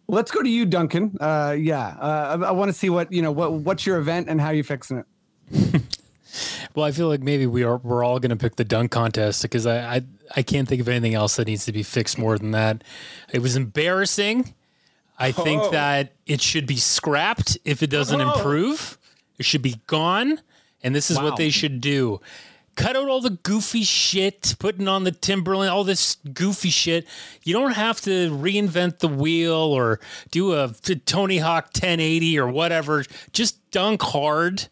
let's 0.07 0.31
go 0.31 0.41
to 0.41 0.49
you, 0.49 0.65
Duncan. 0.65 1.17
Uh, 1.19 1.55
yeah, 1.57 1.88
uh, 1.99 2.38
I, 2.41 2.47
I 2.47 2.51
want 2.51 2.69
to 2.69 2.73
see 2.73 2.89
what 2.89 3.11
you 3.11 3.21
know. 3.21 3.31
What 3.31 3.53
what's 3.53 3.86
your 3.86 3.97
event 3.97 4.29
and 4.29 4.39
how 4.39 4.51
you 4.51 4.63
fixing 4.63 5.03
it? 5.51 5.81
Well, 6.73 6.83
I 6.86 6.91
feel 6.91 7.07
like 7.07 7.21
maybe 7.21 7.45
we 7.45 7.63
are 7.63 7.77
we're 7.77 8.03
all 8.03 8.19
going 8.19 8.31
to 8.31 8.36
pick 8.36 8.57
the 8.57 8.65
dunk 8.65 8.91
contest 8.91 9.41
because 9.43 9.65
I, 9.65 9.95
I 9.97 10.01
I 10.36 10.41
can't 10.43 10.67
think 10.67 10.81
of 10.81 10.89
anything 10.89 11.13
else 11.13 11.38
that 11.38 11.47
needs 11.47 11.63
to 11.65 11.71
be 11.71 11.83
fixed 11.83 12.17
more 12.17 12.38
than 12.38 12.51
that. 12.51 12.83
It 13.31 13.39
was 13.41 13.55
embarrassing. 13.55 14.53
I 15.17 15.31
think 15.31 15.61
Oh. 15.63 15.71
that 15.71 16.11
it 16.25 16.41
should 16.41 16.65
be 16.67 16.75
scrapped 16.75 17.57
if 17.63 17.81
it 17.81 17.89
doesn't 17.89 18.19
Oh. 18.19 18.33
improve. 18.33 18.97
It 19.39 19.45
should 19.45 19.61
be 19.61 19.79
gone, 19.88 20.41
and 20.83 20.93
this 20.93 21.09
is 21.09 21.15
Wow. 21.17 21.23
what 21.25 21.38
they 21.38 21.49
should 21.49 21.79
do. 21.79 22.19
Cut 22.76 22.95
out 22.95 23.07
all 23.07 23.21
the 23.21 23.30
goofy 23.30 23.84
shit, 23.84 24.55
putting 24.59 24.88
on 24.88 25.05
the 25.05 25.11
Timberland, 25.11 25.69
all 25.69 25.84
this 25.84 26.17
goofy 26.34 26.69
shit. 26.69 27.07
You 27.43 27.53
don't 27.53 27.71
have 27.71 28.01
to 28.01 28.30
reinvent 28.32 28.99
the 28.99 29.07
wheel 29.07 29.53
or 29.53 29.99
do 30.32 30.53
a 30.53 30.67
Tony 31.05 31.38
Hawk 31.38 31.65
1080 31.67 32.38
or 32.38 32.49
whatever. 32.49 33.05
Just 33.32 33.71
dunk 33.71 34.01
hard 34.01 34.67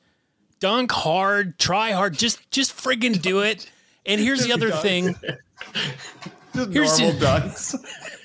dunk 0.63 0.93
hard, 0.93 1.59
try 1.59 1.91
hard, 1.91 2.17
just 2.17 2.49
just 2.49 2.71
friggin' 2.71 3.21
do 3.21 3.41
it. 3.41 3.69
And 4.05 4.21
here's 4.21 4.45
the 4.45 4.53
other 4.53 4.71
thing. 4.71 5.13
Just 6.55 6.71
Here's 6.71 6.99
normal 6.99 7.19
the- 7.19 7.25
dunks. 7.25 7.69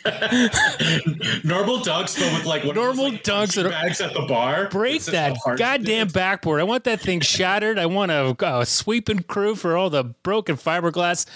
normal 1.45 1.79
dunks 1.79 2.19
but 2.19 2.33
with 2.33 2.45
like 2.47 2.65
one 2.65 2.75
Normal 2.75 3.05
those, 3.05 3.13
like, 3.13 3.25
dunks 3.25 3.55
punching 3.57 3.63
that 3.65 3.69
are- 3.69 3.73
bags 3.73 4.01
at 4.01 4.13
the 4.15 4.23
bar 4.23 4.69
Break 4.69 5.03
that 5.05 5.37
how 5.37 5.43
hard 5.43 5.59
to 5.59 5.63
do 5.65 5.69
goddamn 5.69 6.07
it. 6.09 6.13
backboard. 6.13 6.61
I 6.61 6.65
want 6.65 6.85
that 6.85 7.01
thing 7.01 7.21
shattered. 7.21 7.79
I 7.79 7.87
want 7.87 8.11
a, 8.13 8.37
a 8.47 8.67
sweeping 8.67 9.21
crew 9.21 9.55
for 9.55 9.77
all 9.77 9.91
the 9.91 10.05
broken 10.05 10.57
fiberglass. 10.57 11.27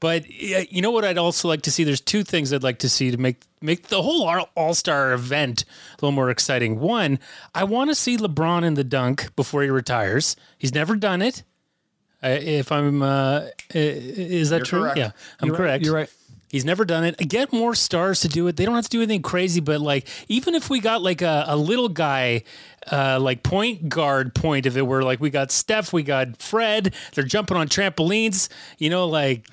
But 0.00 0.24
uh, 0.24 0.64
you 0.70 0.82
know 0.82 0.90
what 0.90 1.04
I'd 1.04 1.18
also 1.18 1.48
like 1.48 1.62
to 1.62 1.70
see? 1.70 1.84
There's 1.84 2.00
two 2.00 2.24
things 2.24 2.52
I'd 2.52 2.62
like 2.62 2.78
to 2.80 2.88
see 2.88 3.10
to 3.10 3.16
make 3.18 3.42
make 3.60 3.88
the 3.88 4.02
whole 4.02 4.28
All 4.54 4.74
Star 4.74 5.12
event 5.12 5.64
a 5.64 5.96
little 6.04 6.12
more 6.12 6.30
exciting. 6.30 6.80
One, 6.80 7.18
I 7.54 7.64
want 7.64 7.90
to 7.90 7.94
see 7.94 8.16
LeBron 8.16 8.64
in 8.64 8.74
the 8.74 8.84
dunk 8.84 9.34
before 9.36 9.62
he 9.62 9.70
retires. 9.70 10.36
He's 10.58 10.74
never 10.74 10.96
done 10.96 11.22
it. 11.22 11.42
Uh, 12.24 12.38
if 12.40 12.70
I'm, 12.70 13.02
uh, 13.02 13.46
is 13.74 14.50
that 14.50 14.58
You're 14.58 14.64
true? 14.64 14.80
correct. 14.82 14.96
Yeah, 14.98 15.10
I'm 15.40 15.48
You're 15.48 15.54
right, 15.54 15.58
correct. 15.58 15.84
You're 15.84 15.94
right. 15.94 16.10
He's 16.52 16.66
never 16.66 16.84
done 16.84 17.04
it. 17.04 17.16
Get 17.16 17.50
more 17.50 17.74
stars 17.74 18.20
to 18.20 18.28
do 18.28 18.46
it. 18.46 18.58
They 18.58 18.66
don't 18.66 18.74
have 18.74 18.84
to 18.84 18.90
do 18.90 19.00
anything 19.00 19.22
crazy, 19.22 19.60
but 19.60 19.80
like 19.80 20.06
even 20.28 20.54
if 20.54 20.68
we 20.68 20.80
got 20.80 21.00
like 21.00 21.22
a, 21.22 21.46
a 21.48 21.56
little 21.56 21.88
guy, 21.88 22.42
uh, 22.90 23.18
like 23.18 23.42
point 23.42 23.88
guard 23.88 24.34
point 24.34 24.66
of 24.66 24.76
it, 24.76 24.86
where 24.86 25.02
like 25.02 25.18
we 25.18 25.30
got 25.30 25.50
Steph, 25.50 25.94
we 25.94 26.02
got 26.02 26.36
Fred, 26.42 26.94
they're 27.14 27.24
jumping 27.24 27.56
on 27.56 27.68
trampolines, 27.68 28.50
you 28.76 28.90
know, 28.90 29.08
like 29.08 29.48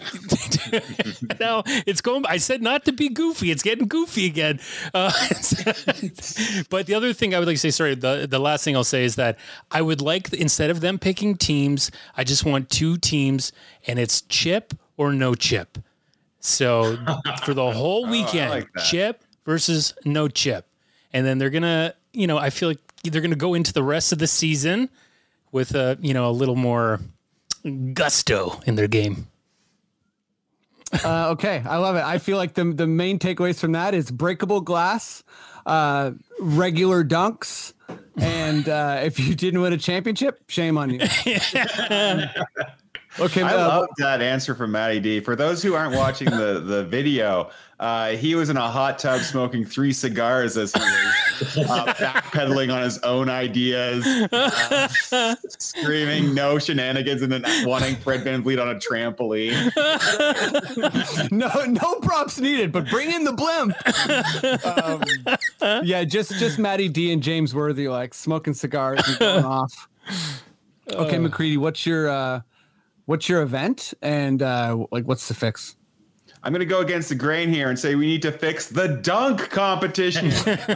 now 1.40 1.64
it's 1.88 2.02
going. 2.02 2.26
I 2.28 2.36
said 2.36 2.62
not 2.62 2.84
to 2.84 2.92
be 2.92 3.08
goofy. 3.08 3.50
It's 3.50 3.64
getting 3.64 3.88
goofy 3.88 4.26
again. 4.26 4.60
Uh, 4.94 5.10
but 6.70 6.86
the 6.86 6.96
other 6.96 7.14
thing 7.14 7.34
I 7.34 7.40
would 7.40 7.48
like 7.48 7.56
to 7.56 7.62
say, 7.62 7.72
sorry, 7.72 7.96
the 7.96 8.28
the 8.30 8.40
last 8.40 8.66
thing 8.66 8.76
I'll 8.76 8.84
say 8.84 9.06
is 9.06 9.16
that 9.16 9.40
I 9.72 9.82
would 9.82 10.02
like 10.02 10.34
instead 10.34 10.70
of 10.70 10.82
them 10.82 11.00
picking 11.00 11.38
teams, 11.38 11.92
I 12.18 12.26
just 12.26 12.44
want 12.44 12.70
two 12.70 12.98
teams, 12.98 13.54
and 13.88 14.00
it's 14.00 14.24
chip 14.24 14.74
or 14.98 15.14
no 15.14 15.34
chip. 15.34 15.78
So 16.40 16.98
for 17.44 17.54
the 17.54 17.72
whole 17.72 18.08
weekend, 18.08 18.52
like 18.52 18.70
chip 18.86 19.24
versus 19.46 19.94
no 20.06 20.28
chip. 20.28 20.66
And 21.14 21.26
then 21.26 21.38
they're 21.38 21.50
gonna, 21.50 21.94
you 22.14 22.28
know, 22.28 22.38
I 22.38 22.50
feel 22.50 22.70
like 22.70 22.80
they're 23.04 23.22
gonna 23.22 23.36
go 23.36 23.54
into 23.54 23.74
the 23.74 23.84
rest 23.84 24.12
of 24.12 24.20
the 24.20 24.28
season 24.28 24.90
with 25.52 25.76
a, 25.76 25.98
you 26.02 26.14
know, 26.14 26.30
a 26.30 26.32
little 26.32 26.56
more 26.56 27.00
gusto 27.94 28.60
in 28.66 28.76
their 28.76 28.88
game. 28.88 29.28
Uh, 31.04 31.30
okay, 31.30 31.62
I 31.68 31.78
love 31.78 31.96
it. 31.96 32.04
I 32.04 32.18
feel 32.18 32.38
like 32.38 32.56
the 32.56 32.64
the 32.64 32.88
main 32.88 33.20
takeaways 33.20 33.60
from 33.60 33.74
that 33.74 33.94
is 33.94 34.10
breakable 34.10 34.62
glass, 34.62 35.24
uh, 35.66 36.12
regular 36.40 37.04
dunks, 37.04 37.74
and 38.18 38.68
uh, 38.68 39.02
if 39.04 39.20
you 39.20 39.36
didn't 39.36 39.62
win 39.62 39.72
a 39.72 39.78
championship, 39.78 40.42
shame 40.48 40.78
on 40.80 40.90
you. 40.90 41.00
okay, 43.20 43.42
I 43.42 43.54
uh, 43.54 43.68
love 43.68 43.90
that 43.98 44.22
answer 44.22 44.54
from 44.56 44.72
Matty 44.72 45.00
D. 45.00 45.20
For 45.20 45.36
those 45.36 45.64
who 45.64 45.74
aren't 45.74 45.96
watching 45.96 46.30
the, 46.30 46.60
the 46.60 46.84
video, 46.86 47.50
uh, 47.80 48.10
he 48.10 48.36
was 48.36 48.50
in 48.50 48.58
a 48.58 48.70
hot 48.70 49.00
tub 49.00 49.22
smoking 49.22 49.64
three 49.64 49.94
cigars 49.94 50.58
as 50.58 50.74
he 50.74 50.80
was 51.60 51.70
uh, 51.70 51.86
backpedaling 51.94 52.74
on 52.74 52.84
his 52.84 52.98
own 53.00 53.30
ideas, 53.30 54.06
uh, 54.06 55.36
screaming 55.58 56.34
no 56.34 56.60
shenanigans, 56.60 57.22
and 57.22 57.32
then 57.32 57.44
wanting 57.66 57.96
Fred 57.96 58.26
VanVleet 58.26 58.62
on 58.62 58.70
a 58.70 58.76
trampoline. 58.76 59.72
no 61.32 61.66
no 61.66 61.96
props 62.02 62.38
needed, 62.38 62.74
but 62.74 62.90
bring 62.90 63.12
in 63.12 63.24
the 63.24 63.34
blimp. 63.34 63.74
Um, 64.66 65.84
yeah, 65.86 66.04
just 66.04 66.34
just 66.34 66.60
Matty 66.60 66.90
D 66.90 67.14
and 67.14 67.24
James 67.24 67.56
Worthy 67.56 67.88
like 67.88 68.14
smoking 68.14 68.54
cigars 68.54 69.02
and 69.08 69.20
going 69.20 69.46
off. 69.46 69.88
Okay, 70.92 71.18
McCready, 71.18 71.56
what's 71.56 71.86
your 71.86 72.10
uh, 72.10 72.42
what's 73.10 73.28
your 73.28 73.42
event 73.42 73.92
and 74.04 74.44
uh, 74.44 74.86
like 74.92 75.04
what's 75.06 75.28
the 75.28 75.34
fix? 75.34 75.76
I'm 76.44 76.54
going 76.54 76.60
to 76.60 76.66
go 76.66 76.80
against 76.80 77.10
the 77.10 77.16
grain 77.16 77.50
here 77.50 77.68
and 77.68 77.78
say 77.78 77.96
we 77.96 78.06
need 78.06 78.22
to 78.22 78.32
fix 78.32 78.68
the 78.68 78.88
dunk 78.88 79.50
competition. 79.50 80.30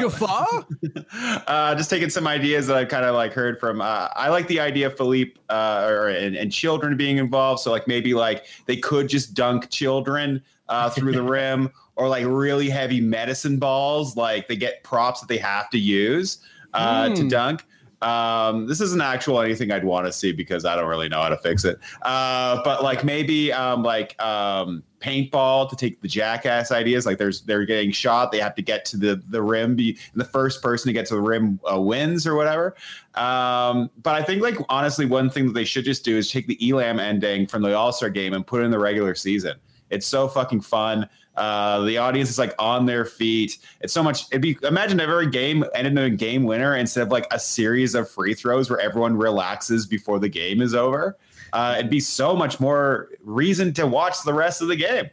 Guffaw? 0.00 0.64
uh, 1.46 1.74
just 1.74 1.90
taking 1.90 2.08
some 2.08 2.28
ideas 2.28 2.68
that 2.68 2.76
I've 2.76 2.88
kind 2.88 3.04
of 3.04 3.16
like 3.16 3.32
heard 3.32 3.58
from. 3.58 3.80
Uh, 3.80 4.08
I 4.14 4.28
like 4.28 4.46
the 4.46 4.60
idea 4.60 4.86
of 4.86 4.96
Filipe 4.96 5.38
uh, 5.50 5.84
or 5.90 6.08
and, 6.08 6.36
and 6.36 6.52
children 6.52 6.96
being 6.96 7.18
involved. 7.18 7.60
So 7.60 7.72
like 7.72 7.88
maybe 7.88 8.14
like 8.14 8.46
they 8.66 8.76
could 8.76 9.08
just 9.08 9.34
dunk 9.34 9.68
children 9.68 10.42
uh, 10.68 10.88
through 10.90 11.12
the 11.12 11.22
rim, 11.36 11.70
or 11.96 12.08
like 12.08 12.24
really 12.24 12.70
heavy 12.70 13.00
medicine 13.00 13.58
balls. 13.58 14.16
Like 14.16 14.46
they 14.46 14.56
get 14.56 14.84
props 14.84 15.20
that 15.20 15.28
they 15.28 15.38
have 15.38 15.68
to 15.70 15.78
use 15.78 16.38
uh, 16.72 17.08
to 17.10 17.22
Hmm. 17.22 17.28
dunk. 17.28 17.64
Um, 18.02 18.66
this 18.66 18.80
isn't 18.80 19.00
actual 19.00 19.40
anything 19.40 19.70
I'd 19.70 19.84
want 19.84 20.06
to 20.06 20.12
see 20.12 20.32
because 20.32 20.64
I 20.64 20.74
don't 20.74 20.88
really 20.88 21.08
know 21.08 21.20
how 21.20 21.28
to 21.28 21.36
fix 21.36 21.64
it. 21.64 21.78
Uh, 22.02 22.62
but 22.64 22.82
like 22.82 23.04
maybe 23.04 23.52
um, 23.52 23.82
like 23.82 24.20
um, 24.22 24.82
paintball 25.00 25.68
to 25.68 25.76
take 25.76 26.00
the 26.00 26.08
jackass 26.08 26.70
ideas. 26.70 27.04
Like 27.04 27.18
there's 27.18 27.42
they're 27.42 27.66
getting 27.66 27.92
shot, 27.92 28.32
they 28.32 28.40
have 28.40 28.54
to 28.54 28.62
get 28.62 28.84
to 28.86 28.96
the 28.96 29.22
the 29.28 29.42
rim. 29.42 29.76
Be 29.76 29.98
the 30.14 30.24
first 30.24 30.62
person 30.62 30.88
to 30.88 30.92
get 30.92 31.06
to 31.06 31.14
the 31.14 31.20
rim 31.20 31.60
uh, 31.70 31.80
wins 31.80 32.26
or 32.26 32.36
whatever. 32.36 32.74
Um, 33.16 33.90
but 34.02 34.14
I 34.14 34.22
think 34.22 34.42
like 34.42 34.56
honestly, 34.68 35.04
one 35.04 35.28
thing 35.28 35.46
that 35.46 35.52
they 35.52 35.64
should 35.64 35.84
just 35.84 36.04
do 36.04 36.16
is 36.16 36.30
take 36.30 36.46
the 36.46 36.58
Elam 36.70 36.98
ending 36.98 37.46
from 37.46 37.62
the 37.62 37.74
All 37.74 37.92
Star 37.92 38.08
game 38.08 38.32
and 38.32 38.46
put 38.46 38.62
it 38.62 38.64
in 38.64 38.70
the 38.70 38.78
regular 38.78 39.14
season. 39.14 39.56
It's 39.90 40.06
so 40.06 40.28
fucking 40.28 40.62
fun. 40.62 41.08
Uh, 41.36 41.80
the 41.84 41.96
audience 41.96 42.28
is 42.28 42.38
like 42.38 42.54
on 42.58 42.86
their 42.86 43.04
feet. 43.04 43.58
It's 43.80 43.92
so 43.92 44.02
much. 44.02 44.24
It'd 44.30 44.42
be 44.42 44.58
imagine 44.62 45.00
every 45.00 45.30
game 45.30 45.64
ended 45.74 45.92
in 45.92 45.98
a 45.98 46.10
game 46.10 46.44
winner 46.44 46.76
instead 46.76 47.02
of 47.02 47.10
like 47.10 47.26
a 47.30 47.38
series 47.38 47.94
of 47.94 48.10
free 48.10 48.34
throws 48.34 48.68
where 48.68 48.80
everyone 48.80 49.16
relaxes 49.16 49.86
before 49.86 50.18
the 50.18 50.28
game 50.28 50.60
is 50.60 50.74
over. 50.74 51.16
Uh, 51.52 51.76
it'd 51.78 51.90
be 51.90 52.00
so 52.00 52.36
much 52.36 52.60
more 52.60 53.08
reason 53.22 53.72
to 53.74 53.86
watch 53.86 54.22
the 54.24 54.34
rest 54.34 54.60
of 54.60 54.68
the 54.68 54.76
game. 54.76 55.08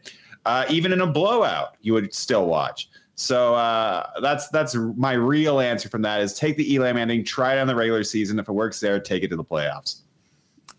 uh, 0.47 0.65
even 0.70 0.93
in 0.93 1.01
a 1.01 1.07
blowout, 1.07 1.76
you 1.82 1.93
would 1.93 2.13
still 2.13 2.45
watch. 2.45 2.89
So 3.15 3.53
uh, 3.55 4.09
that's 4.22 4.47
that's 4.47 4.76
my 4.76 5.11
real 5.11 5.59
answer 5.59 5.89
from 5.89 6.01
that 6.03 6.22
is 6.22 6.34
take 6.34 6.55
the 6.55 6.76
Elam 6.76 6.97
ending, 6.97 7.26
try 7.26 7.55
it 7.55 7.59
on 7.59 7.68
the 7.68 7.76
regular 7.76 8.03
season. 8.03 8.39
If 8.39 8.47
it 8.47 8.53
works 8.53 8.80
there, 8.80 8.99
take 8.99 9.24
it 9.24 9.28
to 9.30 9.36
the 9.36 9.43
playoffs. 9.43 10.01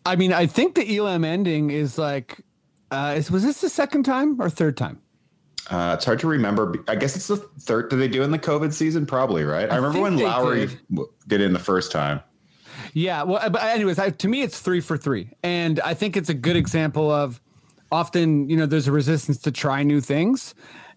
I 0.07 0.17
mean, 0.17 0.33
I 0.33 0.47
think 0.47 0.75
the 0.75 0.97
Elam 0.97 1.25
ending 1.25 1.71
is 1.71 1.99
like, 1.99 2.41
uh, 2.91 3.15
is, 3.19 3.31
was 3.31 3.43
this 3.43 3.61
the 3.61 3.69
second 3.69 4.05
time 4.05 4.41
or 4.41 4.49
third 4.49 4.77
time? 4.77 5.01
Uh, 5.71 5.95
it's 5.97 6.05
hard 6.05 6.19
to 6.21 6.27
remember. 6.27 6.75
I 6.89 6.97
guess 6.97 7.15
it's 7.15 7.27
the 7.27 7.37
third. 7.37 7.91
Did 7.91 7.97
they 7.97 8.09
do 8.09 8.23
in 8.23 8.31
the 8.31 8.39
COVID 8.39 8.73
season? 8.73 9.05
Probably, 9.05 9.45
right? 9.45 9.71
I, 9.71 9.75
I 9.75 9.77
remember 9.77 10.01
when 10.01 10.17
Lowry 10.17 10.67
did. 10.67 11.05
did 11.27 11.41
it 11.41 11.45
in 11.45 11.53
the 11.53 11.59
first 11.59 11.93
time. 11.93 12.21
Yeah. 12.95 13.23
Well, 13.25 13.51
but 13.51 13.63
anyways, 13.63 13.99
I, 13.99 14.11
to 14.11 14.29
me, 14.29 14.43
it's 14.43 14.61
three 14.61 14.81
for 14.81 14.97
three, 14.97 15.31
and 15.43 15.81
I 15.81 15.95
think 15.95 16.17
it's 16.17 16.31
a 16.31 16.35
good 16.35 16.57
example 16.57 17.11
of 17.11 17.41
often, 17.93 18.49
you 18.49 18.57
know, 18.57 18.67
there's 18.67 18.89
a 18.89 18.93
resistance 18.93 19.39
to 19.39 19.53
try 19.53 19.83
new 19.83 20.01
things, 20.01 20.55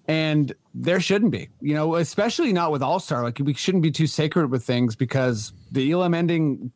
and 0.08 0.54
there 0.74 1.00
shouldn't 1.00 1.32
be, 1.32 1.50
you 1.60 1.74
know, 1.74 1.96
especially 1.96 2.54
not 2.54 2.72
with 2.72 2.82
All 2.82 3.00
Star. 3.00 3.24
Like 3.24 3.40
we 3.40 3.54
shouldn't 3.54 3.84
be 3.84 3.92
too 3.92 4.08
sacred 4.08 4.52
with 4.52 4.64
things 4.64 4.96
because 4.96 5.54
the 5.72 5.92
Elam 5.92 6.14
ending 6.14 6.72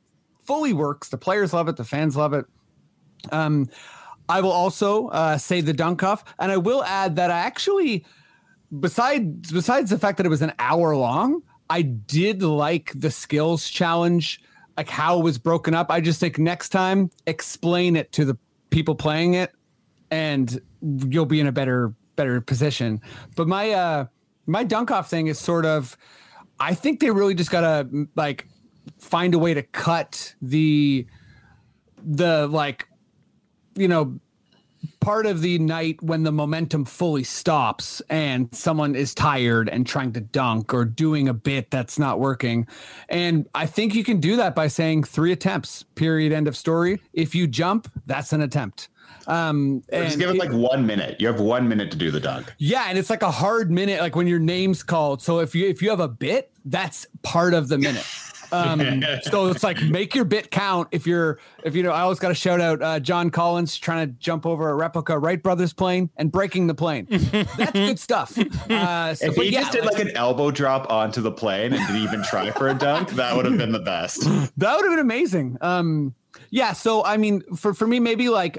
fully 0.46 0.74
works. 0.74 1.10
The 1.10 1.18
players 1.18 1.54
love 1.54 1.68
it. 1.70 1.78
The 1.78 1.86
fans 1.86 2.16
love 2.16 2.34
it. 2.34 2.46
Um, 3.32 3.70
I 4.28 4.41
will 4.41 4.51
also 4.51 5.07
uh, 5.07 5.38
say 5.38 5.61
the 5.61 5.73
dunk 5.73 6.03
off, 6.03 6.23
and 6.39 6.51
I 6.51 6.57
will 6.57 6.84
add 6.84 7.15
that 7.17 7.32
I 7.32 7.39
actually, 7.39 8.05
besides 8.80 9.51
besides 9.51 9.89
the 9.89 9.99
fact 9.99 10.17
that 10.17 10.26
it 10.26 10.30
was 10.30 10.41
an 10.41 10.53
hour 10.59 10.95
long, 10.95 11.41
I 11.69 11.84
did 11.84 12.41
like 12.41 12.91
the 12.95 13.11
skills 13.11 13.69
challenge, 13.69 14.41
like 14.78 14.89
how 14.89 15.19
it 15.19 15.23
was 15.23 15.38
broken 15.38 15.73
up. 15.73 15.91
I 15.91 16.01
just 16.01 16.19
think 16.19 16.39
next 16.39 16.69
time 16.69 17.11
explain 17.28 17.95
it 17.95 18.11
to 18.13 18.26
the 18.26 18.38
people 18.69 18.95
playing 18.95 19.36
it, 19.36 19.51
and 20.09 20.59
you'll 20.82 21.26
be 21.26 21.39
in 21.39 21.47
a 21.47 21.51
better 21.51 21.93
better 22.15 22.41
position. 22.41 23.01
But 23.36 23.47
my 23.47 23.71
uh 23.71 24.05
my 24.47 24.63
dunk 24.63 24.91
off 24.91 25.09
thing 25.09 25.28
is 25.28 25.39
sort 25.39 25.65
of, 25.65 25.97
I 26.59 26.73
think 26.73 26.99
they 26.99 27.11
really 27.11 27.36
just 27.36 27.51
gotta 27.51 27.88
like 28.15 28.47
find 28.99 29.34
a 29.34 29.39
way 29.39 29.53
to 29.53 29.61
cut 29.61 30.36
the 30.41 31.05
the 32.03 32.47
like 32.47 32.88
you 33.76 33.88
know 33.88 34.19
part 34.99 35.26
of 35.26 35.41
the 35.41 35.57
night 35.57 36.01
when 36.03 36.21
the 36.23 36.32
momentum 36.32 36.86
fully 36.86 37.23
stops 37.23 38.01
and 38.09 38.53
someone 38.53 38.95
is 38.95 39.15
tired 39.15 39.67
and 39.69 39.88
trying 39.88 40.13
to 40.13 40.21
dunk 40.21 40.73
or 40.73 40.86
doing 40.86 41.28
a 41.28 41.34
bit 41.34 41.71
that's 41.71 41.97
not 41.97 42.19
working 42.19 42.67
and 43.09 43.47
i 43.55 43.65
think 43.65 43.95
you 43.95 44.03
can 44.03 44.19
do 44.19 44.36
that 44.36 44.53
by 44.53 44.67
saying 44.67 45.03
three 45.03 45.32
attempts 45.32 45.84
period 45.95 46.32
end 46.32 46.47
of 46.47 46.55
story 46.55 47.01
if 47.13 47.34
you 47.34 47.47
jump 47.47 47.91
that's 48.05 48.32
an 48.32 48.41
attempt 48.41 48.89
um 49.28 49.82
just 49.91 50.19
give 50.19 50.30
it 50.30 50.36
it- 50.36 50.39
like 50.39 50.51
one 50.51 50.86
minute. 50.86 51.19
You 51.19 51.26
have 51.28 51.39
one 51.39 51.67
minute 51.67 51.89
to 51.91 51.97
do 51.97 52.11
the 52.11 52.19
dunk. 52.19 52.53
yeah, 52.59 52.86
and 52.89 52.97
it's 52.97 53.09
like 53.09 53.23
a 53.23 53.32
hard 53.32 53.71
minute, 53.71 53.99
like 53.99 54.15
when 54.15 54.28
your 54.28 54.38
name's 54.38 54.84
called. 54.84 55.19
So 55.23 55.39
if 55.39 55.55
you 55.55 55.67
if 55.67 55.82
you 55.82 55.89
have 55.89 55.99
a 55.99 56.07
bit, 56.07 56.51
that's 56.65 57.07
part 57.23 57.55
of 57.55 57.67
the 57.67 57.80
minute. 57.80 58.05
Um, 58.56 59.03
so 59.24 59.47
it's 59.47 59.64
like 59.64 59.82
make 59.84 60.16
your 60.16 60.26
bit 60.26 60.51
count. 60.51 60.88
If 60.91 61.06
you're 61.08 61.39
if 61.64 61.76
you 61.76 61.84
know, 61.84 61.91
I 61.91 62.01
always 62.01 62.20
got 62.20 62.30
to 62.30 62.36
shout 62.36 62.62
out 62.62 62.82
uh, 62.82 62.99
John 62.99 63.30
Collins 63.30 63.78
trying 63.78 64.08
to 64.08 64.14
jump 64.20 64.45
over 64.45 64.70
a 64.70 64.76
replica 64.76 65.18
Wright 65.18 65.41
brothers 65.41 65.74
plane 65.74 66.10
and 66.18 66.32
breaking 66.32 66.68
the 66.68 66.76
plane. 66.76 67.08
That's 67.10 67.72
good 67.72 67.99
stuff. 67.99 68.38
Uh, 68.76 69.14
so, 69.14 69.28
If 69.28 69.36
he 69.36 69.49
yeah, 69.49 69.62
just 69.62 69.74
did 69.74 69.86
like 69.86 69.99
an 69.99 70.16
elbow 70.16 70.49
drop 70.49 70.89
onto 70.89 71.22
the 71.22 71.32
plane 71.32 71.74
and 71.74 71.88
didn't 71.88 72.01
even 72.01 72.24
try 72.24 72.51
for 72.51 72.68
a 72.70 72.74
dunk, 72.74 73.12
that 73.12 73.36
would 73.36 73.45
have 73.45 73.58
been 73.58 73.72
the 73.72 73.80
best. 73.80 74.24
That 74.58 74.76
would 74.76 74.86
have 74.86 74.91
been 74.91 74.99
amazing. 74.99 75.58
Um, 75.62 76.14
yeah. 76.49 76.74
So 76.74 77.03
I 77.03 77.18
mean, 77.18 77.41
for 77.56 77.74
for 77.74 77.86
me, 77.88 77.99
maybe 77.99 78.30
like 78.30 78.58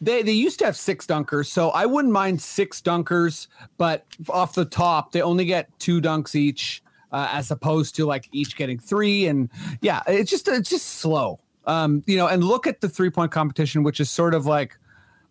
they 0.00 0.22
they 0.22 0.32
used 0.32 0.58
to 0.60 0.64
have 0.64 0.76
six 0.76 1.06
dunkers, 1.06 1.46
so 1.46 1.70
I 1.70 1.86
wouldn't 1.86 2.12
mind 2.12 2.40
six 2.40 2.80
dunkers, 2.80 3.46
but 3.76 4.04
off 4.28 4.54
the 4.54 4.64
top, 4.64 5.12
they 5.12 5.22
only 5.22 5.44
get 5.44 5.76
two 5.78 6.00
dunks 6.00 6.34
each, 6.34 6.82
uh, 7.12 7.28
as 7.32 7.50
opposed 7.50 7.96
to 7.96 8.06
like 8.06 8.28
each 8.32 8.56
getting 8.56 8.78
three. 8.78 9.26
And 9.26 9.50
yeah, 9.80 10.02
it's 10.06 10.30
just 10.30 10.48
it's 10.48 10.70
just 10.70 10.86
slow. 10.86 11.40
Um, 11.66 12.02
you 12.06 12.16
know, 12.16 12.26
and 12.26 12.42
look 12.42 12.66
at 12.66 12.80
the 12.80 12.88
three 12.88 13.10
point 13.10 13.30
competition, 13.30 13.82
which 13.82 14.00
is 14.00 14.10
sort 14.10 14.34
of 14.34 14.46
like 14.46 14.78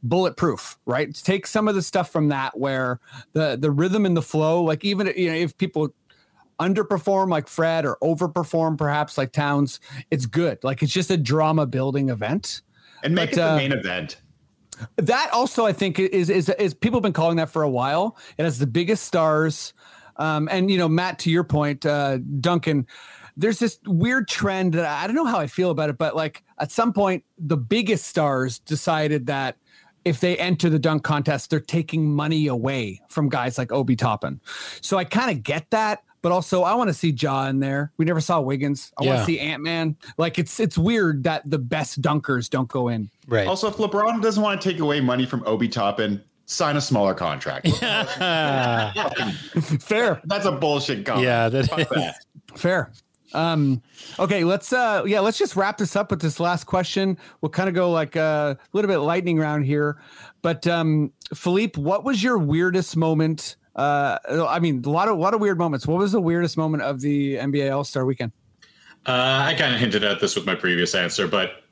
bulletproof, 0.03 0.77
right? 0.85 1.13
Take 1.13 1.47
some 1.47 1.67
of 1.67 1.75
the 1.75 1.81
stuff 1.81 2.11
from 2.11 2.29
that 2.29 2.57
where 2.57 2.99
the 3.33 3.57
the 3.59 3.71
rhythm 3.71 4.05
and 4.05 4.15
the 4.15 4.21
flow, 4.21 4.61
like 4.63 4.85
even 4.85 5.11
you 5.15 5.29
know, 5.29 5.35
if 5.35 5.57
people 5.57 5.93
underperform 6.59 7.29
like 7.29 7.47
Fred 7.47 7.85
or 7.85 7.97
overperform 8.01 8.77
perhaps 8.77 9.17
like 9.17 9.31
Towns, 9.31 9.79
it's 10.11 10.25
good. 10.25 10.63
Like 10.63 10.81
it's 10.83 10.93
just 10.93 11.11
a 11.11 11.17
drama 11.17 11.65
building 11.65 12.09
event. 12.09 12.61
And 13.03 13.13
make 13.13 13.31
But, 13.31 13.33
it 13.33 13.41
the 13.41 13.51
uh, 13.51 13.55
main 13.57 13.71
event. 13.71 14.21
That 14.97 15.29
also 15.33 15.65
I 15.65 15.73
think 15.73 15.99
is 15.99 16.29
is 16.29 16.49
is 16.49 16.73
people 16.73 16.97
have 16.97 17.03
been 17.03 17.13
calling 17.13 17.37
that 17.37 17.49
for 17.49 17.63
a 17.63 17.69
while. 17.69 18.15
It 18.37 18.43
has 18.43 18.59
the 18.59 18.67
biggest 18.67 19.05
stars. 19.05 19.73
Um, 20.17 20.47
and 20.51 20.69
you 20.69 20.77
know, 20.77 20.89
Matt, 20.89 21.19
to 21.19 21.31
your 21.31 21.43
point, 21.43 21.85
uh, 21.85 22.17
Duncan, 22.39 22.87
there's 23.37 23.59
this 23.59 23.79
weird 23.85 24.27
trend 24.27 24.73
that 24.73 24.85
I 24.85 25.07
don't 25.07 25.15
know 25.15 25.25
how 25.25 25.39
I 25.39 25.47
feel 25.47 25.69
about 25.69 25.89
it, 25.89 25.97
but 25.97 26.15
like 26.15 26.43
at 26.59 26.71
some 26.71 26.91
point, 26.91 27.23
the 27.37 27.57
biggest 27.57 28.05
stars 28.05 28.59
decided 28.59 29.27
that 29.27 29.57
if 30.03 30.19
they 30.19 30.37
enter 30.37 30.69
the 30.69 30.79
dunk 30.79 31.03
contest, 31.03 31.49
they're 31.49 31.59
taking 31.59 32.11
money 32.11 32.47
away 32.47 33.01
from 33.09 33.29
guys 33.29 33.57
like 33.57 33.71
Obi 33.71 33.95
Toppin. 33.95 34.41
So 34.81 34.97
I 34.97 35.03
kind 35.03 35.29
of 35.29 35.43
get 35.43 35.69
that, 35.71 36.03
but 36.21 36.31
also 36.31 36.63
I 36.63 36.73
want 36.75 36.89
to 36.89 36.93
see 36.93 37.09
Ja 37.09 37.47
in 37.47 37.59
there. 37.59 37.91
We 37.97 38.05
never 38.05 38.21
saw 38.21 38.39
Wiggins. 38.39 38.91
I 38.97 39.05
want 39.05 39.19
to 39.19 39.25
see 39.25 39.39
Ant 39.39 39.61
Man. 39.61 39.97
Like 40.17 40.39
it's 40.39 40.59
it's 40.59 40.77
weird 40.77 41.23
that 41.23 41.49
the 41.49 41.59
best 41.59 42.01
dunkers 42.01 42.49
don't 42.49 42.69
go 42.69 42.87
in. 42.87 43.11
Right. 43.27 43.47
Also, 43.47 43.67
if 43.67 43.75
LeBron 43.75 44.21
doesn't 44.21 44.41
want 44.41 44.59
to 44.59 44.69
take 44.69 44.79
away 44.79 45.01
money 45.01 45.25
from 45.25 45.43
Obi 45.45 45.67
Toppin, 45.67 46.23
sign 46.47 46.75
a 46.77 46.81
smaller 46.81 47.13
contract. 47.13 47.67
Fair. 49.81 50.21
That's 50.25 50.45
a 50.45 50.51
bullshit 50.51 51.05
comment. 51.05 51.25
yeah, 51.25 51.49
that 51.49 51.67
Fuck 51.69 51.79
is. 51.79 51.87
that. 51.89 52.15
Fair. 52.55 52.91
Um, 53.33 53.81
okay, 54.19 54.45
let's 54.45 54.71
uh 54.71 55.03
yeah, 55.05 55.19
let's 55.19 55.37
just 55.37 55.55
wrap 55.57 55.77
this 55.77 55.95
up 55.97 56.09
with 56.11 56.21
this 56.21 56.39
last 56.39 56.63
question. 56.63 57.17
We'll 57.41 57.49
kind 57.49 57.67
of 57.67 57.75
go 57.75 57.91
like 57.91 58.15
uh, 58.15 58.55
a 58.57 58.57
little 58.73 58.87
bit 58.89 58.99
lightning 58.99 59.37
round 59.37 59.65
here. 59.65 59.97
But 60.41 60.65
um 60.65 61.11
Filipe, 61.35 61.77
what 61.77 62.03
was 62.05 62.23
your 62.23 62.37
weirdest 62.37 62.95
moment? 62.95 63.57
Uh 63.75 64.17
I 64.49 64.59
mean, 64.59 64.81
a 64.85 64.89
lot 64.89 65.09
of 65.09 65.17
a 65.17 65.19
lot 65.21 65.33
of 65.33 65.41
weird 65.41 65.57
moments. 65.57 65.85
What 65.85 65.97
was 65.99 66.13
the 66.13 66.21
weirdest 66.21 66.55
moment 66.57 66.83
of 66.83 67.01
the 67.01 67.35
NBA 67.35 67.75
All-Star 67.75 68.05
weekend? 68.05 68.31
Uh, 69.05 69.43
I 69.45 69.55
kind 69.57 69.73
of 69.73 69.79
hinted 69.79 70.03
at 70.03 70.19
this 70.19 70.35
with 70.35 70.45
my 70.45 70.55
previous 70.55 70.93
answer, 70.95 71.27
but 71.27 71.63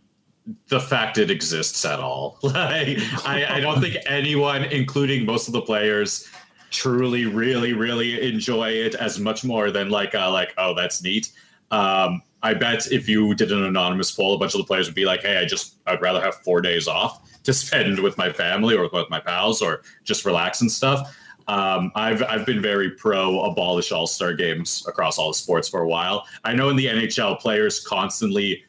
the 0.68 0.80
fact 0.80 1.18
it 1.18 1.32
exists 1.32 1.86
at 1.86 2.00
all. 2.00 2.38
Like, 2.44 3.00
I, 3.26 3.46
I 3.50 3.60
don't 3.60 3.82
think 3.82 3.98
anyone, 4.06 4.64
including 4.66 5.26
most 5.26 5.48
of 5.48 5.54
the 5.54 5.62
players, 5.62 6.30
truly, 6.72 7.26
really, 7.26 7.74
really 7.74 8.28
enjoy 8.28 8.70
it 8.70 8.96
as 8.96 9.20
much 9.20 9.44
more 9.44 9.72
than 9.72 9.90
like, 9.90 10.14
uh, 10.16 10.32
like, 10.32 10.54
oh, 10.58 10.74
that's 10.74 11.04
neat. 11.04 11.32
Um, 11.72 12.22
I 12.46 12.54
bet 12.54 12.92
if 12.92 13.10
you 13.10 13.34
did 13.34 13.52
an 13.52 13.64
anonymous 13.64 14.12
poll, 14.12 14.36
a 14.36 14.38
bunch 14.38 14.54
of 14.54 14.60
the 14.60 14.66
players 14.66 14.88
would 14.88 14.94
be 14.94 15.06
like, 15.06 15.24
"Hey, 15.24 15.38
I 15.38 15.46
just 15.46 15.78
I'd 15.88 16.00
rather 16.00 16.22
have 16.22 16.36
four 16.36 16.62
days 16.62 16.88
off 16.88 17.42
to 17.42 17.54
spend 17.54 17.98
with 18.00 18.20
my 18.20 18.32
family 18.32 18.76
or 18.76 18.88
with 18.88 19.10
my 19.10 19.20
pals 19.20 19.64
or 19.64 19.82
just 20.04 20.26
relax 20.26 20.62
and 20.62 20.72
stuff." 20.72 21.18
Um, 21.48 21.92
I've 21.96 22.22
I've 22.24 22.46
been 22.46 22.62
very 22.62 22.92
pro 22.92 23.42
abolish 23.42 23.92
All 23.92 24.06
Star 24.06 24.34
games 24.34 24.86
across 24.88 25.18
all 25.18 25.30
the 25.30 25.34
sports 25.34 25.68
for 25.68 25.82
a 25.82 25.88
while. 25.88 26.28
I 26.44 26.54
know 26.54 26.70
in 26.70 26.76
the 26.76 26.86
NHL, 26.86 27.40
players 27.40 27.80
constantly 27.80 28.64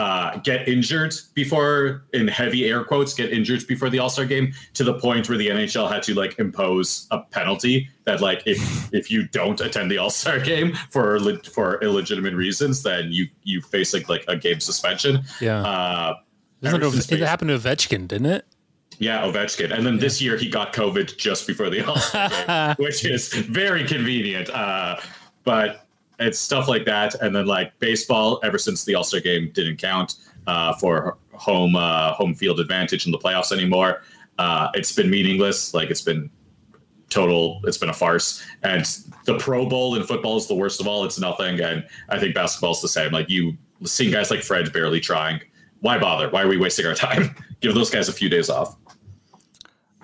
uh, 0.00 0.38
get 0.38 0.66
injured 0.66 1.14
before, 1.34 2.04
in 2.14 2.26
heavy 2.26 2.64
air 2.64 2.82
quotes, 2.82 3.12
get 3.12 3.30
injured 3.30 3.66
before 3.66 3.90
the 3.90 3.98
All 3.98 4.08
Star 4.08 4.24
game 4.24 4.54
to 4.72 4.82
the 4.82 4.94
point 4.94 5.28
where 5.28 5.36
the 5.36 5.48
NHL 5.48 5.92
had 5.92 6.02
to 6.04 6.14
like 6.14 6.38
impose 6.38 7.06
a 7.10 7.18
penalty 7.18 7.90
that 8.04 8.22
like 8.22 8.42
if 8.46 8.58
if 8.94 9.10
you 9.10 9.28
don't 9.28 9.60
attend 9.60 9.90
the 9.90 9.98
All 9.98 10.08
Star 10.08 10.38
game 10.52 10.72
for 10.88 11.20
for 11.44 11.78
illegitimate 11.82 12.32
reasons, 12.32 12.82
then 12.82 13.12
you 13.12 13.26
you 13.42 13.60
face 13.60 13.92
like 13.92 14.08
like 14.08 14.24
a 14.26 14.36
game 14.36 14.58
suspension. 14.58 15.22
Yeah. 15.38 15.60
Uh, 15.60 16.14
it, 16.62 17.12
it 17.12 17.20
happened 17.20 17.50
to 17.50 17.58
Ovechkin, 17.58 18.08
didn't 18.08 18.26
it? 18.26 18.46
yeah, 19.00 19.22
Ovechkin. 19.22 19.70
And 19.70 19.84
then 19.84 19.98
this 19.98 20.20
year 20.22 20.38
he 20.38 20.48
got 20.48 20.72
COVID 20.72 21.18
just 21.18 21.46
before 21.46 21.68
the 21.68 21.86
All 21.86 21.96
Star 21.96 22.30
game, 22.30 22.76
which 22.78 23.04
is 23.04 23.34
very 23.34 23.86
convenient. 23.86 24.48
Uh, 24.48 24.96
but 25.44 25.86
it's 26.20 26.38
stuff 26.38 26.68
like 26.68 26.84
that. 26.84 27.14
And 27.16 27.34
then 27.34 27.46
like 27.46 27.78
baseball, 27.78 28.40
ever 28.42 28.58
since 28.58 28.84
the 28.84 28.94
All 28.94 29.04
Star 29.04 29.20
game 29.20 29.50
didn't 29.52 29.78
count 29.78 30.16
uh, 30.46 30.74
for 30.74 31.16
home 31.32 31.76
uh, 31.76 32.12
home 32.12 32.34
field 32.34 32.60
advantage 32.60 33.06
in 33.06 33.12
the 33.12 33.18
playoffs 33.18 33.52
anymore, 33.52 34.02
uh, 34.38 34.68
it's 34.74 34.92
been 34.92 35.10
meaningless. 35.10 35.74
Like 35.74 35.90
it's 35.90 36.02
been 36.02 36.30
total 37.08 37.60
it's 37.64 37.78
been 37.78 37.88
a 37.88 37.94
farce. 37.94 38.44
And 38.62 38.84
the 39.24 39.36
pro 39.38 39.66
bowl 39.66 39.96
in 39.96 40.04
football 40.04 40.36
is 40.36 40.46
the 40.46 40.54
worst 40.54 40.80
of 40.80 40.86
all. 40.86 41.04
It's 41.04 41.18
nothing. 41.18 41.60
And 41.60 41.84
i 42.08 42.18
think 42.18 42.34
basketball's 42.34 42.80
the 42.80 42.88
same. 42.88 43.10
Like 43.12 43.28
you 43.28 43.56
seeing 43.84 44.12
guys 44.12 44.30
like 44.30 44.42
fred 44.42 44.72
barely 44.72 45.00
trying 45.00 45.40
why 45.80 45.98
bother? 45.98 46.28
Why 46.30 46.42
are 46.42 46.48
we 46.48 46.58
wasting 46.58 46.86
our 46.86 46.94
time? 47.06 47.34
Give 47.60 47.74
those 47.74 47.90
guys 47.90 48.08
a 48.08 48.12
few 48.12 48.28
days 48.28 48.48
off 48.48 48.76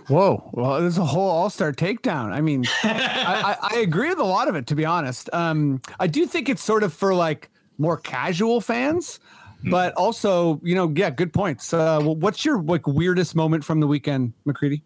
Whoa. 0.09 0.49
Well, 0.53 0.81
there's 0.81 0.99
a 0.99 1.05
whole 1.05 1.29
all 1.29 1.51
star 1.51 1.73
takedown. 1.73 2.33
I 2.33 2.41
mean, 2.41 2.65
I, 2.85 3.57
I, 3.61 3.77
I 3.77 3.79
agree 3.81 4.09
with 4.09 4.19
a 4.19 4.25
lot 4.25 4.49
of 4.49 4.55
it, 4.55 4.67
to 4.69 4.75
be 4.75 4.85
honest. 4.85 5.29
Um, 5.33 5.81
I 5.99 6.07
do 6.07 6.27
think 6.27 6.49
it's 6.49 6.63
sort 6.63 6.83
of 6.83 6.93
for 6.93 7.15
like 7.15 7.51
more 7.79 7.97
casual 7.97 8.61
fans, 8.61 9.19
but 9.65 9.93
also, 9.95 10.61
you 10.63 10.75
know, 10.75 10.93
yeah, 10.95 11.11
good 11.11 11.33
points. 11.33 11.73
Uh, 11.75 12.01
what's 12.01 12.45
your 12.45 12.63
like 12.63 12.87
weirdest 12.87 13.35
moment 13.35 13.65
from 13.65 13.81
the 13.81 13.87
weekend, 13.87 14.33
McCready? 14.45 14.83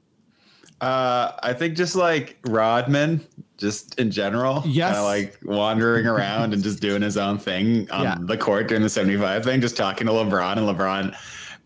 Uh, 0.80 1.32
I 1.42 1.52
think 1.52 1.76
just 1.76 1.94
like 1.94 2.38
Rodman, 2.46 3.20
just 3.58 4.00
in 4.00 4.10
general, 4.10 4.62
Yes. 4.64 4.94
kinda 4.94 5.02
like 5.04 5.38
wandering 5.44 6.06
around 6.14 6.54
and 6.54 6.62
just 6.62 6.80
doing 6.80 7.02
his 7.02 7.18
own 7.18 7.36
thing 7.38 7.90
on 7.90 8.02
Yeah. 8.04 8.16
the 8.18 8.38
court 8.38 8.68
during 8.68 8.82
the 8.82 8.88
75 8.88 9.44
thing, 9.44 9.60
just 9.60 9.76
talking 9.76 10.06
to 10.06 10.12
LeBron 10.14 10.56
and 10.56 10.66
LeBron 10.66 11.14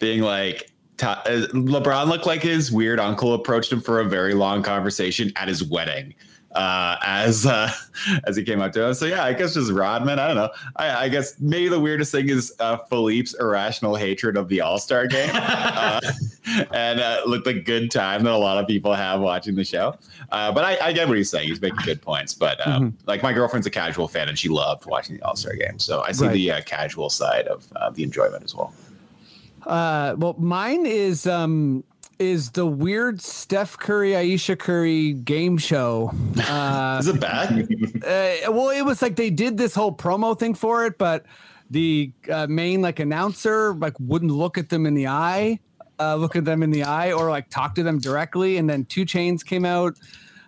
being 0.00 0.20
like, 0.22 0.59
ta- 0.59 0.72
LeBron 0.99 2.09
looked 2.09 2.26
like 2.26 2.42
his 2.42 2.70
weird 2.70 3.01
uncle 3.01 3.34
approached 3.34 3.72
him 3.72 3.80
for 3.80 4.01
a 4.01 4.05
very 4.05 4.34
long 4.34 4.62
conversation 4.62 5.32
at 5.36 5.49
his 5.49 5.64
wedding. 5.64 6.14
Uh, 6.55 6.97
as 7.05 7.47
uh, 7.47 7.68
as 8.28 8.36
he 8.36 8.45
came 8.45 8.61
up 8.62 8.70
to 8.70 8.80
him, 8.86 8.95
so 8.95 9.07
yeah, 9.07 9.24
I 9.24 9.32
guess 9.32 9.55
just 9.55 9.72
Rodman. 9.72 10.20
I 10.20 10.28
don't 10.28 10.36
know. 10.36 10.51
I, 10.76 11.07
I 11.07 11.09
guess 11.09 11.34
maybe 11.40 11.68
the 11.68 11.80
weirdest 11.80 12.12
thing 12.12 12.28
is 12.28 12.55
uh, 12.61 12.76
Filipe's 12.88 13.34
irrational 13.40 13.97
hatred 13.97 14.36
of 14.36 14.49
the 14.49 14.61
All 14.61 14.78
Star 14.78 15.09
game 15.09 15.30
uh, 15.34 16.01
and 16.72 17.01
uh, 17.01 17.22
looked 17.26 17.49
a 17.49 17.55
good 17.55 17.90
time 17.90 18.22
that 18.22 18.32
a 18.32 18.36
lot 18.36 18.59
of 18.59 18.68
people 18.68 18.95
have 18.95 19.20
watching 19.20 19.57
the 19.57 19.64
show. 19.64 19.99
Uh, 20.30 20.53
but 20.53 20.62
I, 20.64 20.78
I 20.80 20.92
get 20.92 21.09
what 21.09 21.16
he's 21.16 21.28
saying. 21.28 21.49
He's 21.49 21.61
making 21.61 21.80
good 21.84 22.01
points. 22.01 22.34
But 22.34 22.64
um, 22.64 22.97
like 23.07 23.20
my 23.24 23.32
girlfriend's 23.32 23.66
a 23.66 23.70
casual 23.70 24.07
fan 24.07 24.28
and 24.28 24.38
she 24.38 24.49
loved 24.49 24.86
watching 24.86 25.16
the 25.16 25.24
All 25.24 25.34
Star 25.34 25.55
game. 25.55 25.80
So 25.80 26.03
I 26.03 26.12
see 26.12 26.26
Right. 26.26 26.32
the 26.34 26.51
uh, 26.53 26.61
casual 26.62 27.11
side 27.11 27.49
of 27.49 27.66
uh, 27.74 27.90
the 27.90 28.05
enjoyment 28.05 28.45
as 28.45 28.55
well. 28.55 28.72
Uh, 29.66 30.14
well, 30.18 30.34
mine 30.38 30.86
is 30.86 31.26
um 31.26 31.84
is 32.18 32.50
the 32.52 32.66
weird 32.66 33.20
Steph 33.20 33.78
Curry 33.78 34.12
Aisha 34.12 34.58
Curry 34.58 35.12
game 35.14 35.58
show. 35.58 36.12
Uh, 36.48 36.98
Is 37.00 37.08
it 37.08 37.20
bad? 37.20 37.52
uh, 38.06 38.52
well, 38.52 38.70
it 38.70 38.82
was 38.82 39.02
like 39.02 39.16
they 39.16 39.30
did 39.30 39.56
this 39.56 39.74
whole 39.74 39.92
promo 39.92 40.38
thing 40.38 40.54
for 40.54 40.86
it, 40.86 40.96
but 40.96 41.26
the 41.70 42.12
uh, 42.30 42.46
main 42.48 42.82
like 42.82 43.00
announcer 43.00 43.74
like 43.74 43.94
wouldn't 43.98 44.30
look 44.30 44.58
at 44.58 44.68
them 44.68 44.86
in 44.86 44.94
the 44.94 45.08
eye, 45.08 45.58
uh, 45.98 46.14
look 46.16 46.36
at 46.36 46.44
them 46.44 46.62
in 46.62 46.70
the 46.70 46.84
eye, 46.84 47.12
or 47.12 47.30
like 47.30 47.48
talk 47.50 47.74
to 47.76 47.82
them 47.82 47.98
directly. 47.98 48.58
And 48.58 48.68
then 48.68 48.84
2 48.84 49.04
Chainz 49.04 49.44
came 49.44 49.64
out 49.64 49.98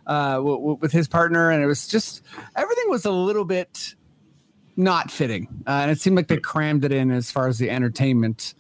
uh, 0.06 0.34
w- 0.34 0.56
w- 0.56 0.78
with 0.80 0.92
his 0.92 1.08
partner, 1.08 1.50
and 1.50 1.62
it 1.62 1.66
was 1.66 1.88
just 1.88 2.22
everything 2.54 2.88
was 2.88 3.04
a 3.04 3.10
little 3.10 3.44
bit 3.44 3.94
not 4.76 5.10
fitting, 5.10 5.48
uh, 5.66 5.70
and 5.70 5.90
it 5.90 5.98
seemed 6.00 6.16
like 6.16 6.28
they 6.28 6.36
crammed 6.36 6.84
it 6.84 6.92
in 6.92 7.10
as 7.10 7.30
far 7.30 7.48
as 7.48 7.58
the 7.58 7.70
entertainment. 7.70 8.54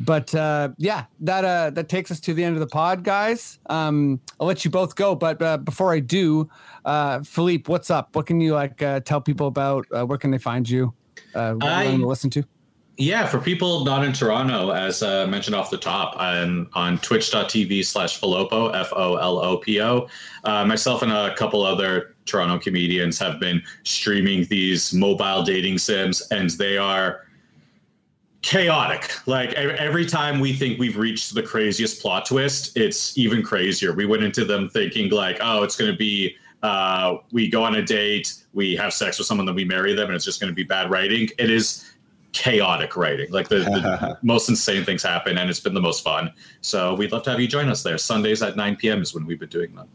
But 0.00 0.34
uh, 0.34 0.70
yeah, 0.78 1.04
that 1.20 1.44
uh, 1.44 1.70
that 1.70 1.88
takes 1.88 2.10
us 2.10 2.18
to 2.20 2.34
the 2.34 2.42
end 2.42 2.54
of 2.56 2.60
the 2.60 2.66
pod, 2.66 3.04
guys. 3.04 3.58
Um, 3.66 4.20
I'll 4.40 4.46
let 4.46 4.64
you 4.64 4.70
both 4.70 4.96
go, 4.96 5.14
but 5.14 5.40
uh, 5.40 5.58
before 5.58 5.92
I 5.92 6.00
do, 6.00 6.48
uh, 6.84 7.22
Filipe, 7.22 7.68
what's 7.68 7.90
up? 7.90 8.16
What 8.16 8.26
can 8.26 8.40
you 8.40 8.54
like 8.54 8.82
uh, 8.82 9.00
tell 9.00 9.20
people 9.20 9.46
about? 9.46 9.86
Uh, 9.92 10.04
where 10.04 10.18
can 10.18 10.30
they 10.30 10.38
find 10.38 10.68
you? 10.68 10.92
Uh, 11.34 11.52
what 11.54 11.64
I- 11.64 11.84
you 11.84 11.92
wanna 11.92 12.06
listen 12.08 12.30
to? 12.30 12.44
Yeah, 12.98 13.26
for 13.26 13.38
people 13.40 13.84
not 13.86 14.04
in 14.04 14.12
Toronto, 14.12 14.70
as 14.70 15.02
uh, 15.02 15.26
mentioned 15.26 15.56
off 15.56 15.70
the 15.70 15.78
top, 15.78 16.14
I'm 16.18 16.68
on 16.74 16.98
twitch.tv 16.98 17.86
slash 17.86 18.20
Folopo, 18.20 18.70
F 18.74 18.92
O 18.94 19.16
L 19.16 19.38
O 19.38 19.56
P 19.56 19.80
O. 19.80 20.08
Uh, 20.44 20.64
myself 20.66 21.00
and 21.02 21.10
a 21.10 21.34
couple 21.34 21.62
other 21.62 22.14
Toronto 22.26 22.58
comedians 22.58 23.18
have 23.18 23.40
been 23.40 23.62
streaming 23.84 24.44
these 24.50 24.92
mobile 24.92 25.42
dating 25.42 25.78
sims, 25.78 26.20
and 26.30 26.50
they 26.50 26.76
are 26.76 27.22
chaotic. 28.42 29.10
Like 29.26 29.52
every 29.54 30.04
time 30.04 30.40
we 30.40 30.52
think 30.52 30.78
we've 30.78 30.96
reached 30.96 31.34
the 31.34 31.42
craziest 31.42 32.02
plot 32.02 32.26
twist, 32.26 32.76
it's 32.76 33.16
even 33.16 33.42
crazier. 33.42 33.92
We 33.92 34.04
went 34.04 34.22
into 34.22 34.44
them 34.44 34.68
thinking, 34.68 35.10
like, 35.10 35.38
oh, 35.40 35.62
it's 35.62 35.76
going 35.76 35.90
to 35.90 35.96
be. 35.96 36.36
Uh, 36.62 37.16
we 37.32 37.48
go 37.48 37.64
on 37.64 37.74
a 37.74 37.82
date, 37.82 38.44
we 38.52 38.76
have 38.76 38.92
sex 38.92 39.18
with 39.18 39.26
someone, 39.26 39.46
then 39.46 39.56
we 39.56 39.64
marry 39.64 39.94
them, 39.94 40.06
and 40.06 40.14
it's 40.14 40.24
just 40.24 40.40
going 40.40 40.50
to 40.50 40.54
be 40.54 40.62
bad 40.62 40.92
writing. 40.92 41.28
It 41.36 41.50
is 41.50 41.92
chaotic 42.30 42.96
writing. 42.96 43.32
Like 43.32 43.48
the, 43.48 43.58
the 43.58 44.18
most 44.22 44.48
insane 44.48 44.84
things 44.84 45.02
happen, 45.02 45.38
and 45.38 45.50
it's 45.50 45.58
been 45.58 45.74
the 45.74 45.80
most 45.80 46.04
fun. 46.04 46.32
So 46.60 46.94
we'd 46.94 47.10
love 47.10 47.24
to 47.24 47.30
have 47.30 47.40
you 47.40 47.48
join 47.48 47.68
us 47.68 47.82
there. 47.82 47.98
Sundays 47.98 48.42
at 48.42 48.56
9 48.56 48.76
p.m. 48.76 49.02
is 49.02 49.12
when 49.12 49.26
we've 49.26 49.40
been 49.40 49.48
doing 49.48 49.74
them. 49.74 49.88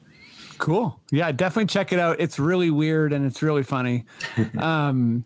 Cool. 0.57 0.99
Yeah, 1.11 1.31
definitely 1.31 1.67
check 1.67 1.93
it 1.93 1.99
out. 1.99 2.19
It's 2.19 2.37
really 2.37 2.71
weird 2.71 3.13
and 3.13 3.25
it's 3.25 3.41
really 3.41 3.63
funny. 3.63 4.05
um, 4.57 5.23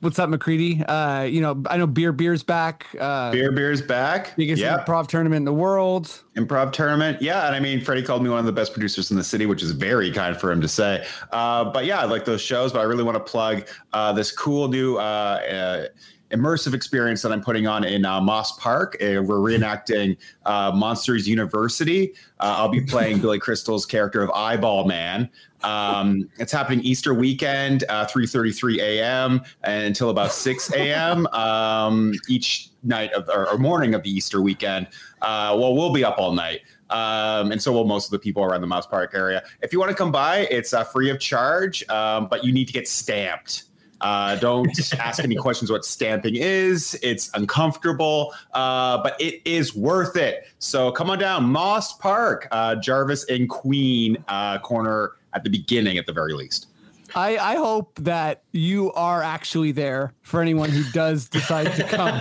what's 0.00 0.18
up, 0.18 0.28
McCready? 0.28 0.82
Uh, 0.84 1.22
you 1.22 1.40
know, 1.40 1.62
I 1.66 1.76
know 1.76 1.86
Beer 1.86 2.12
Beer's 2.12 2.42
back. 2.42 2.86
Uh, 2.98 3.30
Beer 3.30 3.52
Beer's 3.52 3.80
back. 3.80 4.34
biggest 4.36 4.60
yeah. 4.60 4.84
improv 4.84 5.06
tournament 5.06 5.38
in 5.38 5.44
the 5.44 5.52
world. 5.52 6.22
improv 6.36 6.72
tournament. 6.72 7.20
Yeah, 7.22 7.46
and 7.46 7.54
I 7.54 7.60
mean, 7.60 7.80
Freddie 7.80 8.02
called 8.02 8.22
me 8.22 8.30
one 8.30 8.38
of 8.38 8.46
the 8.46 8.52
best 8.52 8.72
producers 8.72 9.10
in 9.10 9.16
the 9.16 9.24
city, 9.24 9.46
which 9.46 9.62
is 9.62 9.70
very 9.70 10.10
kind 10.10 10.36
for 10.36 10.50
him 10.50 10.60
to 10.60 10.68
say. 10.68 11.06
Uh, 11.32 11.64
but 11.64 11.84
yeah, 11.84 12.00
I 12.00 12.04
like 12.04 12.24
those 12.24 12.40
shows. 12.40 12.72
But 12.72 12.80
I 12.80 12.84
really 12.84 13.04
want 13.04 13.16
to 13.16 13.24
plug 13.24 13.68
uh, 13.92 14.12
this 14.12 14.32
cool 14.32 14.68
new. 14.68 14.96
Uh, 14.96 15.00
uh, 15.00 15.84
Immersive 16.30 16.74
experience 16.74 17.22
that 17.22 17.32
I'm 17.32 17.42
putting 17.42 17.66
on 17.66 17.84
in 17.84 18.04
uh, 18.04 18.20
Moss 18.20 18.58
Park. 18.58 18.96
Uh, 19.00 19.22
we're 19.22 19.38
reenacting 19.38 20.16
uh, 20.46 20.72
Monsters 20.74 21.28
University. 21.28 22.14
Uh, 22.38 22.54
I'll 22.58 22.68
be 22.68 22.80
playing 22.86 23.20
Billy 23.20 23.38
Crystal's 23.38 23.84
character 23.84 24.22
of 24.22 24.30
Eyeball 24.30 24.86
Man. 24.86 25.28
Um, 25.62 26.28
it's 26.38 26.52
happening 26.52 26.80
Easter 26.84 27.12
weekend, 27.12 27.84
uh, 27.88 28.06
3:33 28.06 28.78
a.m. 28.78 29.42
and 29.64 29.84
until 29.84 30.10
about 30.10 30.32
6 30.32 30.72
a.m. 30.74 31.26
Um, 31.28 32.14
each 32.28 32.70
night 32.82 33.12
of 33.12 33.28
or, 33.28 33.50
or 33.50 33.58
morning 33.58 33.94
of 33.94 34.02
the 34.02 34.10
Easter 34.10 34.40
weekend. 34.40 34.86
Uh, 35.22 35.56
well, 35.58 35.74
we'll 35.74 35.92
be 35.92 36.04
up 36.04 36.18
all 36.18 36.32
night. 36.32 36.60
Um, 36.90 37.52
and 37.52 37.62
so 37.62 37.72
will 37.72 37.84
most 37.84 38.06
of 38.06 38.10
the 38.10 38.18
people 38.18 38.42
around 38.42 38.62
the 38.62 38.66
Mouse 38.66 38.86
Park 38.86 39.12
area. 39.14 39.44
If 39.62 39.72
you 39.72 39.78
want 39.78 39.90
to 39.90 39.96
come 39.96 40.10
by, 40.10 40.48
it's 40.50 40.72
uh, 40.72 40.82
free 40.82 41.08
of 41.10 41.20
charge, 41.20 41.88
um, 41.88 42.26
but 42.28 42.44
you 42.44 42.52
need 42.52 42.66
to 42.66 42.72
get 42.72 42.88
stamped. 42.88 43.64
Uh, 44.00 44.36
don't 44.36 44.70
ask 44.98 45.22
any 45.22 45.36
questions 45.36 45.70
what 45.70 45.84
stamping 45.84 46.36
is. 46.36 46.98
It's 47.02 47.30
uncomfortable, 47.34 48.34
uh, 48.54 49.02
but 49.02 49.20
it 49.20 49.42
is 49.44 49.74
worth 49.74 50.16
it. 50.16 50.46
So 50.58 50.90
come 50.92 51.10
on 51.10 51.18
down, 51.18 51.44
Moss 51.44 51.96
Park, 51.98 52.48
uh, 52.50 52.76
Jarvis 52.76 53.24
and 53.24 53.48
Queen 53.48 54.22
uh, 54.28 54.58
corner 54.58 55.12
at 55.32 55.44
the 55.44 55.50
beginning, 55.50 55.98
at 55.98 56.06
the 56.06 56.12
very 56.12 56.32
least. 56.32 56.66
I, 57.14 57.38
I 57.38 57.56
hope 57.56 57.94
that 57.96 58.42
you 58.52 58.92
are 58.92 59.22
actually 59.22 59.72
there 59.72 60.12
for 60.22 60.40
anyone 60.40 60.70
who 60.70 60.84
does 60.92 61.28
decide 61.28 61.74
to 61.74 61.84
come. 61.84 62.18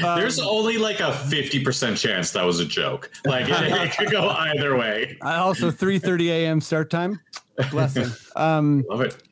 There's 0.18 0.38
only 0.38 0.78
like 0.78 1.00
a 1.00 1.12
50% 1.12 1.98
chance 1.98 2.30
that 2.32 2.44
was 2.44 2.60
a 2.60 2.64
joke. 2.64 3.10
Like 3.24 3.48
it, 3.48 3.72
it 3.72 3.96
could 3.96 4.10
go 4.10 4.28
either 4.28 4.76
way. 4.76 5.18
I 5.22 5.36
also 5.36 5.70
3:30 5.70 6.28
a.m. 6.28 6.60
start 6.60 6.90
time. 6.90 7.20
Blessing. 7.70 8.06
Um, 8.36 8.84
Love 8.88 9.00
it. 9.02 9.27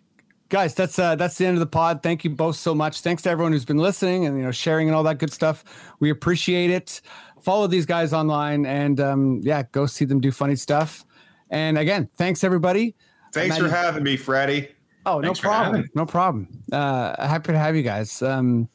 Guys, 0.49 0.75
that's 0.75 0.99
uh, 0.99 1.17
that's 1.17 1.39
the 1.39 1.47
end 1.47 1.55
of 1.57 1.61
the 1.61 1.67
pod. 1.67 2.03
Thank 2.03 2.25
you 2.25 2.31
both 2.31 2.57
so 2.57 2.75
much. 2.75 3.01
Thanks 3.01 3.23
to 3.23 3.31
everyone 3.31 3.53
who's 3.53 3.65
been 3.65 3.79
listening 3.79 4.27
and 4.27 4.37
you 4.39 4.45
know 4.45 4.51
sharing 4.51 4.89
and 4.89 4.97
all 4.97 5.03
that 5.05 5.19
good 5.19 5.33
stuff. 5.33 5.65
We 6.01 6.11
appreciate 6.11 6.71
it. 6.71 7.01
Follow 7.41 7.67
these 7.67 7.87
guys 7.87 8.13
online 8.13 8.67
and 8.67 9.01
um, 9.01 9.41
yeah, 9.45 9.63
go 9.73 9.87
see 9.87 10.05
them 10.05 10.21
do 10.21 10.31
funny 10.33 10.57
stuff. 10.57 11.05
And 11.51 11.79
again, 11.79 12.09
thanks 12.17 12.43
everybody. 12.43 12.95
Thanks 13.33 13.57
Imagine- 13.57 13.71
for 13.71 13.77
having 13.77 14.03
me, 14.03 14.17
Freddie. 14.17 14.69
Oh, 15.05 15.23
Thanks 15.23 15.41
no 15.41 15.49
problem. 15.49 15.91
No 15.95 16.05
problem. 16.07 16.49
Uh, 16.73 17.25
happy 17.25 17.53
to 17.53 17.59
have 17.59 17.77
you 17.77 17.83
guys. 17.83 18.21
Um, 18.23 18.69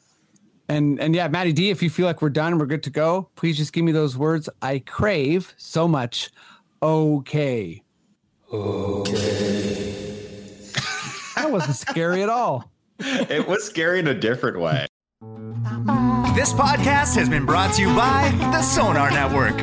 and 0.70 0.98
and 0.98 1.14
yeah, 1.14 1.28
Maddie 1.28 1.52
D, 1.52 1.68
if 1.68 1.82
you 1.82 1.90
feel 1.90 2.06
like 2.06 2.22
we're 2.22 2.30
done, 2.30 2.52
and 2.52 2.60
we're 2.60 2.66
good 2.66 2.82
to 2.84 2.90
go. 2.90 3.28
Please 3.36 3.58
just 3.58 3.74
give 3.74 3.84
me 3.84 3.92
those 3.92 4.16
words 4.16 4.48
I 4.62 4.78
crave 4.78 5.52
so 5.58 5.86
much. 5.86 6.30
Okay. 6.82 7.82
Okay. 8.50 9.81
That 11.42 11.50
wasn't 11.50 11.76
scary 11.76 12.22
at 12.22 12.28
all. 12.28 12.70
It 13.00 13.48
was 13.48 13.64
scary 13.64 13.98
in 13.98 14.06
a 14.06 14.14
different 14.14 14.60
way. 14.60 14.86
This 16.36 16.52
podcast 16.52 17.16
has 17.16 17.28
been 17.28 17.44
brought 17.44 17.74
to 17.74 17.82
you 17.82 17.88
by 17.88 18.30
the 18.52 18.62
Sonar 18.62 19.10
Network. 19.10 19.56